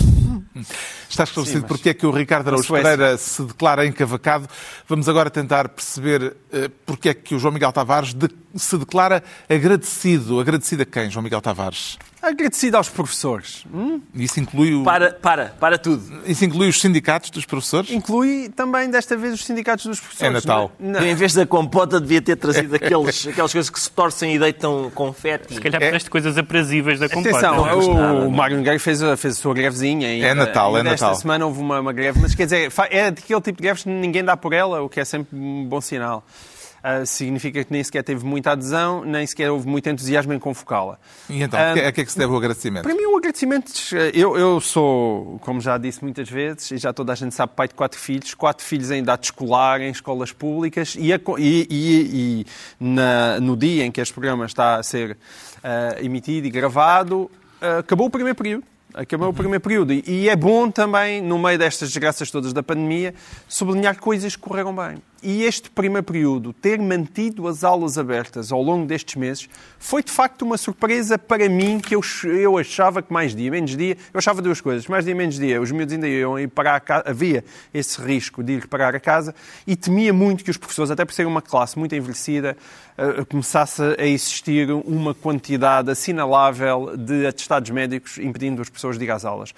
Está 1.08 1.24
esclarecido 1.24 1.66
porque 1.66 1.90
é 1.90 1.94
que 1.94 2.06
o 2.06 2.10
Ricardo 2.10 2.48
Araújo 2.48 2.72
Pereira 2.72 3.16
se 3.16 3.42
declara 3.42 3.86
encavacado. 3.86 4.48
Vamos 4.88 5.08
agora 5.08 5.30
tentar 5.30 5.68
perceber 5.68 6.22
uh, 6.52 6.70
porque 6.84 7.08
é 7.10 7.14
que 7.14 7.34
o 7.34 7.38
João 7.38 7.52
Miguel 7.52 7.72
Tavares 7.72 8.12
de, 8.12 8.28
se 8.54 8.76
declara 8.76 9.22
agradecido. 9.48 10.40
Agradecido 10.40 10.82
a 10.82 10.86
quem, 10.86 11.10
João 11.10 11.22
Miguel 11.22 11.40
Tavares? 11.40 11.98
Agradecido 12.22 12.76
aos 12.76 12.88
professores. 12.88 13.64
Hum? 13.72 14.00
Isso 14.14 14.38
inclui 14.38 14.74
o... 14.74 14.84
Para, 14.84 15.12
para, 15.12 15.46
para 15.58 15.78
tudo. 15.78 16.02
Isso 16.26 16.44
inclui 16.44 16.68
os 16.68 16.80
sindicatos 16.80 17.30
dos 17.30 17.46
professores? 17.46 17.90
Inclui 17.90 18.50
também, 18.54 18.90
desta 18.90 19.16
vez, 19.16 19.34
os 19.34 19.44
sindicatos 19.44 19.86
dos 19.86 19.98
professores. 19.98 20.30
É 20.30 20.34
Natal. 20.34 20.72
Não, 20.78 21.00
não. 21.00 21.06
Em 21.06 21.14
vez 21.14 21.32
da 21.32 21.46
compota, 21.46 21.98
devia 21.98 22.20
ter 22.20 22.36
trazido 22.36 22.74
aqueles, 22.76 23.26
aquelas 23.26 23.52
coisas 23.52 23.70
que 23.70 23.80
se 23.80 23.90
torcem 23.90 24.34
e 24.34 24.38
deitam 24.38 24.90
confete. 24.94 25.54
Se 25.54 25.60
calhar 25.60 25.82
é. 25.82 26.00
coisas 26.00 26.36
aprazíveis 26.36 27.00
da 27.00 27.08
compota. 27.08 27.30
Atenção, 27.30 27.78
o, 27.78 28.28
o 28.28 28.30
Mário 28.30 28.58
Nogueira 28.58 28.78
fez, 28.78 29.00
fez 29.18 29.38
a 29.38 29.40
sua 29.40 29.54
grevezinha. 29.54 30.12
E, 30.14 30.22
é 30.22 30.34
Natal, 30.34 30.76
é 30.76 30.82
Natal. 30.82 31.12
Esta 31.12 31.22
semana 31.22 31.46
houve 31.46 31.60
uma, 31.60 31.80
uma 31.80 31.92
greve, 31.92 32.20
mas 32.20 32.34
quer 32.34 32.44
dizer, 32.44 32.70
é 32.90 33.10
daquele 33.10 33.40
tipo 33.40 33.56
de 33.56 33.62
greves 33.62 33.82
que 33.84 33.88
ninguém 33.88 34.22
dá 34.22 34.36
por 34.36 34.52
ela, 34.52 34.82
o 34.82 34.88
que 34.88 35.00
é 35.00 35.04
sempre 35.04 35.38
um 35.38 35.64
bom 35.64 35.80
sinal 35.80 36.24
uh, 36.84 37.06
significa 37.06 37.64
que 37.64 37.72
nem 37.72 37.82
sequer 37.82 38.02
teve 38.02 38.24
muita 38.24 38.52
adesão, 38.52 39.04
nem 39.04 39.26
sequer 39.26 39.50
houve 39.50 39.68
muito 39.68 39.88
entusiasmo 39.88 40.32
em 40.32 40.38
convocá-la. 40.38 40.98
E 41.28 41.42
então, 41.42 41.58
uh, 41.58 41.86
a 41.86 41.92
que 41.92 42.00
é 42.00 42.04
que 42.04 42.12
se 42.12 42.18
deve 42.18 42.32
o 42.32 42.36
agradecimento? 42.36 42.82
Para 42.82 42.94
mim, 42.94 43.04
o 43.06 43.16
agradecimento, 43.16 43.72
eu, 44.14 44.36
eu 44.36 44.60
sou, 44.60 45.38
como 45.42 45.60
já 45.60 45.78
disse 45.78 46.02
muitas 46.02 46.28
vezes, 46.28 46.70
e 46.70 46.78
já 46.78 46.92
toda 46.92 47.12
a 47.12 47.16
gente 47.16 47.34
sabe, 47.34 47.52
pai 47.54 47.68
de 47.68 47.74
quatro 47.74 47.98
filhos, 47.98 48.34
quatro 48.34 48.64
filhos 48.64 48.90
em 48.90 48.98
idade 48.98 49.26
escolar, 49.26 49.80
em 49.80 49.90
escolas 49.90 50.32
públicas, 50.32 50.96
e, 50.98 51.12
a, 51.12 51.20
e, 51.38 51.66
e, 51.70 51.70
e 51.70 52.46
na, 52.78 53.40
no 53.40 53.56
dia 53.56 53.84
em 53.84 53.90
que 53.90 54.00
este 54.00 54.12
programa 54.12 54.46
está 54.46 54.76
a 54.76 54.82
ser 54.82 55.12
uh, 55.12 56.04
emitido 56.04 56.46
e 56.46 56.50
gravado, 56.50 57.30
acabou 57.78 58.06
o 58.06 58.10
primeiro 58.10 58.36
período. 58.36 58.64
Acabou 58.94 59.28
uhum. 59.28 59.32
o 59.32 59.36
primeiro 59.36 59.60
período. 59.60 59.92
E 59.92 60.28
é 60.28 60.36
bom 60.36 60.70
também, 60.70 61.22
no 61.22 61.38
meio 61.38 61.58
destas 61.58 61.90
desgraças 61.90 62.30
todas 62.30 62.52
da 62.52 62.62
pandemia, 62.62 63.14
sublinhar 63.48 63.98
coisas 63.98 64.34
que 64.34 64.42
correram 64.42 64.74
bem. 64.74 64.96
E 65.22 65.44
este 65.44 65.68
primeiro 65.68 66.02
período, 66.02 66.50
ter 66.50 66.78
mantido 66.78 67.46
as 67.46 67.62
aulas 67.62 67.98
abertas 67.98 68.50
ao 68.50 68.62
longo 68.62 68.86
destes 68.86 69.16
meses, 69.16 69.50
foi 69.78 70.02
de 70.02 70.10
facto 70.10 70.42
uma 70.42 70.56
surpresa 70.56 71.18
para 71.18 71.46
mim, 71.46 71.78
que 71.78 71.94
eu, 71.94 72.00
eu 72.24 72.56
achava 72.56 73.02
que 73.02 73.12
mais 73.12 73.34
dia, 73.34 73.50
menos 73.50 73.76
dia, 73.76 73.98
eu 74.14 74.18
achava 74.18 74.40
duas 74.40 74.62
coisas, 74.62 74.86
mais 74.86 75.04
dia, 75.04 75.14
menos 75.14 75.38
dia, 75.38 75.60
os 75.60 75.70
miúdos 75.70 75.92
ainda 75.92 76.08
iam 76.08 76.38
ir 76.38 76.48
parar 76.48 76.76
a 76.76 76.80
casa, 76.80 77.04
havia 77.06 77.44
esse 77.74 78.00
risco 78.00 78.42
de 78.42 78.54
ir 78.54 78.66
parar 78.66 78.94
a 78.94 79.00
casa, 79.00 79.34
e 79.66 79.76
temia 79.76 80.12
muito 80.12 80.42
que 80.42 80.50
os 80.50 80.56
professores, 80.56 80.90
até 80.90 81.04
por 81.04 81.12
ser 81.12 81.26
uma 81.26 81.42
classe 81.42 81.78
muito 81.78 81.94
envelhecida, 81.94 82.56
uh, 82.96 83.26
começasse 83.26 83.82
a 83.98 84.06
existir 84.06 84.70
uma 84.70 85.12
quantidade 85.12 85.90
assinalável 85.90 86.96
de 86.96 87.26
atestados 87.26 87.68
médicos 87.68 88.16
impedindo 88.16 88.62
as 88.62 88.70
pessoas 88.70 88.98
de 88.98 89.04
ir 89.04 89.10
às 89.10 89.26
aulas 89.26 89.52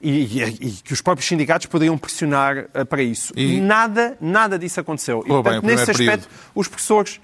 e, 0.00 0.10
e, 0.10 0.42
e, 0.42 0.70
que 0.82 0.92
os 0.92 1.00
próprios 1.00 1.28
sindicatos 1.28 1.66
poderiam 1.66 1.96
pressionar 1.96 2.66
uh, 2.74 2.84
para 2.86 3.02
isso. 3.02 3.32
E 3.36 3.60
nada, 3.60 4.16
nada 4.20 4.58
disso 4.58 4.80
aconteceu. 4.80 5.22
e, 5.24 5.28
portanto, 5.28 5.62
bem, 5.62 5.76
nesse 5.76 5.90
aspecto, 5.90 6.28
período. 6.28 6.52
os 6.54 6.68
professores 6.68 7.20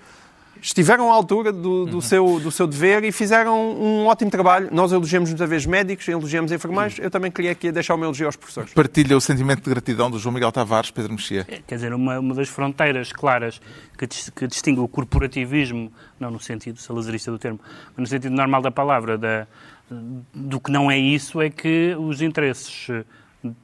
estiveram 0.62 1.10
à 1.10 1.14
altura 1.14 1.52
do, 1.52 1.86
do, 1.86 1.94
uhum. 1.94 2.00
seu, 2.00 2.40
do 2.40 2.50
seu 2.50 2.66
dever 2.66 3.04
e 3.04 3.12
fizeram 3.12 3.58
um 3.58 4.06
ótimo 4.06 4.30
trabalho. 4.30 4.68
Nós 4.70 4.92
elogiamos 4.92 5.30
muitas 5.30 5.48
vezes 5.48 5.66
médicos, 5.66 6.06
elogiamos 6.08 6.52
enfermeiros. 6.52 6.98
Uhum. 6.98 7.04
Eu 7.04 7.10
também 7.10 7.30
queria 7.30 7.52
aqui 7.52 7.72
deixar 7.72 7.94
o 7.94 7.98
meu 7.98 8.06
elogio 8.06 8.26
aos 8.26 8.36
professores. 8.36 8.72
Partilha 8.72 9.16
o 9.16 9.20
sentimento 9.20 9.62
de 9.62 9.70
gratidão 9.70 10.10
do 10.10 10.18
João 10.18 10.34
Miguel 10.34 10.52
Tavares, 10.52 10.90
Pedro 10.90 11.12
Mexia. 11.12 11.46
É, 11.48 11.60
quer 11.66 11.76
dizer, 11.76 11.92
uma, 11.92 12.18
uma 12.18 12.34
das 12.34 12.48
fronteiras 12.48 13.12
claras 13.12 13.60
que, 13.96 14.06
que 14.06 14.46
distingue 14.46 14.80
o 14.80 14.88
corporativismo, 14.88 15.90
não 16.18 16.30
no 16.30 16.40
sentido 16.40 16.78
salazarista 16.78 17.30
do 17.30 17.38
termo, 17.38 17.60
mas 17.96 17.98
no 17.98 18.06
sentido 18.06 18.34
normal 18.34 18.62
da 18.62 18.70
palavra, 18.70 19.16
da, 19.16 19.46
do 20.34 20.60
que 20.60 20.70
não 20.70 20.90
é 20.90 20.98
isso 20.98 21.40
é 21.40 21.50
que 21.50 21.94
os 21.98 22.22
interesses 22.22 22.88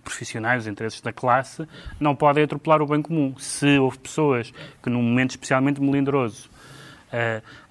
profissionais, 0.02 0.62
os 0.62 0.68
interesses 0.68 1.00
da 1.00 1.12
classe, 1.12 1.66
não 2.00 2.16
podem 2.16 2.44
atropelar 2.44 2.80
o 2.82 2.86
bem 2.86 3.02
comum. 3.02 3.34
Se 3.38 3.78
houve 3.78 3.98
pessoas 3.98 4.52
que, 4.82 4.90
num 4.90 5.02
momento 5.02 5.30
especialmente 5.30 5.80
melindroso, 5.80 6.48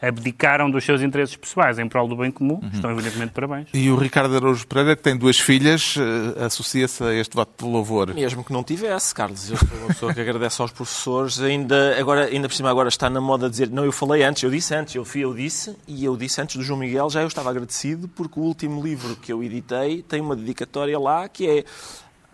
abdicaram 0.01 0.69
dos 0.69 0.83
seus 0.83 1.01
interesses 1.01 1.35
pessoais 1.35 1.77
em 1.79 1.87
prol 1.87 2.07
do 2.07 2.15
bem 2.15 2.31
comum, 2.31 2.59
uhum. 2.61 2.69
estão 2.73 2.91
evidentemente 2.91 3.31
parabéns. 3.31 3.67
E 3.73 3.89
o 3.89 3.95
Ricardo 3.95 4.35
Araújo 4.35 4.65
Pereira, 4.67 4.95
que 4.95 5.03
tem 5.03 5.17
duas 5.17 5.39
filhas, 5.39 5.95
uh, 5.97 6.43
associa-se 6.45 7.03
a 7.03 7.13
este 7.13 7.35
voto 7.35 7.65
de 7.65 7.71
louvor? 7.71 8.13
Mesmo 8.13 8.43
que 8.43 8.53
não 8.53 8.63
tivesse, 8.63 9.13
Carlos. 9.13 9.51
Eu 9.51 9.57
sou 9.57 9.77
uma 9.77 9.87
pessoa 9.87 10.13
que 10.13 10.21
agradece 10.21 10.61
aos 10.61 10.71
professores. 10.71 11.39
Ainda, 11.41 11.99
agora, 11.99 12.25
ainda 12.25 12.47
por 12.47 12.55
cima 12.55 12.69
agora 12.69 12.89
está 12.89 13.09
na 13.09 13.21
moda 13.21 13.49
dizer, 13.49 13.69
não, 13.69 13.83
eu 13.85 13.91
falei 13.91 14.23
antes, 14.23 14.43
eu 14.43 14.49
disse 14.49 14.73
antes, 14.73 14.95
eu 14.95 15.05
fui, 15.05 15.21
eu 15.21 15.33
disse, 15.33 15.75
e 15.87 16.05
eu 16.05 16.15
disse 16.15 16.41
antes 16.41 16.55
do 16.55 16.63
João 16.63 16.79
Miguel, 16.79 17.09
já 17.09 17.21
eu 17.21 17.27
estava 17.27 17.49
agradecido 17.49 18.07
porque 18.07 18.39
o 18.39 18.43
último 18.43 18.81
livro 18.81 19.15
que 19.15 19.31
eu 19.31 19.43
editei 19.43 20.01
tem 20.01 20.21
uma 20.21 20.35
dedicatória 20.35 20.97
lá 20.97 21.27
que 21.27 21.47
é 21.47 21.63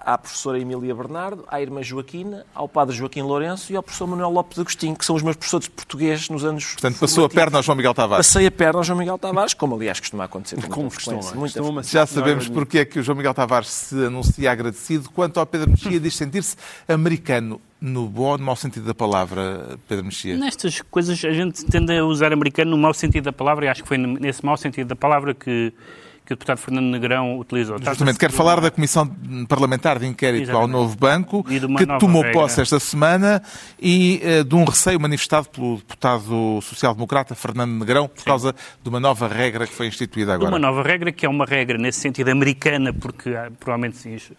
à 0.05 0.17
professora 0.17 0.59
Emília 0.59 0.93
Bernardo, 0.93 1.45
à 1.47 1.61
irmã 1.61 1.81
Joaquina, 1.81 2.45
ao 2.53 2.67
padre 2.67 2.95
Joaquim 2.95 3.21
Lourenço 3.21 3.71
e 3.71 3.75
ao 3.75 3.83
professor 3.83 4.07
Manuel 4.07 4.29
Lopes 4.29 4.59
Agostinho, 4.59 4.95
que 4.95 5.05
são 5.05 5.15
os 5.15 5.21
meus 5.21 5.35
professores 5.35 5.67
de 5.67 5.71
português 5.71 6.29
nos 6.29 6.43
anos. 6.43 6.73
Portanto, 6.73 6.99
passou 6.99 7.25
a 7.25 7.29
perna 7.29 7.57
ao 7.57 7.63
João 7.63 7.75
Miguel 7.75 7.93
Tavares. 7.93 8.27
Passei 8.27 8.47
a 8.47 8.51
perna 8.51 8.79
ao 8.79 8.83
João 8.83 8.97
Miguel 8.97 9.17
Tavares, 9.17 9.53
como 9.53 9.75
aliás 9.75 9.99
costuma 9.99 10.25
acontecer. 10.25 10.61
Com 10.67 10.89
frequência. 10.89 11.35
Muita 11.35 11.83
Já 11.83 12.05
sabemos 12.05 12.47
porque 12.47 12.79
é 12.79 12.85
que 12.85 12.99
o 12.99 13.03
João 13.03 13.17
Miguel 13.17 13.33
Tavares 13.33 13.69
se 13.69 14.05
anuncia 14.05 14.51
agradecido. 14.51 15.09
Quanto 15.09 15.39
ao 15.39 15.45
Pedro 15.45 15.69
Mexia, 15.69 15.99
diz 15.99 16.15
sentir-se 16.15 16.55
americano. 16.87 17.61
No 17.79 18.07
bom 18.07 18.33
ou 18.33 18.37
no 18.37 18.45
mau 18.45 18.55
sentido 18.55 18.85
da 18.85 18.93
palavra, 18.93 19.79
Pedro 19.87 20.05
Mexia? 20.05 20.37
Nestas 20.37 20.81
coisas 20.81 21.25
a 21.25 21.31
gente 21.31 21.65
tende 21.65 21.97
a 21.97 22.05
usar 22.05 22.31
americano 22.31 22.69
no 22.69 22.77
mau 22.77 22.93
sentido 22.93 23.23
da 23.23 23.33
palavra 23.33 23.65
e 23.65 23.69
acho 23.69 23.81
que 23.81 23.87
foi 23.87 23.97
nesse 23.97 24.45
mau 24.45 24.55
sentido 24.55 24.89
da 24.89 24.95
palavra 24.95 25.33
que, 25.33 25.73
que 26.25 26.33
o 26.33 26.35
deputado 26.35 26.57
Fernando 26.59 26.85
Negrão 26.85 27.37
utilizou. 27.39 27.77
Justamente, 27.83 28.17
quero 28.19 28.31
falar 28.31 28.61
da 28.61 28.71
Comissão 28.71 29.05
Parlamentar 29.49 29.99
de 29.99 30.05
Inquérito 30.05 30.43
Exatamente. 30.43 30.73
ao 30.73 30.81
Novo 30.81 30.95
Banco, 30.95 31.43
que 31.43 31.59
tomou 31.99 32.21
regra. 32.21 32.39
posse 32.39 32.61
esta 32.61 32.79
semana 32.79 33.41
e 33.81 34.21
eh, 34.23 34.43
de 34.43 34.55
um 34.55 34.63
receio 34.63 34.99
manifestado 34.99 35.49
pelo 35.49 35.77
deputado 35.77 36.59
social-democrata 36.61 37.35
Fernando 37.35 37.71
Negrão 37.71 38.07
por 38.07 38.23
causa 38.23 38.55
de 38.81 38.89
uma 38.89 38.99
nova 38.99 39.27
regra 39.27 39.67
que 39.67 39.73
foi 39.73 39.87
instituída 39.87 40.33
agora. 40.35 40.49
Uma 40.51 40.59
nova 40.59 40.83
regra, 40.83 41.11
que 41.11 41.25
é 41.25 41.29
uma 41.29 41.45
regra 41.45 41.77
nesse 41.77 41.99
sentido 41.99 42.29
americana, 42.29 42.93
porque 42.93 43.29
ah, 43.35 43.51
provavelmente 43.59 44.07
ins- 44.07 44.31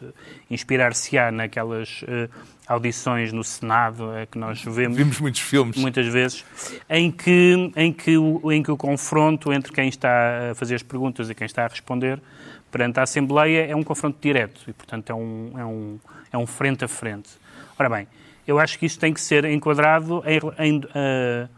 inspirar-se-á 0.51 1.31
naquelas 1.33 2.05
eh, 2.07 2.29
audições 2.67 3.33
no 3.33 3.43
Senado 3.43 4.13
eh, 4.15 4.27
que 4.27 4.39
nós 4.39 4.63
vemos 4.63 4.97
Vimos 4.97 5.21
muitos 5.21 5.41
filmes. 5.41 5.77
muitas 5.77 6.07
vezes, 6.07 6.45
em 6.89 7.11
que, 7.11 7.73
em, 7.77 7.93
que 7.93 8.17
o, 8.17 8.53
em 8.53 8.63
que 8.63 8.71
o 8.71 8.77
confronto 8.77 9.53
entre 9.53 9.73
quem 9.73 9.89
está 9.89 10.51
a 10.51 10.55
fazer 10.55 10.75
as 10.77 10.83
perguntas 10.83 11.29
e 11.29 11.35
quem 11.35 11.47
está 11.47 11.65
a 11.65 11.69
responder 11.69 12.21
perante 12.71 12.99
a 13.01 13.03
Assembleia 13.03 13.67
é 13.67 13.77
um 13.77 13.83
confronto 13.83 14.19
direto 14.21 14.63
e, 14.67 14.73
portanto, 14.73 15.11
é 15.11 15.15
um, 15.15 15.53
é 15.57 15.65
um, 15.65 15.99
é 16.33 16.39
um 16.39 16.47
frente 16.47 16.85
a 16.85 16.89
frente. 16.89 17.31
Ora 17.79 17.89
bem, 17.89 18.09
eu 18.47 18.59
acho 18.59 18.79
que 18.79 18.87
isso 18.87 18.99
tem 18.99 19.13
que 19.13 19.21
ser 19.21 19.45
enquadrado 19.45 20.23
em, 20.27 20.41
em, 20.67 20.81
ah, 20.95 21.49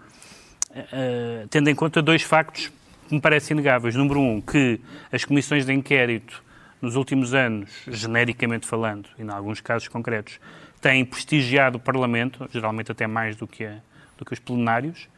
ah, 0.75 1.47
tendo 1.51 1.71
em 1.71 1.75
conta 1.75 2.03
dois 2.03 2.23
factos 2.23 2.71
que 3.09 3.15
me 3.15 3.21
parecem 3.21 3.55
inegáveis. 3.55 3.95
Número 3.95 4.21
um, 4.21 4.41
que 4.41 4.81
as 5.13 5.25
comissões 5.25 5.65
de 5.65 5.73
inquérito, 5.73 6.43
nos 6.81 6.97
últimos 6.97 7.33
anos, 7.33 7.71
genericamente 7.87 8.67
falando, 8.67 9.09
e 9.19 9.23
em 9.23 9.31
alguns 9.31 9.61
casos 9.61 9.89
concretos, 9.89 10.39
têm 10.85 11.03
prestigiado 11.05 11.79
o 11.79 11.81
Parlamento, 11.81 12.47
geralmente 12.53 12.93
até 12.93 13.07
mais 13.07 13.35
do 13.37 13.47
que, 13.47 13.65
a- 13.65 13.79
do 14.19 14.25
que 14.25 14.35
os 14.35 14.39
plenários, 14.39 15.09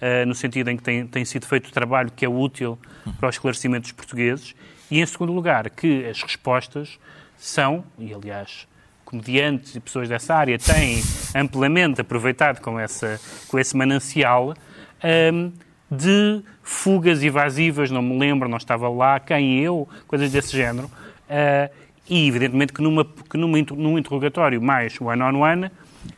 ah, 0.00 0.24
no 0.24 0.34
sentido 0.36 0.70
em 0.70 0.76
que 0.76 0.82
tem, 0.84 1.04
tem 1.06 1.24
sido 1.24 1.46
feito 1.46 1.72
trabalho 1.72 2.12
que 2.14 2.24
é 2.24 2.28
útil 2.28 2.78
para 3.18 3.26
o 3.26 3.30
esclarecimento 3.30 3.82
dos 3.82 3.92
portugueses. 3.92 4.54
E, 4.88 5.00
em 5.00 5.06
segundo 5.06 5.32
lugar, 5.32 5.68
que 5.68 6.06
as 6.06 6.22
respostas 6.22 6.96
são, 7.36 7.84
e 7.98 8.14
aliás, 8.14 8.68
comediantes 9.04 9.74
e 9.74 9.80
pessoas 9.80 10.08
dessa 10.08 10.34
área 10.34 10.56
têm 10.58 11.02
amplamente 11.34 12.00
aproveitado 12.00 12.60
com, 12.60 12.78
essa, 12.78 13.20
com 13.48 13.58
esse 13.58 13.76
manancial 13.76 14.54
hum, 15.32 15.52
de 15.90 16.40
fugas 16.62 17.22
evasivas, 17.22 17.90
não 17.90 18.00
me 18.02 18.16
lembro, 18.18 18.48
não 18.48 18.58
estava 18.58 18.88
lá, 18.88 19.18
quem 19.18 19.58
eu, 19.60 19.88
coisas 20.06 20.30
desse 20.30 20.56
género. 20.56 20.88
Ah, 21.28 21.68
e, 22.08 22.26
evidentemente, 22.28 22.72
que, 22.72 22.82
numa, 22.82 23.04
que 23.04 23.36
numa, 23.36 23.58
num 23.58 23.98
interrogatório 23.98 24.60
mais 24.62 25.00
one-on-one, 25.00 25.70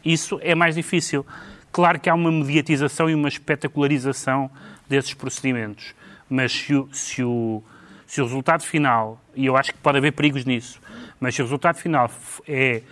isso 0.05 0.39
é 0.43 0.55
mais 0.55 0.75
difícil. 0.75 1.25
Claro 1.73 2.01
que 2.01 2.09
há 2.09 2.15
uma 2.15 2.31
mediatização 2.31 3.09
e 3.09 3.15
uma 3.15 3.29
espetacularização 3.29 4.51
desses 4.89 5.15
procedimentos, 5.15 5.95
mas 6.29 6.53
se 6.53 6.75
o, 6.75 6.89
se 6.93 7.23
o, 7.23 7.63
se 8.07 8.21
o 8.21 8.25
resultado 8.25 8.63
final, 8.63 9.23
e 9.35 9.47
eu 9.47 9.57
acho 9.57 9.73
que 9.73 9.79
pode 9.79 9.99
haver 9.99 10.13
perigos 10.13 10.45
nisso, 10.45 10.81
mas 11.21 11.35
se 11.35 11.43
o 11.43 11.45
resultado 11.45 11.77
final 11.77 12.11
é 12.47 12.83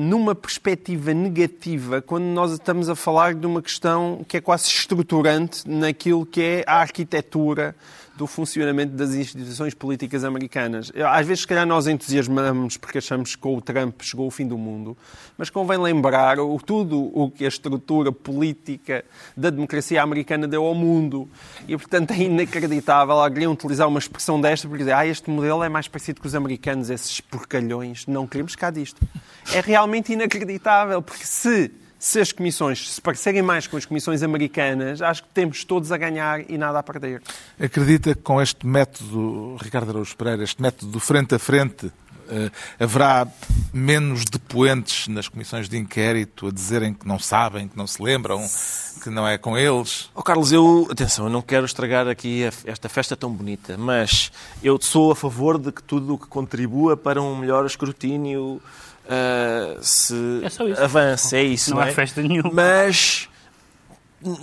numa 0.00 0.34
perspectiva 0.34 1.12
negativa 1.12 2.00
quando 2.00 2.24
nós 2.24 2.52
estamos 2.52 2.88
a 2.88 2.96
falar 2.96 3.34
de 3.34 3.46
uma 3.46 3.60
questão 3.60 4.24
que 4.26 4.38
é 4.38 4.40
quase 4.40 4.66
estruturante 4.68 5.68
naquilo 5.68 6.24
que 6.24 6.40
é 6.40 6.64
a 6.66 6.76
arquitetura 6.76 7.76
do 8.16 8.26
funcionamento 8.26 8.94
das 8.94 9.14
instituições 9.14 9.74
políticas 9.74 10.24
americanas. 10.24 10.92
Às 10.94 11.26
vezes, 11.26 11.40
se 11.40 11.46
calhar, 11.46 11.66
nós 11.66 11.86
entusiasmamos 11.86 12.76
porque 12.76 12.98
achamos 12.98 13.34
que 13.34 13.40
com 13.40 13.56
o 13.56 13.60
Trump 13.60 14.00
chegou 14.02 14.26
o 14.26 14.30
fim 14.30 14.46
do 14.46 14.56
mundo, 14.56 14.96
mas 15.36 15.50
convém 15.50 15.78
lembrar 15.78 16.38
o, 16.38 16.56
tudo 16.58 17.10
o 17.12 17.30
que 17.30 17.44
a 17.44 17.48
estrutura 17.48 18.12
política 18.12 19.04
da 19.36 19.50
democracia 19.50 20.02
americana 20.02 20.46
deu 20.46 20.64
ao 20.64 20.74
mundo. 20.74 21.28
E, 21.66 21.76
portanto, 21.76 22.12
é 22.12 22.18
inacreditável 22.18 23.14
alguém 23.14 23.46
utilizar 23.46 23.88
uma 23.88 23.98
expressão 23.98 24.40
desta 24.40 24.68
porque 24.68 24.84
dizer 24.84 24.92
ah, 24.92 25.06
este 25.06 25.28
modelo 25.28 25.62
é 25.64 25.68
mais 25.68 25.88
parecido 25.88 26.20
com 26.20 26.28
os 26.28 26.34
americanos, 26.34 26.90
esses 26.90 27.20
porcalhões, 27.20 28.06
não 28.06 28.26
queremos 28.26 28.54
cá 28.54 28.70
disto. 28.70 29.00
É 29.52 29.60
realmente 29.60 30.12
inacreditável, 30.12 31.02
porque 31.02 31.24
se 31.24 31.70
se 32.04 32.20
as 32.20 32.32
comissões 32.32 32.92
se 32.92 33.00
parecerem 33.00 33.40
mais 33.40 33.66
com 33.66 33.78
as 33.78 33.86
comissões 33.86 34.22
americanas, 34.22 35.00
acho 35.00 35.22
que 35.22 35.30
temos 35.30 35.64
todos 35.64 35.90
a 35.90 35.96
ganhar 35.96 36.38
e 36.50 36.58
nada 36.58 36.78
a 36.78 36.82
perder. 36.82 37.22
Acredita 37.58 38.14
que 38.14 38.20
com 38.20 38.42
este 38.42 38.66
método, 38.66 39.56
Ricardo 39.56 39.88
Araújo 39.88 40.14
Pereira, 40.14 40.44
este 40.44 40.60
método 40.60 40.92
do 40.92 41.00
frente 41.00 41.34
a 41.34 41.38
frente, 41.38 41.90
haverá 42.78 43.26
menos 43.72 44.24
depoentes 44.24 45.08
nas 45.08 45.28
comissões 45.28 45.68
de 45.68 45.76
inquérito 45.76 46.46
a 46.48 46.50
dizerem 46.50 46.92
que 46.94 47.06
não 47.06 47.18
sabem, 47.18 47.68
que 47.68 47.76
não 47.76 47.86
se 47.86 48.02
lembram, 48.02 48.40
que 49.02 49.10
não 49.10 49.26
é 49.26 49.36
com 49.38 49.56
eles? 49.58 50.08
Ó 50.14 50.22
Carlos, 50.22 50.52
eu, 50.52 50.86
atenção, 50.90 51.26
eu 51.26 51.30
não 51.30 51.42
quero 51.42 51.66
estragar 51.66 52.06
aqui 52.08 52.44
a- 52.46 52.52
esta 52.70 52.88
festa 52.88 53.16
tão 53.16 53.30
bonita, 53.30 53.76
mas 53.76 54.30
eu 54.62 54.80
sou 54.80 55.12
a 55.12 55.16
favor 55.16 55.58
de 55.58 55.70
que 55.72 55.82
tudo 55.82 56.14
o 56.14 56.18
que 56.18 56.26
contribua 56.26 56.96
para 56.96 57.20
um 57.20 57.36
melhor 57.36 57.66
escrutínio 57.66 58.60
ah, 59.08 59.76
se 59.82 60.40
É 60.42 60.48
só 60.48 60.66
isso. 60.66 60.82
avance, 60.82 61.36
é 61.36 61.42
isso. 61.42 61.70
Não 61.70 61.76
Não, 61.78 61.84
há 61.84 61.88
é? 61.88 61.92
festa 61.92 62.22
nenhuma. 62.22 62.50
Mas 62.52 63.28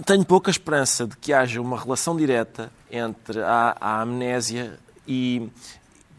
tenho 0.05 0.23
pouca 0.23 0.51
esperança 0.51 1.07
de 1.07 1.17
que 1.17 1.33
haja 1.33 1.59
uma 1.59 1.79
relação 1.79 2.15
direta 2.15 2.71
entre 2.91 3.41
a, 3.41 3.75
a 3.81 4.01
amnésia 4.01 4.77
e 5.07 5.49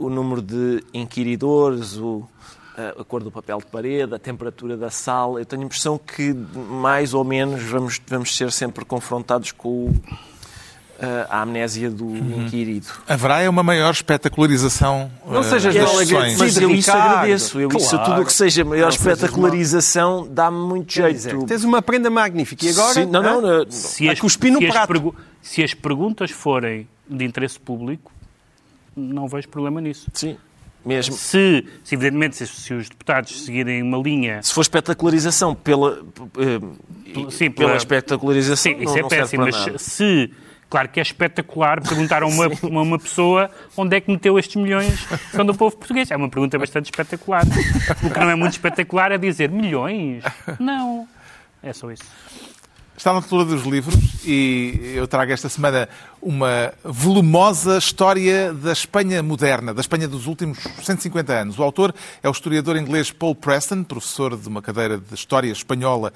o 0.04 0.10
número 0.10 0.42
de 0.42 0.82
inquiridores, 0.92 1.96
o, 1.96 2.26
a 2.98 3.04
cor 3.04 3.22
do 3.22 3.30
papel 3.30 3.58
de 3.58 3.66
parede, 3.66 4.14
a 4.14 4.18
temperatura 4.18 4.76
da 4.76 4.90
sala. 4.90 5.40
Eu 5.40 5.44
tenho 5.46 5.62
a 5.62 5.64
impressão 5.66 5.98
que, 5.98 6.32
mais 6.34 7.14
ou 7.14 7.24
menos, 7.24 7.62
vamos, 7.62 8.00
vamos 8.06 8.36
ser 8.36 8.50
sempre 8.50 8.84
confrontados 8.84 9.52
com 9.52 9.68
o, 9.86 9.94
a 11.28 11.42
amnésia 11.42 11.90
do 11.90 12.04
Uhum. 12.06 12.44
inquirido. 12.46 12.86
Haverá 13.08 13.40
é 13.40 13.48
uma 13.48 13.62
maior 13.62 13.90
espetacularização 13.90 15.10
Não 15.26 15.40
eh, 15.40 15.44
sejas 15.44 15.74
das 15.74 15.82
mal 15.84 15.92
sessões. 15.96 16.10
agradecido. 16.12 16.44
Mas 16.44 16.56
eu 16.58 16.70
isso 16.70 16.90
agradeço. 16.92 17.60
Eu 17.60 17.68
isso, 17.76 17.88
claro. 17.90 18.04
tudo 18.04 18.22
o 18.22 18.26
que 18.26 18.32
seja 18.32 18.64
maior 18.64 18.82
Não 18.82 18.88
espetacularização 18.90 20.28
dá-me 20.30 20.58
muito 20.58 20.94
Quer 20.94 21.12
dizer, 21.12 21.30
jeito. 21.30 21.46
Tens 21.46 21.64
uma 21.64 21.82
prenda 21.82 22.08
magnífica. 22.08 22.64
E 22.64 22.70
agora? 22.70 22.94
Sim, 22.94 23.06
não, 23.06 23.22
não, 23.22 23.38
hã? 23.38 23.64
não. 23.64 23.70
Se 23.70 24.08
A 24.08 24.12
as, 24.12 24.20
cuspir 24.20 24.52
no 24.52 24.58
se 24.60 24.66
as 24.66 24.74
se 25.42 25.62
as 25.64 25.74
perguntas 25.74 26.30
forem 26.30 26.88
de 27.08 27.24
interesse 27.24 27.58
público, 27.58 28.11
não 28.96 29.26
vejo 29.28 29.48
problema 29.48 29.80
nisso. 29.80 30.08
Sim, 30.14 30.36
mesmo. 30.84 31.14
Se, 31.14 31.66
se 31.84 31.94
evidentemente, 31.94 32.36
se, 32.36 32.46
se 32.46 32.74
os 32.74 32.88
deputados 32.88 33.44
seguirem 33.44 33.82
uma 33.82 33.98
linha. 33.98 34.42
Se 34.42 34.52
for 34.52 34.62
espetacularização 34.62 35.54
pela, 35.54 36.02
eh, 36.38 37.30
Sim, 37.30 37.50
pela 37.50 37.68
pela- 37.68 37.76
espetacularização, 37.76 38.72
Sim, 38.72 38.76
não, 38.78 38.84
isso 38.84 38.98
é 38.98 39.08
péssimo, 39.08 39.44
mas 39.44 39.56
nada. 39.66 39.78
se. 39.78 40.30
Claro 40.70 40.88
que 40.88 40.98
é 40.98 41.02
espetacular 41.02 41.82
perguntar 41.82 42.22
a 42.22 42.26
uma, 42.26 42.48
uma, 42.64 42.80
uma 42.80 42.98
pessoa 42.98 43.50
onde 43.76 43.94
é 43.94 44.00
que 44.00 44.10
meteu 44.10 44.38
estes 44.38 44.56
milhões 44.56 45.04
que 45.04 45.36
são 45.36 45.44
do 45.44 45.54
povo 45.54 45.76
português. 45.76 46.10
É 46.10 46.16
uma 46.16 46.30
pergunta 46.30 46.58
bastante 46.58 46.86
espetacular. 46.86 47.42
O 48.02 48.08
que 48.10 48.18
não 48.18 48.30
é 48.30 48.34
muito 48.34 48.52
espetacular 48.52 49.12
é 49.12 49.18
dizer 49.18 49.50
milhões? 49.50 50.24
Não. 50.58 51.06
É 51.62 51.74
só 51.74 51.90
isso. 51.92 52.04
Está 52.96 53.10
na 53.12 53.18
altura 53.18 53.44
dos 53.44 53.64
livros 53.64 53.94
e 54.24 54.92
eu 54.94 55.06
trago 55.06 55.30
esta 55.30 55.48
semana 55.50 55.88
uma 56.22 56.72
volumosa 56.84 57.76
história 57.78 58.52
da 58.52 58.72
Espanha 58.72 59.22
moderna, 59.22 59.74
da 59.74 59.80
Espanha 59.80 60.06
dos 60.06 60.26
últimos 60.26 60.58
150 60.82 61.32
anos. 61.32 61.58
O 61.58 61.62
autor 61.62 61.94
é 62.22 62.28
o 62.28 62.32
historiador 62.32 62.76
inglês 62.76 63.10
Paul 63.10 63.34
Preston, 63.34 63.82
professor 63.82 64.36
de 64.36 64.48
uma 64.48 64.62
cadeira 64.62 64.98
de 64.98 65.14
História 65.14 65.50
Espanhola 65.50 66.12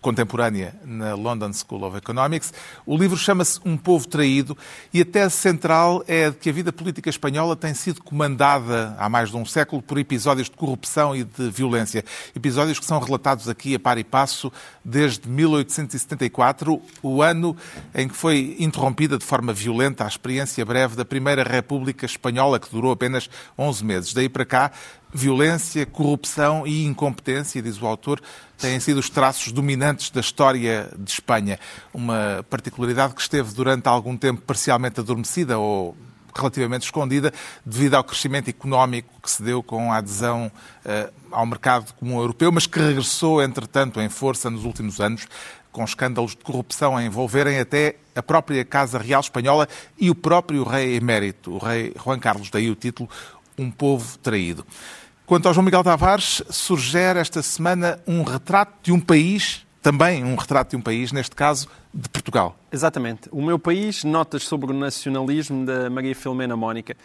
contemporânea 0.00 0.74
na 0.84 1.14
London 1.14 1.52
School 1.52 1.84
of 1.84 1.96
Economics. 1.96 2.52
O 2.84 2.96
livro 2.96 3.16
chama-se 3.16 3.60
Um 3.64 3.76
Povo 3.76 4.08
Traído 4.08 4.56
e 4.92 5.00
a 5.00 5.04
tese 5.04 5.36
central 5.36 6.02
é 6.08 6.30
de 6.30 6.36
que 6.36 6.50
a 6.50 6.52
vida 6.52 6.72
política 6.72 7.08
espanhola 7.08 7.54
tem 7.54 7.74
sido 7.74 8.02
comandada 8.02 8.94
há 8.98 9.08
mais 9.08 9.30
de 9.30 9.36
um 9.36 9.44
século 9.44 9.80
por 9.80 9.98
episódios 9.98 10.50
de 10.50 10.56
corrupção 10.56 11.14
e 11.14 11.22
de 11.22 11.50
violência. 11.50 12.04
Episódios 12.34 12.78
que 12.78 12.86
são 12.86 12.98
relatados 12.98 13.48
aqui 13.48 13.74
a 13.74 13.78
par 13.78 13.98
e 13.98 14.04
passo 14.04 14.52
desde 14.84 15.28
1874 15.28 16.24
1994, 16.24 16.80
o 17.02 17.22
ano 17.22 17.56
em 17.94 18.08
que 18.08 18.14
foi 18.14 18.56
interrompida 18.58 19.18
de 19.18 19.24
forma 19.24 19.43
violenta 19.52 20.04
a 20.04 20.08
experiência 20.08 20.64
breve 20.64 20.96
da 20.96 21.04
Primeira 21.04 21.42
República 21.42 22.06
Espanhola, 22.06 22.58
que 22.58 22.70
durou 22.70 22.92
apenas 22.92 23.28
11 23.58 23.84
meses. 23.84 24.14
Daí 24.14 24.28
para 24.28 24.44
cá, 24.44 24.70
violência, 25.12 25.84
corrupção 25.86 26.66
e 26.66 26.84
incompetência, 26.84 27.62
diz 27.62 27.80
o 27.80 27.86
autor, 27.86 28.20
têm 28.58 28.80
sido 28.80 28.98
os 28.98 29.10
traços 29.10 29.52
dominantes 29.52 30.10
da 30.10 30.20
história 30.20 30.90
de 30.98 31.10
Espanha. 31.10 31.58
Uma 31.92 32.44
particularidade 32.48 33.14
que 33.14 33.20
esteve 33.20 33.52
durante 33.52 33.86
algum 33.88 34.16
tempo 34.16 34.40
parcialmente 34.42 35.00
adormecida 35.00 35.58
ou 35.58 35.96
relativamente 36.36 36.82
escondida 36.82 37.32
devido 37.64 37.94
ao 37.94 38.02
crescimento 38.02 38.48
económico 38.48 39.08
que 39.22 39.30
se 39.30 39.42
deu 39.42 39.62
com 39.62 39.92
a 39.92 39.98
adesão 39.98 40.50
uh, 40.84 41.12
ao 41.30 41.46
mercado 41.46 41.92
comum 41.94 42.18
europeu, 42.18 42.50
mas 42.50 42.66
que 42.66 42.78
regressou, 42.78 43.42
entretanto, 43.42 44.00
em 44.00 44.08
força 44.08 44.50
nos 44.50 44.64
últimos 44.64 45.00
anos, 45.00 45.26
com 45.74 45.82
escândalos 45.82 46.30
de 46.30 46.44
corrupção 46.44 46.96
a 46.96 47.04
envolverem 47.04 47.58
até 47.58 47.96
a 48.14 48.22
própria 48.22 48.64
Casa 48.64 48.96
Real 48.96 49.20
Espanhola 49.20 49.68
e 49.98 50.08
o 50.08 50.14
próprio 50.14 50.62
rei 50.62 50.94
emérito, 50.94 51.50
o 51.50 51.58
rei 51.58 51.92
Juan 52.02 52.20
Carlos, 52.20 52.48
daí 52.48 52.70
o 52.70 52.76
título 52.76 53.10
Um 53.58 53.72
Povo 53.72 54.16
Traído. 54.18 54.64
Quanto 55.26 55.48
ao 55.48 55.52
João 55.52 55.64
Miguel 55.64 55.82
Tavares, 55.82 56.44
surge 56.48 56.96
esta 56.96 57.42
semana 57.42 57.98
um 58.06 58.22
retrato 58.22 58.72
de 58.84 58.92
um 58.92 59.00
país, 59.00 59.66
também 59.84 60.24
um 60.24 60.34
retrato 60.34 60.70
de 60.70 60.76
um 60.76 60.80
país, 60.80 61.12
neste 61.12 61.36
caso 61.36 61.68
de 61.92 62.08
Portugal. 62.08 62.56
Exatamente. 62.72 63.28
O 63.30 63.42
meu 63.42 63.58
país, 63.58 64.02
notas 64.02 64.44
sobre 64.44 64.70
o 64.70 64.74
nacionalismo 64.74 65.66
da 65.66 65.90
Maria 65.90 66.14
Filomena 66.14 66.56
Mónica. 66.56 66.96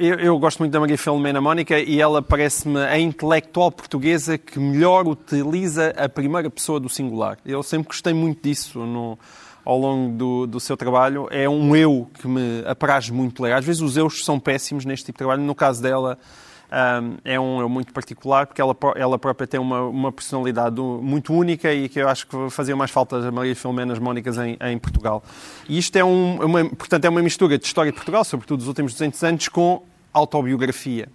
Eu, 0.00 0.16
eu 0.16 0.36
gosto 0.36 0.58
muito 0.58 0.72
da 0.72 0.80
Maria 0.80 0.98
Filomena 0.98 1.40
Mónica 1.40 1.78
e 1.78 2.00
ela 2.00 2.20
parece-me 2.20 2.80
a 2.80 2.98
intelectual 2.98 3.70
portuguesa 3.70 4.36
que 4.36 4.58
melhor 4.58 5.06
utiliza 5.06 5.90
a 5.96 6.08
primeira 6.08 6.50
pessoa 6.50 6.80
do 6.80 6.88
singular. 6.88 7.38
Eu 7.46 7.62
sempre 7.62 7.86
gostei 7.86 8.12
muito 8.12 8.42
disso 8.42 8.80
no, 8.80 9.16
ao 9.64 9.78
longo 9.78 10.12
do, 10.16 10.46
do, 10.48 10.58
seu 10.58 10.76
trabalho. 10.76 11.28
É 11.30 11.48
um 11.48 11.76
eu 11.76 12.10
que 12.20 12.26
me 12.26 12.64
apraz 12.66 13.08
muito 13.10 13.44
ler. 13.44 13.52
Às 13.52 13.64
vezes 13.64 13.80
os 13.80 13.96
eus 13.96 14.24
são 14.24 14.40
péssimos 14.40 14.84
neste 14.84 15.06
tipo 15.06 15.14
de 15.14 15.18
trabalho. 15.18 15.42
No 15.42 15.54
caso 15.54 15.80
dela, 15.80 16.18
é 17.24 17.40
um 17.40 17.60
eu 17.60 17.68
muito 17.68 17.92
particular, 17.92 18.46
porque 18.46 18.60
ela, 18.60 18.76
ela 18.96 19.18
própria 19.18 19.46
tem 19.46 19.58
uma, 19.58 19.82
uma 19.82 20.12
personalidade 20.12 20.80
muito 20.80 21.32
única 21.32 21.72
e 21.72 21.88
que 21.88 22.00
eu 22.00 22.08
acho 22.08 22.26
que 22.26 22.50
fazia 22.50 22.76
mais 22.76 22.90
falta 22.90 23.16
a 23.16 23.32
Maria 23.32 23.56
Filomena 23.56 23.98
Mónicas 23.98 24.36
em, 24.38 24.56
em, 24.60 24.78
Portugal. 24.78 25.22
E 25.68 25.78
isto 25.78 25.96
é, 25.96 26.04
um, 26.04 26.44
uma, 26.44 26.64
portanto, 26.64 27.04
é 27.04 27.08
uma 27.08 27.22
mistura 27.22 27.58
de 27.58 27.64
história 27.64 27.90
de 27.90 27.96
Portugal, 27.96 28.24
sobretudo 28.24 28.58
dos 28.58 28.68
últimos 28.68 28.92
200 28.92 29.24
anos, 29.24 29.48
com 29.48 29.82
autobiografia. 30.12 31.08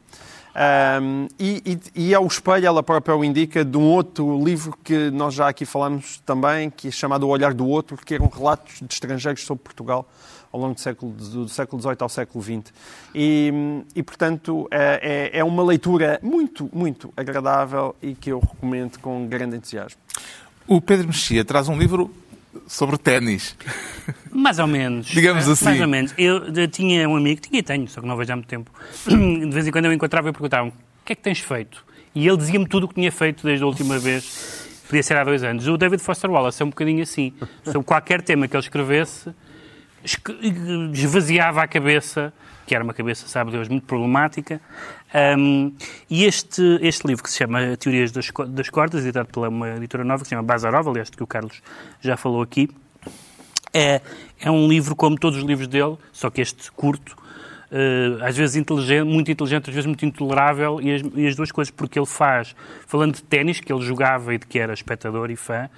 Um, 0.56 1.28
e, 1.40 1.80
e, 1.96 2.10
e, 2.10 2.16
ao 2.16 2.26
espelho, 2.28 2.68
ela 2.68 2.84
própria 2.84 3.16
o 3.16 3.24
indica, 3.24 3.66
de 3.66 3.76
um 3.76 3.90
outro 3.90 4.44
livro 4.44 4.78
que 4.84 5.10
nós 5.10 5.34
já 5.34 5.48
aqui 5.48 5.66
falamos 5.66 6.22
também, 6.26 6.70
que 6.70 6.90
é 6.90 6.92
chamado 6.92 7.28
O 7.28 7.30
Olhar 7.30 7.54
do 7.54 7.68
Outro, 7.68 7.98
que 7.98 8.14
eram 8.14 8.28
relatos 8.28 8.80
de 8.80 8.94
estrangeiros 8.94 9.44
sobre 9.44 9.64
Portugal 9.64 10.08
ao 10.54 10.60
longo 10.60 10.76
do 10.76 10.80
século, 10.80 11.12
do 11.12 11.50
século 11.50 11.82
XVIII 11.82 11.98
ao 12.00 12.10
século 12.10 12.44
XX. 12.44 12.72
E, 13.14 13.52
e 13.96 14.04
portanto, 14.04 14.68
é, 14.70 15.32
é, 15.34 15.40
é 15.40 15.44
uma 15.44 15.64
leitura 15.64 16.20
muito, 16.22 16.70
muito 16.72 17.12
agradável 17.18 17.96
e 18.02 18.14
que 18.14 18.32
eu 18.32 18.40
recomendo 18.40 19.00
com 19.00 19.28
grande 19.28 19.58
entusiasmo. 19.58 20.00
O 20.68 20.80
Pedro 20.80 21.08
Mexia 21.08 21.44
traz 21.44 21.68
um 21.68 21.78
livro 21.78 22.14
sobre 22.68 22.98
ténis. 22.98 23.58
Mais 24.32 24.60
ou 24.60 24.68
menos. 24.68 25.08
Digamos 25.08 25.50
assim. 25.50 25.66
Mais 25.66 25.82
ou 25.82 25.88
menos. 25.88 26.14
Eu, 26.18 26.54
eu 26.54 26.68
tinha 26.68 27.10
um 27.10 27.16
amigo, 27.16 27.42
tinha 27.42 27.60
e 27.60 27.64
tenho, 27.64 27.88
só 27.88 28.00
que 28.00 28.08
não 28.08 28.16
vejo 28.16 28.32
há 28.32 28.36
muito 28.36 28.48
tempo. 28.48 28.72
De 29.10 29.50
vez 29.50 29.68
em 29.68 29.72
quando 29.72 29.86
eu 29.86 29.94
encontrava 29.94 30.30
e 30.30 30.32
perguntava 30.32 30.68
o 30.68 30.74
que 31.04 31.14
é 31.14 31.16
que 31.16 31.22
tens 31.22 31.40
feito? 31.40 31.84
E 32.14 32.28
ele 32.28 32.38
dizia-me 32.38 32.68
tudo 32.68 32.84
o 32.84 32.88
que 32.88 32.96
tinha 32.96 33.12
feito 33.12 33.44
desde 33.44 33.64
a 33.64 33.68
última 33.68 33.98
vez. 33.98 34.70
Podia 34.88 35.02
ser 35.02 35.18
há 35.18 35.24
dois 35.24 35.44
anos. 35.44 35.68
O 35.68 35.78
David 35.78 36.02
Foster 36.04 36.30
Wallace 36.30 36.62
é 36.62 36.66
um 36.66 36.70
bocadinho 36.70 37.02
assim. 37.02 37.34
Sobre 37.64 37.84
qualquer 37.84 38.22
tema 38.22 38.48
que 38.48 38.56
ele 38.56 38.64
escrevesse, 38.64 39.34
esvaziava 40.94 41.62
a 41.64 41.68
cabeça, 41.68 42.34
que 42.66 42.76
era 42.76 42.84
uma 42.84 42.94
cabeça, 42.94 43.28
sabe 43.28 43.52
Deus, 43.52 43.68
muito 43.68 43.86
problemática. 43.86 44.62
Um, 45.38 45.74
e 46.10 46.26
este, 46.26 46.80
este 46.82 47.06
livro, 47.08 47.24
que 47.24 47.30
se 47.30 47.38
chama 47.38 47.78
Teorias 47.78 48.12
das, 48.12 48.32
das 48.50 48.70
Cordas, 48.70 49.04
editado 49.04 49.30
pela 49.30 49.50
uma 49.50 49.76
editora 49.76 50.04
nova, 50.04 50.24
que 50.24 50.28
se 50.28 50.36
chama 50.36 50.44
Bazarov, 50.44 50.90
aliás, 50.90 51.10
que 51.10 51.22
o 51.22 51.28
Carlos 51.28 51.62
já 52.02 52.18
falou 52.18 52.42
aqui, 52.42 52.70
é, 53.74 54.02
é 54.40 54.52
um 54.52 54.68
livro 54.68 54.96
como 54.96 55.18
todos 55.18 55.40
os 55.40 55.44
livros 55.44 55.68
dele, 55.68 55.98
só 56.12 56.30
que 56.30 56.42
este 56.42 56.72
curto, 56.72 57.18
uh, 57.72 58.24
às 58.24 58.38
vezes 58.38 58.56
inteligente, 58.56 59.06
muito 59.06 59.32
inteligente, 59.32 59.70
às 59.70 59.76
vezes 59.76 59.88
muito 59.88 60.06
intolerável, 60.06 60.80
e 60.82 60.94
as, 60.94 61.02
e 61.16 61.28
as 61.28 61.36
duas 61.36 61.52
coisas, 61.52 61.72
porque 61.72 61.98
ele 61.98 62.06
faz, 62.06 62.56
falando 62.88 63.16
de 63.16 63.24
ténis, 63.24 63.60
que 63.60 63.74
ele 63.74 63.82
jogava 63.82 64.34
e 64.34 64.38
de 64.38 64.46
que 64.46 64.60
era 64.60 64.74
espectador 64.74 65.32
e 65.32 65.36
fã, 65.36 65.70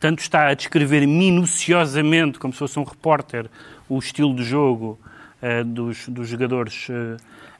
tanto 0.00 0.20
está 0.20 0.48
a 0.48 0.54
descrever 0.54 1.06
minuciosamente, 1.06 2.38
como 2.38 2.52
se 2.52 2.58
fosse 2.58 2.78
um 2.78 2.84
repórter, 2.84 3.46
o 3.88 3.98
estilo 3.98 4.34
de 4.34 4.44
jogo 4.44 4.98
uh, 5.42 5.64
dos, 5.64 6.08
dos, 6.08 6.28
jogadores 6.28 6.88
uh, 6.88 7.16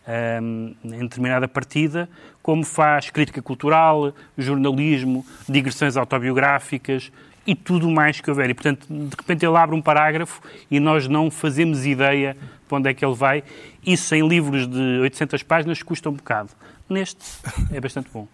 eh, 0.06 0.38
um, 0.40 0.74
eh, 0.84 0.96
em 0.96 1.00
determinada 1.00 1.48
partida, 1.48 2.08
como 2.42 2.64
faz 2.64 3.10
crítica 3.10 3.42
cultural, 3.42 4.14
jornalismo, 4.36 5.24
digressões 5.48 5.96
autobiográficas 5.96 7.10
e 7.46 7.54
tudo 7.54 7.90
mais 7.90 8.20
que 8.20 8.30
houver. 8.30 8.50
E, 8.50 8.54
portanto, 8.54 8.86
de 8.88 9.16
repente 9.16 9.44
ele 9.44 9.56
abre 9.56 9.74
um 9.74 9.82
parágrafo 9.82 10.40
e 10.70 10.78
nós 10.80 11.08
não 11.08 11.30
fazemos 11.30 11.84
ideia 11.86 12.36
para 12.66 12.78
onde 12.78 12.90
é 12.90 12.94
que 12.94 13.04
ele 13.04 13.14
vai. 13.14 13.42
Isso 13.84 14.14
em 14.14 14.26
livros 14.26 14.66
de 14.66 15.00
800 15.00 15.42
páginas 15.42 15.82
custa 15.82 16.08
um 16.08 16.14
bocado. 16.14 16.50
Neste 16.88 17.22
é 17.70 17.80
bastante 17.80 18.08
bom. 18.12 18.26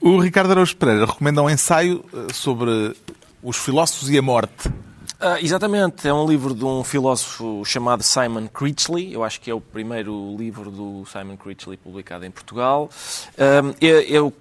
O 0.00 0.20
Ricardo 0.20 0.52
Araújo 0.52 0.76
Pereira 0.76 1.06
recomenda 1.06 1.42
um 1.42 1.50
ensaio 1.50 2.04
sobre 2.32 2.94
os 3.42 3.56
Filósofos 3.56 4.10
e 4.10 4.18
a 4.18 4.22
Morte. 4.22 4.68
Uh, 4.68 5.36
exatamente, 5.42 6.06
é 6.06 6.14
um 6.14 6.24
livro 6.24 6.54
de 6.54 6.64
um 6.64 6.84
filósofo 6.84 7.64
chamado 7.64 8.02
Simon 8.04 8.46
Critchley. 8.46 9.12
Eu 9.12 9.24
acho 9.24 9.40
que 9.40 9.50
é 9.50 9.54
o 9.54 9.60
primeiro 9.60 10.36
livro 10.38 10.70
do 10.70 11.04
Simon 11.06 11.36
Critchley 11.36 11.76
publicado 11.76 12.24
em 12.24 12.30
Portugal. 12.30 12.88
Eu, 13.80 14.02
eu 14.02 14.32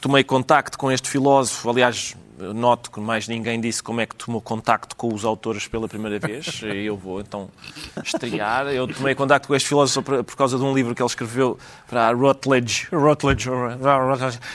tomei 0.00 0.24
contacto 0.24 0.76
com 0.76 0.90
este 0.90 1.08
filósofo, 1.08 1.70
aliás, 1.70 2.16
noto 2.38 2.90
que 2.90 3.00
mais 3.00 3.28
ninguém 3.28 3.60
disse 3.60 3.82
como 3.82 4.00
é 4.00 4.06
que 4.06 4.14
tomou 4.14 4.40
contacto 4.40 4.96
com 4.96 5.12
os 5.12 5.24
autores 5.24 5.66
pela 5.68 5.88
primeira 5.88 6.18
vez. 6.18 6.60
Eu 6.64 6.96
vou 6.96 7.20
então 7.20 7.48
estrear. 8.02 8.66
Eu 8.66 8.86
tomei 8.88 9.14
contacto 9.14 9.48
com 9.48 9.54
este 9.54 9.68
filósofo 9.68 10.02
por, 10.02 10.36
causa 10.36 10.58
de 10.58 10.64
um 10.64 10.74
livro 10.74 10.94
que 10.94 11.02
ele 11.02 11.08
escreveu 11.08 11.58
para 11.88 12.08
a 12.08 12.12
Routledge, 12.12 12.88
Routledge 12.92 13.48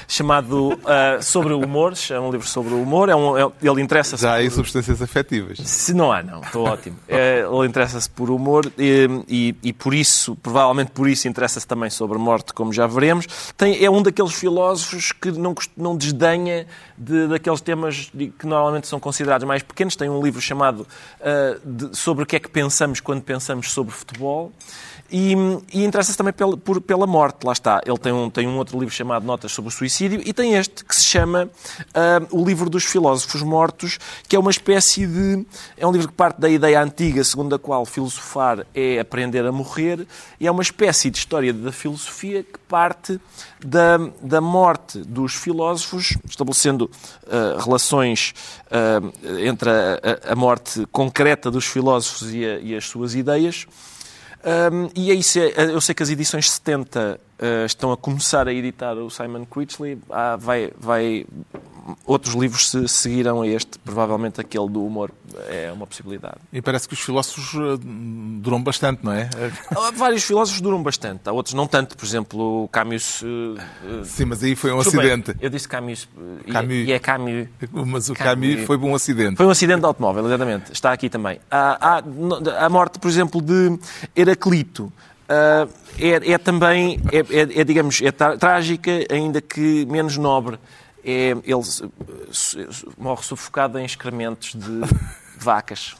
chamado 0.07 0.73
uh, 0.73 1.21
Sobre 1.21 1.53
o 1.53 1.59
Humor. 1.59 1.93
É 2.09 2.19
um 2.19 2.31
livro 2.31 2.47
sobre 2.47 2.73
o 2.73 2.81
humor. 2.81 3.09
É 3.09 3.15
um, 3.15 3.37
é, 3.37 3.51
ele 3.61 3.81
interessa-se. 3.81 4.23
Já 4.23 4.37
há 4.37 4.43
por... 4.43 4.51
substâncias 4.51 5.01
afetivas. 5.01 5.57
Se 5.59 5.93
não 5.93 6.11
há, 6.11 6.21
não. 6.21 6.41
Estou 6.41 6.65
ótimo. 6.65 6.97
É, 7.07 7.39
ele 7.39 7.67
interessa-se 7.67 8.09
por 8.09 8.29
humor 8.29 8.71
e, 8.77 9.07
e, 9.27 9.55
e, 9.63 9.73
por 9.73 9.93
isso, 9.93 10.35
provavelmente 10.35 10.91
por 10.91 11.07
isso, 11.07 11.27
interessa-se 11.27 11.67
também 11.67 11.89
sobre 11.89 12.17
a 12.17 12.19
morte, 12.19 12.53
como 12.53 12.73
já 12.73 12.87
veremos. 12.87 13.25
Tem, 13.55 13.83
é 13.83 13.89
um 13.89 14.01
daqueles 14.01 14.33
filósofos 14.33 15.11
que 15.11 15.31
não, 15.31 15.55
não 15.75 15.95
desdenha 15.95 16.67
de, 16.99 17.27
daqueles 17.27 17.61
temas 17.61 18.11
que 18.37 18.45
normalmente 18.45 18.87
são 18.87 18.99
considerados 18.99 19.47
mais 19.47 19.63
pequenos. 19.63 19.95
Tem 19.95 20.09
um 20.09 20.21
livro 20.21 20.41
chamado 20.41 20.85
uh, 21.21 21.59
de, 21.63 21.97
sobre 21.97 22.23
o 22.23 22.27
que 22.27 22.35
é 22.35 22.39
que 22.39 22.49
pensamos 22.49 22.99
quando 22.99 23.21
pensamos 23.21 23.71
sobre 23.71 23.93
futebol. 23.93 24.51
E, 25.11 25.33
e 25.73 25.83
interessa-se 25.83 26.17
também 26.17 26.33
pela, 26.33 26.55
por, 26.55 26.79
pela 26.81 27.07
morte, 27.07 27.43
lá 27.43 27.51
está. 27.51 27.81
Ele 27.85 27.97
tem 27.97 28.11
um, 28.11 28.29
tem 28.29 28.47
um 28.47 28.57
outro 28.57 28.77
livro 28.79 28.93
chamado 28.93 29.25
Notas 29.25 29.51
sobre 29.51 29.69
o 29.69 29.71
Suicídio 29.71 30.21
e 30.23 30.31
tem 30.31 30.53
este 30.53 30.85
que 30.85 30.95
se 30.95 31.03
chama 31.03 31.45
uh, 31.45 32.37
O 32.37 32.45
Livro 32.45 32.69
dos 32.69 32.85
Filósofos 32.85 33.41
Mortos, 33.41 33.97
que 34.27 34.35
é 34.35 34.39
uma 34.39 34.51
espécie 34.51 35.07
de. 35.07 35.45
É 35.77 35.87
um 35.87 35.91
livro 35.91 36.09
que 36.09 36.13
parte 36.13 36.39
da 36.39 36.49
ideia 36.49 36.81
antiga, 36.81 37.23
segundo 37.23 37.55
a 37.55 37.59
qual 37.59 37.85
filosofar 37.85 38.65
é 38.73 38.99
aprender 38.99 39.45
a 39.45 39.51
morrer, 39.51 40.05
e 40.39 40.45
é 40.45 40.51
uma 40.51 40.61
espécie 40.61 41.09
de 41.09 41.17
história 41.17 41.51
da 41.51 41.71
filosofia 41.71 42.43
que 42.43 42.59
parte 42.67 43.19
da, 43.63 43.97
da 44.21 44.39
morte 44.39 44.99
dos 44.99 45.33
filósofos, 45.33 46.17
estabelecendo 46.29 46.89
uh, 47.23 47.59
relações 47.63 48.33
uh, 48.67 49.39
entre 49.39 49.69
a, 49.69 50.31
a, 50.31 50.35
morte 50.35 50.85
concreta 50.91 51.49
dos 51.49 51.65
filósofos 51.65 52.33
e, 52.33 52.45
a, 52.45 52.59
e 52.59 52.75
as 52.75 52.85
suas 52.85 53.15
ideias. 53.15 53.67
Um, 54.41 54.89
e 54.95 55.11
é 55.11 55.13
isso, 55.13 55.37
eu 55.39 55.81
sei 55.81 55.93
que 55.93 56.01
as 56.01 56.09
edições 56.09 56.49
70 56.49 57.19
uh, 57.19 57.65
estão 57.65 57.91
a 57.91 57.97
começar 57.97 58.47
a 58.47 58.53
editar 58.53 58.93
o 58.93 59.09
Simon 59.09 59.45
Critchley. 59.45 59.97
Ah, 60.09 60.37
vai, 60.37 60.71
vai, 60.77 61.25
outros 62.05 62.33
livros 62.35 62.69
se 62.69 62.87
seguiram 62.87 63.41
a 63.41 63.47
este, 63.47 63.79
provavelmente 63.79 64.39
aquele 64.41 64.69
do 64.69 64.83
humor 64.83 65.11
é 65.47 65.71
uma 65.71 65.85
possibilidade. 65.85 66.37
E 66.51 66.61
parece 66.61 66.87
que 66.87 66.93
os 66.93 66.99
filósofos 66.99 67.53
eh, 67.55 67.79
duram 68.41 68.61
bastante, 68.61 69.03
não 69.03 69.11
é? 69.11 69.29
Vários 69.95 70.23
filósofos 70.23 70.61
duram 70.61 70.81
bastante, 70.81 71.27
há 71.27 71.31
outros 71.31 71.53
não 71.53 71.67
tanto. 71.67 71.97
Por 71.97 72.05
exemplo, 72.05 72.63
o 72.63 72.67
Camus. 72.67 73.21
Uh, 73.21 73.57
Sim, 74.03 74.25
mas 74.25 74.43
aí 74.43 74.55
foi 74.55 74.71
um 74.71 74.79
acidente. 74.79 75.35
eu 75.39 75.49
disse 75.49 75.67
Camus, 75.67 76.07
Camus. 76.51 76.73
E, 76.73 76.91
é, 76.91 76.95
é 76.95 76.99
Camus. 76.99 77.47
Mas 77.71 78.09
o 78.09 78.13
Camus, 78.13 78.49
Camus 78.49 78.65
foi 78.65 78.77
um 78.77 78.95
acidente. 78.95 79.35
Foi 79.35 79.45
um 79.45 79.51
acidente 79.51 79.79
de 79.79 79.85
automóvel, 79.85 80.25
exatamente. 80.25 80.71
Está 80.71 80.91
aqui 80.91 81.09
também. 81.09 81.39
Há, 81.49 81.97
há 81.97 82.65
a 82.65 82.69
morte, 82.69 82.99
por 82.99 83.09
exemplo, 83.09 83.41
de 83.41 83.77
Heraclito. 84.15 84.91
Uh, 85.29 85.69
é, 85.99 86.31
é, 86.31 86.37
também, 86.39 86.99
é, 87.11 87.17
é, 87.19 87.61
é 87.61 87.63
digamos, 87.63 88.01
é 88.01 88.11
trágica, 88.11 88.91
ainda 89.11 89.39
que 89.39 89.85
menos 89.85 90.17
nobre. 90.17 90.57
É, 91.03 91.29
ele 91.29 91.61
eh, 92.55 92.67
morre 92.97 93.23
sufocado 93.23 93.77
em 93.79 93.85
excrementos 93.85 94.53
de 94.53 94.81
vacas. 95.37 95.95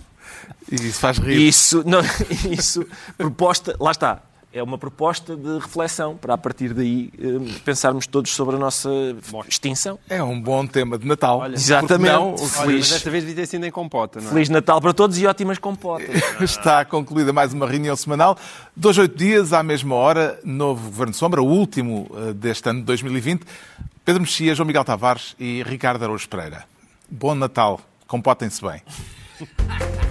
E 0.72 0.76
isso 0.76 1.00
faz 1.00 1.18
rir. 1.18 1.48
Isso, 1.48 1.84
não, 1.86 2.00
isso, 2.52 2.86
proposta, 3.18 3.76
lá 3.80 3.92
está, 3.92 4.22
é 4.52 4.64
uma 4.64 4.80
proposta 4.80 5.36
de 5.36 5.60
reflexão 5.60 6.18
para 6.18 6.34
a 6.34 6.38
partir 6.38 6.74
daí 6.74 7.12
eh, 7.20 7.60
pensarmos 7.64 8.08
todos 8.08 8.32
sobre 8.32 8.56
a 8.56 8.60
nossa 8.60 8.90
extinção. 9.48 10.00
É 10.10 10.24
um 10.24 10.42
bom 10.42 10.66
tema 10.66 10.98
de 10.98 11.06
Natal. 11.06 11.40
Olha, 11.40 11.54
Exatamente. 11.54 12.12
Não, 12.12 12.34
Olha, 12.34 12.66
mas 12.66 12.90
desta 12.90 13.12
vez 13.12 13.24
devia 13.24 13.44
ter 13.44 13.48
sido 13.48 13.66
em 13.66 13.72
compota, 13.72 14.20
não 14.20 14.28
é? 14.28 14.32
Feliz 14.32 14.50
Natal 14.50 14.82
para 14.82 14.92
todos 14.92 15.20
e 15.20 15.28
ótimas 15.28 15.60
compotas. 15.60 16.10
Está 16.42 16.84
concluída 16.84 17.32
mais 17.32 17.54
uma 17.54 17.68
reunião 17.68 17.96
semanal. 17.96 18.38
Dois, 18.76 18.98
oito 18.98 19.16
dias, 19.16 19.54
à 19.54 19.62
mesma 19.62 19.94
hora, 19.94 20.40
novo 20.44 20.90
Governo 20.90 21.14
Sombra, 21.14 21.44
o 21.44 21.48
último 21.48 22.10
eh, 22.16 22.34
deste 22.34 22.68
ano 22.70 22.80
de 22.80 22.86
2020. 22.86 23.46
Pedro 24.10 24.24
Mexia, 24.24 24.56
João 24.56 24.66
Miguel 24.66 24.84
Tavares 24.84 25.36
e 25.40 25.62
Ricardo 25.62 26.04
Araújo 26.04 26.28
Pereira. 26.28 26.66
Bom 27.08 27.36
Natal. 27.36 27.80
Compotem-se 28.08 28.60
bem. 28.60 28.82